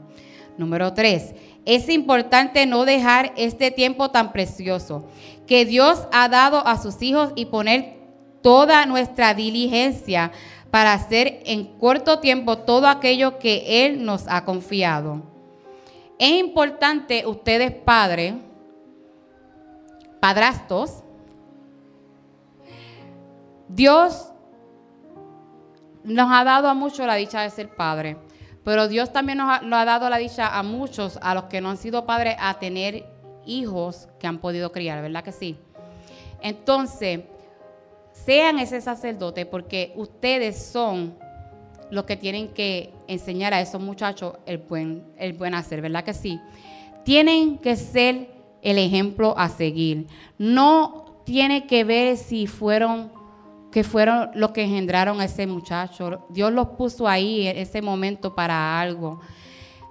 Número 0.58 0.94
tres, 0.94 1.36
es 1.66 1.90
importante 1.90 2.66
no 2.66 2.86
dejar 2.86 3.34
este 3.36 3.72
tiempo 3.72 4.12
tan 4.12 4.32
precioso 4.32 5.06
que 5.48 5.66
Dios 5.66 6.08
ha 6.12 6.30
dado 6.30 6.66
a 6.66 6.78
sus 6.78 7.02
hijos 7.02 7.32
y 7.36 7.46
poner 7.46 7.98
toda 8.42 8.86
nuestra 8.86 9.34
diligencia 9.34 10.32
para 10.70 10.94
hacer 10.94 11.42
en 11.46 11.66
corto 11.78 12.20
tiempo 12.20 12.60
todo 12.60 12.88
aquello 12.88 13.40
que 13.40 13.86
Él 13.86 14.06
nos 14.06 14.26
ha 14.28 14.46
confiado. 14.46 15.24
Es 16.20 16.40
importante, 16.40 17.26
ustedes 17.26 17.72
padres, 17.72 18.36
padrastos, 20.20 21.04
Dios 23.68 24.32
nos 26.04 26.32
ha 26.32 26.44
dado 26.44 26.70
a 26.70 26.74
muchos 26.74 27.06
la 27.06 27.16
dicha 27.16 27.42
de 27.42 27.50
ser 27.50 27.76
padre, 27.76 28.18
pero 28.66 28.88
Dios 28.88 29.14
también 29.14 29.38
nos 29.38 29.62
ha, 29.62 29.86
dado 29.86 30.10
la 30.10 30.18
dicha 30.18 30.58
a 30.58 30.64
muchos, 30.64 31.20
a 31.22 31.36
los 31.36 31.44
que 31.44 31.62
no 31.62 31.70
han 31.70 31.78
sido 31.78 32.06
padres, 32.08 32.36
a 32.40 32.58
tener 32.58 33.06
hijos 33.46 34.10
que 34.20 34.26
han 34.26 34.40
podido 34.40 34.72
criar, 34.72 35.04
¿verdad 35.04 35.24
que 35.24 35.32
sí? 35.32 35.56
Entonces, 36.42 37.22
sean 38.12 38.58
ese 38.58 38.82
sacerdote 38.82 39.46
porque 39.46 39.94
ustedes 39.96 40.60
son 40.60 41.16
los 41.92 42.06
que 42.06 42.18
tienen 42.18 42.48
que 42.50 42.92
enseñar 43.08 43.54
a 43.54 43.62
esos 43.62 43.80
muchachos 43.80 44.34
el 44.48 44.58
buen, 44.58 45.04
el 45.16 45.34
buen 45.34 45.54
hacer, 45.54 45.80
¿verdad 45.82 46.04
que 46.04 46.16
sí? 46.16 46.42
Tienen 47.04 47.60
que 47.60 47.76
ser 47.76 48.32
el 48.64 48.80
ejemplo 48.80 49.36
a 49.38 49.48
seguir. 49.48 50.08
No 50.40 51.22
tiene 51.24 51.68
que 51.68 51.84
ver 51.84 52.18
si 52.18 52.48
fueron 52.48 53.12
que 53.76 53.84
fueron 53.84 54.30
los 54.36 54.52
que 54.52 54.64
engendraron 54.64 55.20
a 55.20 55.26
ese 55.26 55.46
muchacho. 55.46 56.26
Dios 56.30 56.50
los 56.54 56.66
puso 56.78 57.10
ahí 57.10 57.46
en 57.46 57.58
ese 57.58 57.82
momento 57.82 58.34
para 58.34 58.80
algo. 58.80 59.20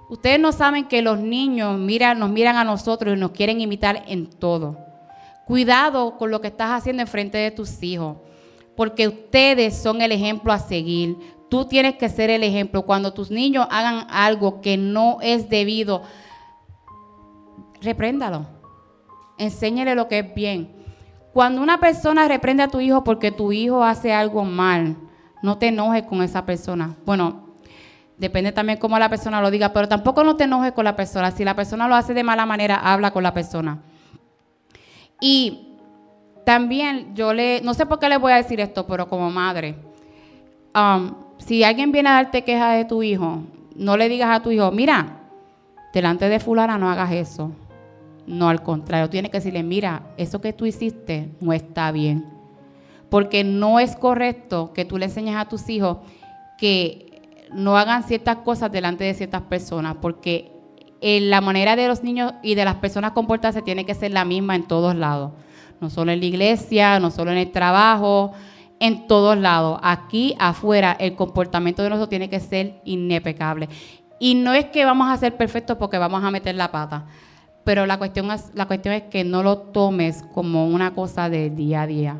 Ustedes 0.09 0.39
no 0.39 0.51
saben 0.51 0.87
que 0.87 1.03
los 1.03 1.19
niños 1.19 1.77
miran, 1.77 2.17
nos 2.17 2.31
miran 2.31 2.55
a 2.55 2.63
nosotros 2.63 3.15
y 3.15 3.19
nos 3.19 3.29
quieren 3.29 3.61
imitar 3.61 4.03
en 4.07 4.25
todo. 4.25 4.75
Cuidado 5.45 6.17
con 6.17 6.31
lo 6.31 6.41
que 6.41 6.47
estás 6.47 6.71
haciendo 6.71 7.03
en 7.03 7.07
frente 7.07 7.37
de 7.37 7.51
tus 7.51 7.83
hijos, 7.83 8.17
porque 8.75 9.07
ustedes 9.07 9.77
son 9.77 10.01
el 10.01 10.11
ejemplo 10.11 10.51
a 10.51 10.57
seguir. 10.57 11.15
Tú 11.47 11.65
tienes 11.65 11.93
que 11.97 12.09
ser 12.09 12.31
el 12.31 12.41
ejemplo. 12.41 12.87
Cuando 12.87 13.13
tus 13.13 13.29
niños 13.29 13.67
hagan 13.69 14.07
algo 14.09 14.61
que 14.61 14.77
no 14.77 15.19
es 15.21 15.47
debido, 15.47 16.01
repréndalo. 17.83 18.47
Enséñale 19.37 19.93
lo 19.93 20.07
que 20.07 20.17
es 20.17 20.33
bien. 20.33 20.74
Cuando 21.35 21.61
una 21.61 21.81
persona 21.81 22.29
reprende 22.29 22.63
a 22.63 22.69
tu 22.69 22.79
hijo 22.79 23.03
porque 23.03 23.29
tu 23.29 23.51
hijo 23.51 23.83
hace 23.83 24.13
algo 24.13 24.45
mal, 24.45 24.95
no 25.41 25.57
te 25.57 25.67
enojes 25.67 26.03
con 26.03 26.21
esa 26.23 26.45
persona. 26.45 26.95
Bueno, 27.05 27.47
depende 28.17 28.53
también 28.53 28.79
cómo 28.79 28.97
la 28.97 29.09
persona 29.09 29.41
lo 29.41 29.51
diga, 29.51 29.73
pero 29.73 29.89
tampoco 29.89 30.23
no 30.23 30.37
te 30.37 30.45
enojes 30.45 30.71
con 30.71 30.85
la 30.85 30.95
persona. 30.95 31.31
Si 31.31 31.43
la 31.43 31.53
persona 31.53 31.89
lo 31.89 31.95
hace 31.95 32.13
de 32.13 32.23
mala 32.23 32.45
manera, 32.45 32.77
habla 32.77 33.11
con 33.11 33.21
la 33.21 33.33
persona. 33.33 33.79
Y 35.19 35.73
también 36.45 37.13
yo 37.15 37.33
le, 37.33 37.59
no 37.63 37.73
sé 37.73 37.85
por 37.85 37.99
qué 37.99 38.07
le 38.07 38.15
voy 38.15 38.31
a 38.31 38.37
decir 38.37 38.61
esto, 38.61 38.87
pero 38.87 39.09
como 39.09 39.29
madre, 39.29 39.75
um, 40.73 41.15
si 41.37 41.65
alguien 41.65 41.91
viene 41.91 42.07
a 42.07 42.13
darte 42.13 42.45
queja 42.45 42.71
de 42.71 42.85
tu 42.85 43.03
hijo, 43.03 43.41
no 43.75 43.97
le 43.97 44.07
digas 44.07 44.29
a 44.33 44.41
tu 44.41 44.51
hijo, 44.51 44.71
mira, 44.71 45.17
delante 45.93 46.29
de 46.29 46.39
fulana 46.39 46.77
no 46.77 46.89
hagas 46.89 47.11
eso. 47.11 47.51
No, 48.27 48.49
al 48.49 48.63
contrario, 48.63 49.09
tiene 49.09 49.29
que 49.29 49.37
decirle, 49.37 49.63
mira, 49.63 50.03
eso 50.17 50.41
que 50.41 50.53
tú 50.53 50.65
hiciste 50.65 51.29
no 51.39 51.53
está 51.53 51.91
bien. 51.91 52.25
Porque 53.09 53.43
no 53.43 53.79
es 53.79 53.95
correcto 53.95 54.73
que 54.73 54.85
tú 54.85 54.97
le 54.97 55.05
enseñes 55.05 55.35
a 55.35 55.45
tus 55.45 55.69
hijos 55.69 55.97
que 56.57 57.05
no 57.53 57.77
hagan 57.77 58.03
ciertas 58.03 58.37
cosas 58.37 58.71
delante 58.71 59.03
de 59.03 59.13
ciertas 59.13 59.43
personas, 59.43 59.97
porque 60.01 60.51
la 61.01 61.39
manera 61.39 61.75
de 61.75 61.87
los 61.87 62.03
niños 62.03 62.33
y 62.41 62.55
de 62.55 62.65
las 62.65 62.75
personas 62.75 63.11
comportarse 63.11 63.61
tiene 63.61 63.85
que 63.85 63.93
ser 63.93 64.11
la 64.11 64.25
misma 64.25 64.55
en 64.55 64.67
todos 64.67 64.95
lados. 64.95 65.31
No 65.79 65.89
solo 65.89 66.11
en 66.11 66.19
la 66.19 66.25
iglesia, 66.25 66.99
no 66.99 67.11
solo 67.11 67.31
en 67.31 67.37
el 67.37 67.51
trabajo, 67.51 68.31
en 68.79 69.07
todos 69.07 69.37
lados. 69.37 69.79
Aquí 69.83 70.35
afuera 70.39 70.97
el 70.99 71.15
comportamiento 71.15 71.83
de 71.83 71.89
nosotros 71.89 72.09
tiene 72.09 72.29
que 72.29 72.39
ser 72.39 72.81
impecable. 72.85 73.69
Y 74.19 74.33
no 74.35 74.53
es 74.53 74.65
que 74.65 74.83
vamos 74.85 75.09
a 75.09 75.17
ser 75.17 75.37
perfectos 75.37 75.77
porque 75.77 75.97
vamos 75.97 76.23
a 76.23 76.31
meter 76.31 76.55
la 76.55 76.71
pata. 76.71 77.05
Pero 77.65 77.87
la 77.87 77.97
cuestión, 77.97 78.31
es, 78.31 78.51
la 78.53 78.67
cuestión 78.67 78.93
es 78.93 79.03
que 79.03 79.23
no 79.23 79.43
lo 79.43 79.57
tomes 79.57 80.23
como 80.33 80.67
una 80.67 80.93
cosa 80.93 81.29
de 81.29 81.49
día 81.49 81.81
a 81.81 81.87
día, 81.87 82.17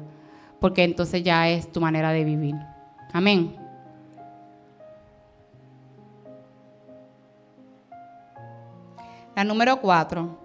porque 0.59 0.83
entonces 0.83 1.23
ya 1.23 1.47
es 1.47 1.71
tu 1.71 1.79
manera 1.79 2.11
de 2.11 2.23
vivir. 2.23 2.55
Amén. 3.13 3.55
La 9.35 9.43
número 9.43 9.79
cuatro. 9.81 10.39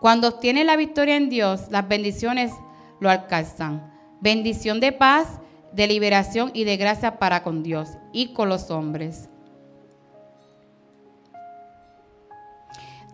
Cuando 0.00 0.28
obtienes 0.28 0.64
la 0.64 0.76
victoria 0.76 1.16
en 1.16 1.28
Dios, 1.28 1.62
las 1.70 1.88
bendiciones 1.88 2.52
lo 3.00 3.10
alcanzan. 3.10 3.90
Bendición 4.20 4.78
de 4.78 4.92
paz, 4.92 5.40
de 5.72 5.88
liberación 5.88 6.52
y 6.54 6.62
de 6.64 6.76
gracia 6.76 7.18
para 7.18 7.42
con 7.42 7.64
Dios 7.64 7.88
y 8.12 8.32
con 8.32 8.48
los 8.48 8.70
hombres. 8.70 9.28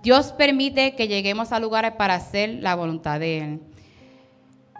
Dios 0.02 0.32
permite 0.32 0.94
que 0.96 1.08
lleguemos 1.08 1.52
a 1.52 1.60
lugares 1.60 1.92
para 1.92 2.14
hacer 2.14 2.58
la 2.60 2.74
voluntad 2.74 3.20
de 3.20 3.38
Él. 3.38 3.60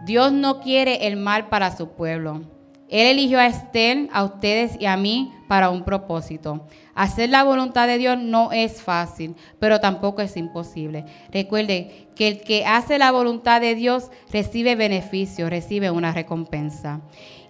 Dios 0.04 0.32
no 0.32 0.60
quiere 0.60 1.06
el 1.06 1.16
mal 1.16 1.48
para 1.48 1.76
su 1.76 1.90
pueblo. 1.90 2.42
Él 2.88 3.06
eligió 3.06 3.38
a 3.38 3.46
Estel, 3.46 4.10
a 4.12 4.24
ustedes 4.24 4.72
y 4.78 4.86
a 4.86 4.96
mí 4.96 5.32
para 5.48 5.70
un 5.70 5.84
propósito. 5.84 6.66
Hacer 6.94 7.30
la 7.30 7.44
voluntad 7.44 7.86
de 7.86 7.98
Dios 7.98 8.18
no 8.18 8.52
es 8.52 8.82
fácil, 8.82 9.34
pero 9.58 9.80
tampoco 9.80 10.20
es 10.20 10.36
imposible. 10.36 11.06
Recuerde 11.32 12.08
que 12.16 12.28
el 12.28 12.40
que 12.42 12.66
hace 12.66 12.98
la 12.98 13.10
voluntad 13.10 13.60
de 13.62 13.74
Dios 13.76 14.10
recibe 14.30 14.74
beneficio, 14.74 15.48
recibe 15.48 15.90
una 15.90 16.12
recompensa. 16.12 17.00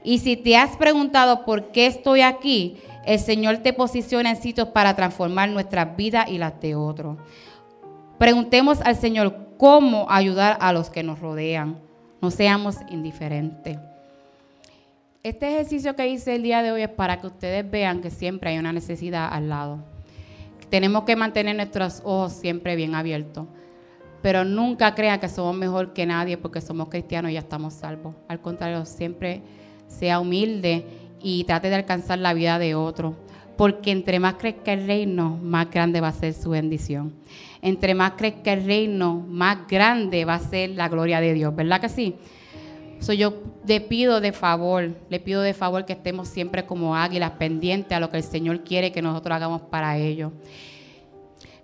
Y 0.05 0.19
si 0.19 0.37
te 0.37 0.57
has 0.57 0.77
preguntado 0.77 1.45
por 1.45 1.73
qué 1.73 1.87
estoy 1.87 2.21
aquí, 2.21 2.77
el 3.05 3.19
Señor 3.19 3.59
te 3.59 3.73
posiciona 3.73 4.31
en 4.31 4.41
sitios 4.41 4.69
para 4.69 4.95
transformar 4.95 5.49
nuestras 5.49 5.97
vidas 5.97 6.29
y 6.29 6.39
las 6.39 6.61
de 6.61 6.77
otros. 6.77 7.17
Preguntemos 8.23 8.81
al 8.83 8.95
Señor 8.95 9.35
cómo 9.59 10.07
ayudar 10.09 10.57
a 10.61 10.73
los 10.73 10.91
que 10.91 11.03
nos 11.03 11.19
rodean. 11.19 11.81
No 12.21 12.31
seamos 12.31 12.77
indiferentes. 12.89 13.81
Este 15.25 15.49
ejercicio 15.49 15.97
que 15.97 16.07
hice 16.07 16.37
el 16.37 16.45
día 16.45 16.63
de 16.63 16.71
hoy 16.71 16.83
es 16.83 16.89
para 16.89 17.21
que 17.21 17.27
ustedes 17.27 17.69
vean 17.69 18.01
que 18.01 18.11
siempre 18.11 18.51
hay 18.51 18.59
una 18.59 18.73
necesidad 18.73 19.29
al 19.33 19.49
lado. 19.49 19.81
Tenemos 20.71 21.03
que 21.03 21.17
mantener 21.17 21.57
nuestros 21.57 22.01
ojos 22.05 22.35
siempre 22.35 22.77
bien 22.77 22.95
abiertos. 22.95 23.49
Pero 24.23 24.45
nunca 24.45 24.95
crean 24.95 25.19
que 25.19 25.29
somos 25.29 25.57
mejor 25.57 25.93
que 25.93 26.07
nadie 26.07 26.37
porque 26.37 26.61
somos 26.61 26.91
cristianos 26.91 27.33
y 27.33 27.35
ya 27.35 27.41
estamos 27.41 27.75
salvos. 27.75 28.15
Al 28.29 28.41
contrario, 28.41 28.87
siempre 28.87 29.43
sea 29.89 30.21
humilde 30.21 30.87
y 31.21 31.43
trate 31.43 31.71
de 31.71 31.75
alcanzar 31.75 32.21
la 32.21 32.35
vida 32.35 32.61
de 32.61 32.77
otro. 32.77 33.17
Porque 33.57 33.91
entre 33.91 34.19
más 34.19 34.35
crezca 34.35 34.73
el 34.73 34.87
reino, 34.87 35.39
más 35.43 35.71
grande 35.71 36.01
va 36.01 36.09
a 36.09 36.13
ser 36.13 36.35
su 36.35 36.51
bendición 36.51 37.13
entre 37.63 37.95
más 37.95 38.13
crezca 38.17 38.53
el 38.53 38.65
reino, 38.65 39.25
más 39.29 39.69
grande 39.69 40.25
va 40.25 40.35
a 40.35 40.41
ser 40.41 40.71
la 40.71 40.89
gloria 40.89 41.21
de 41.21 41.33
Dios, 41.33 41.55
¿verdad 41.55 41.81
que 41.81 41.89
sí? 41.89 42.17
So, 42.99 43.13
yo 43.13 43.35
le 43.67 43.81
pido 43.81 44.21
de 44.21 44.33
favor, 44.33 44.91
le 45.09 45.21
pido 45.21 45.43
de 45.43 45.55
favor 45.55 45.85
que 45.85 45.93
estemos 45.93 46.29
siempre 46.29 46.67
como 46.67 46.97
águilas 46.97 47.33
pendientes 47.33 47.97
a 47.97 48.01
lo 48.01 48.11
que 48.11 48.19
el 48.19 48.23
Señor 48.23 48.63
quiere 48.65 48.93
que 48.93 49.01
nosotros 49.01 49.35
hagamos 49.35 49.63
para 49.63 49.97
ello. 49.97 50.33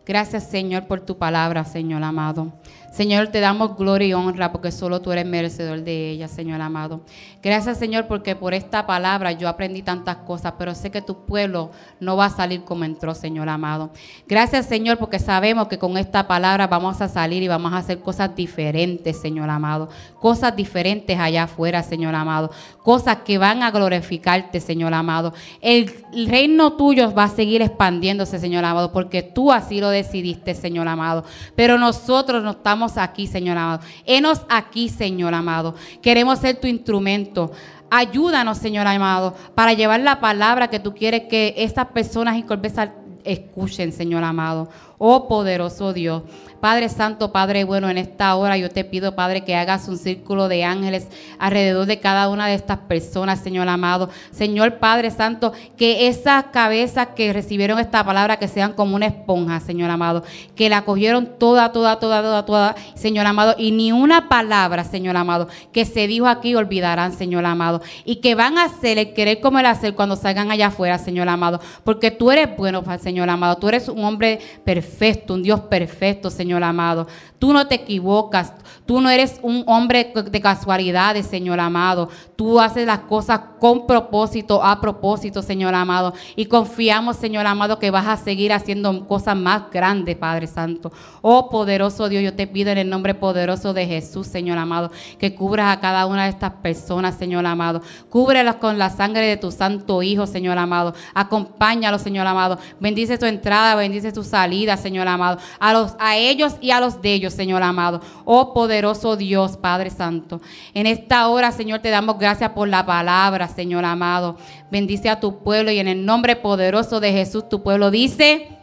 Gracias 0.06 0.48
Señor 0.48 0.86
por 0.86 1.00
tu 1.00 1.18
palabra, 1.18 1.64
Señor 1.64 2.02
amado. 2.02 2.52
Señor, 2.92 3.28
te 3.28 3.40
damos 3.40 3.76
gloria 3.76 4.08
y 4.08 4.14
honra 4.14 4.50
porque 4.50 4.72
solo 4.72 5.00
tú 5.00 5.12
eres 5.12 5.26
merecedor 5.26 5.82
de 5.82 6.10
ella, 6.10 6.26
Señor 6.26 6.60
amado. 6.60 7.02
Gracias, 7.42 7.78
Señor, 7.78 8.06
porque 8.06 8.34
por 8.34 8.54
esta 8.54 8.86
palabra 8.86 9.32
yo 9.32 9.48
aprendí 9.48 9.82
tantas 9.82 10.16
cosas, 10.16 10.54
pero 10.58 10.74
sé 10.74 10.90
que 10.90 11.02
tu 11.02 11.24
pueblo 11.26 11.70
no 12.00 12.16
va 12.16 12.24
a 12.24 12.30
salir 12.30 12.64
como 12.64 12.84
entró, 12.84 13.14
Señor 13.14 13.48
amado. 13.48 13.90
Gracias, 14.26 14.66
Señor, 14.66 14.98
porque 14.98 15.18
sabemos 15.18 15.68
que 15.68 15.78
con 15.78 15.96
esta 15.96 16.26
palabra 16.26 16.66
vamos 16.66 17.00
a 17.00 17.08
salir 17.08 17.42
y 17.42 17.48
vamos 17.48 17.72
a 17.72 17.78
hacer 17.78 18.00
cosas 18.00 18.34
diferentes, 18.34 19.20
Señor 19.20 19.50
amado. 19.50 19.88
Cosas 20.18 20.56
diferentes 20.56 21.18
allá 21.18 21.44
afuera, 21.44 21.82
Señor 21.82 22.14
amado. 22.14 22.50
Cosas 22.82 23.18
que 23.18 23.38
van 23.38 23.62
a 23.62 23.70
glorificarte, 23.70 24.60
Señor 24.60 24.94
amado. 24.94 25.34
El 25.60 25.94
reino 26.26 26.72
tuyo 26.72 27.12
va 27.14 27.24
a 27.24 27.28
seguir 27.28 27.62
expandiéndose, 27.62 28.38
Señor 28.38 28.64
amado, 28.64 28.92
porque 28.92 29.22
tú 29.22 29.52
así 29.52 29.80
lo 29.80 29.90
decidiste, 29.90 30.54
Señor 30.54 30.88
amado. 30.88 31.24
Pero 31.54 31.78
nosotros 31.78 32.42
no 32.42 32.52
estamos 32.52 32.77
aquí, 32.96 33.26
Señor 33.26 33.56
amado. 33.58 33.80
Enos 34.04 34.42
aquí, 34.48 34.88
Señor 34.88 35.34
amado. 35.34 35.74
Queremos 36.02 36.38
ser 36.38 36.60
tu 36.60 36.66
instrumento. 36.66 37.50
Ayúdanos, 37.90 38.58
Señor 38.58 38.86
amado, 38.86 39.34
para 39.54 39.72
llevar 39.72 40.00
la 40.00 40.20
palabra 40.20 40.68
que 40.68 40.78
tú 40.78 40.94
quieres 40.94 41.22
que 41.28 41.54
estas 41.56 41.86
personas 41.86 42.36
incorporen 42.36 42.92
escuchen, 43.24 43.92
Señor 43.92 44.24
amado. 44.24 44.68
Oh 44.98 45.28
poderoso 45.28 45.92
Dios. 45.92 46.24
Padre 46.60 46.88
Santo, 46.88 47.30
Padre 47.30 47.62
bueno, 47.62 47.88
en 47.88 47.98
esta 47.98 48.34
hora 48.34 48.56
yo 48.56 48.68
te 48.68 48.82
pido, 48.82 49.14
Padre, 49.14 49.44
que 49.44 49.54
hagas 49.54 49.86
un 49.86 49.96
círculo 49.96 50.48
de 50.48 50.64
ángeles 50.64 51.06
alrededor 51.38 51.86
de 51.86 52.00
cada 52.00 52.28
una 52.28 52.48
de 52.48 52.54
estas 52.54 52.78
personas, 52.78 53.38
Señor 53.38 53.68
amado. 53.68 54.10
Señor 54.32 54.78
Padre 54.78 55.12
Santo, 55.12 55.52
que 55.76 56.08
esas 56.08 56.46
cabezas 56.46 57.10
que 57.14 57.32
recibieron 57.32 57.78
esta 57.78 58.04
palabra, 58.04 58.40
que 58.40 58.48
sean 58.48 58.72
como 58.72 58.96
una 58.96 59.06
esponja, 59.06 59.60
Señor 59.60 59.88
amado. 59.88 60.24
Que 60.56 60.68
la 60.68 60.84
cogieron 60.84 61.38
toda, 61.38 61.70
toda, 61.70 62.00
toda, 62.00 62.22
toda, 62.22 62.44
toda, 62.44 62.74
Señor 62.96 63.26
amado. 63.26 63.54
Y 63.56 63.70
ni 63.70 63.92
una 63.92 64.28
palabra, 64.28 64.82
Señor 64.82 65.16
amado, 65.16 65.46
que 65.72 65.84
se 65.84 66.08
dijo 66.08 66.26
aquí 66.26 66.56
olvidarán, 66.56 67.12
Señor 67.12 67.46
amado. 67.46 67.82
Y 68.04 68.16
que 68.16 68.34
van 68.34 68.58
a 68.58 68.64
hacer 68.64 68.98
el 68.98 69.14
querer 69.14 69.38
como 69.38 69.60
el 69.60 69.66
hacer 69.66 69.94
cuando 69.94 70.16
salgan 70.16 70.50
allá 70.50 70.66
afuera, 70.66 70.98
Señor 70.98 71.28
amado. 71.28 71.60
Porque 71.84 72.10
tú 72.10 72.32
eres 72.32 72.48
bueno, 72.56 72.82
Señor 73.00 73.30
amado. 73.30 73.58
Tú 73.58 73.68
eres 73.68 73.88
un 73.88 74.02
hombre 74.02 74.40
perfecto 74.64 74.87
perfecto, 74.88 75.34
un 75.34 75.42
Dios 75.42 75.60
perfecto, 75.60 76.30
Señor 76.30 76.64
amado. 76.64 77.06
Tú 77.38 77.52
no 77.52 77.66
te 77.66 77.76
equivocas, 77.76 78.52
tú 78.84 79.00
no 79.00 79.10
eres 79.10 79.38
un 79.42 79.62
hombre 79.66 80.12
de 80.30 80.40
casualidades, 80.40 81.26
Señor 81.26 81.60
amado. 81.60 82.08
Tú 82.36 82.58
haces 82.60 82.86
las 82.86 83.00
cosas 83.00 83.40
con 83.60 83.86
propósito, 83.86 84.62
a 84.62 84.80
propósito, 84.80 85.42
Señor 85.42 85.74
amado. 85.74 86.14
Y 86.36 86.46
confiamos, 86.46 87.16
Señor 87.16 87.46
amado, 87.46 87.78
que 87.78 87.90
vas 87.90 88.06
a 88.06 88.16
seguir 88.16 88.52
haciendo 88.52 89.06
cosas 89.06 89.36
más 89.36 89.70
grandes, 89.70 90.16
Padre 90.16 90.46
Santo. 90.46 90.92
Oh 91.22 91.48
poderoso 91.48 92.08
Dios, 92.08 92.22
yo 92.22 92.34
te 92.34 92.46
pido 92.46 92.70
en 92.70 92.78
el 92.78 92.88
nombre 92.88 93.14
poderoso 93.14 93.72
de 93.72 93.86
Jesús, 93.86 94.26
Señor 94.26 94.58
amado, 94.58 94.90
que 95.18 95.34
cubras 95.34 95.76
a 95.76 95.80
cada 95.80 96.06
una 96.06 96.24
de 96.24 96.30
estas 96.30 96.54
personas, 96.54 97.16
Señor 97.16 97.46
amado. 97.46 97.82
Cúbrelas 98.08 98.56
con 98.56 98.78
la 98.78 98.90
sangre 98.90 99.26
de 99.26 99.36
tu 99.36 99.50
santo 99.50 100.02
Hijo, 100.02 100.26
Señor 100.26 100.58
amado. 100.58 100.94
Acompáñalos, 101.14 102.02
Señor 102.02 102.26
amado. 102.26 102.58
Bendice 102.80 103.18
tu 103.18 103.26
entrada, 103.26 103.74
bendice 103.74 104.12
tu 104.12 104.24
salida, 104.24 104.76
Señor 104.76 105.08
amado, 105.08 105.38
a, 105.58 105.72
los, 105.72 105.94
a 105.98 106.16
ellos 106.16 106.54
y 106.60 106.70
a 106.70 106.80
los 106.80 107.00
de 107.02 107.14
ellos, 107.14 107.27
Señor 107.30 107.62
amado. 107.62 108.00
Oh 108.24 108.52
poderoso 108.52 109.16
Dios, 109.16 109.56
Padre 109.56 109.90
Santo. 109.90 110.40
En 110.74 110.86
esta 110.86 111.28
hora, 111.28 111.52
Señor, 111.52 111.80
te 111.80 111.90
damos 111.90 112.18
gracias 112.18 112.50
por 112.50 112.68
la 112.68 112.84
palabra, 112.84 113.48
Señor 113.48 113.84
amado. 113.84 114.36
Bendice 114.70 115.08
a 115.08 115.20
tu 115.20 115.42
pueblo 115.42 115.70
y 115.70 115.78
en 115.78 115.88
el 115.88 116.04
nombre 116.04 116.36
poderoso 116.36 117.00
de 117.00 117.12
Jesús, 117.12 117.48
tu 117.48 117.62
pueblo 117.62 117.90
dice. 117.90 118.58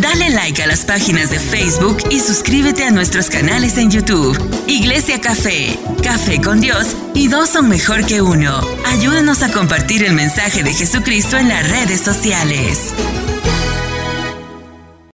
Dale 0.00 0.30
like 0.30 0.62
a 0.62 0.66
las 0.68 0.84
páginas 0.84 1.30
de 1.30 1.40
Facebook 1.40 1.98
y 2.08 2.20
suscríbete 2.20 2.84
a 2.84 2.92
nuestros 2.92 3.28
canales 3.28 3.76
en 3.78 3.90
YouTube. 3.90 4.38
Iglesia 4.68 5.20
Café, 5.20 5.76
Café 6.04 6.40
con 6.40 6.60
Dios 6.60 6.94
y 7.14 7.26
dos 7.26 7.50
son 7.50 7.68
mejor 7.68 8.06
que 8.06 8.22
uno. 8.22 8.60
Ayúdanos 8.86 9.42
a 9.42 9.50
compartir 9.50 10.04
el 10.04 10.12
mensaje 10.12 10.62
de 10.62 10.72
Jesucristo 10.72 11.36
en 11.36 11.48
las 11.48 11.68
redes 11.68 12.00
sociales. 12.00 12.94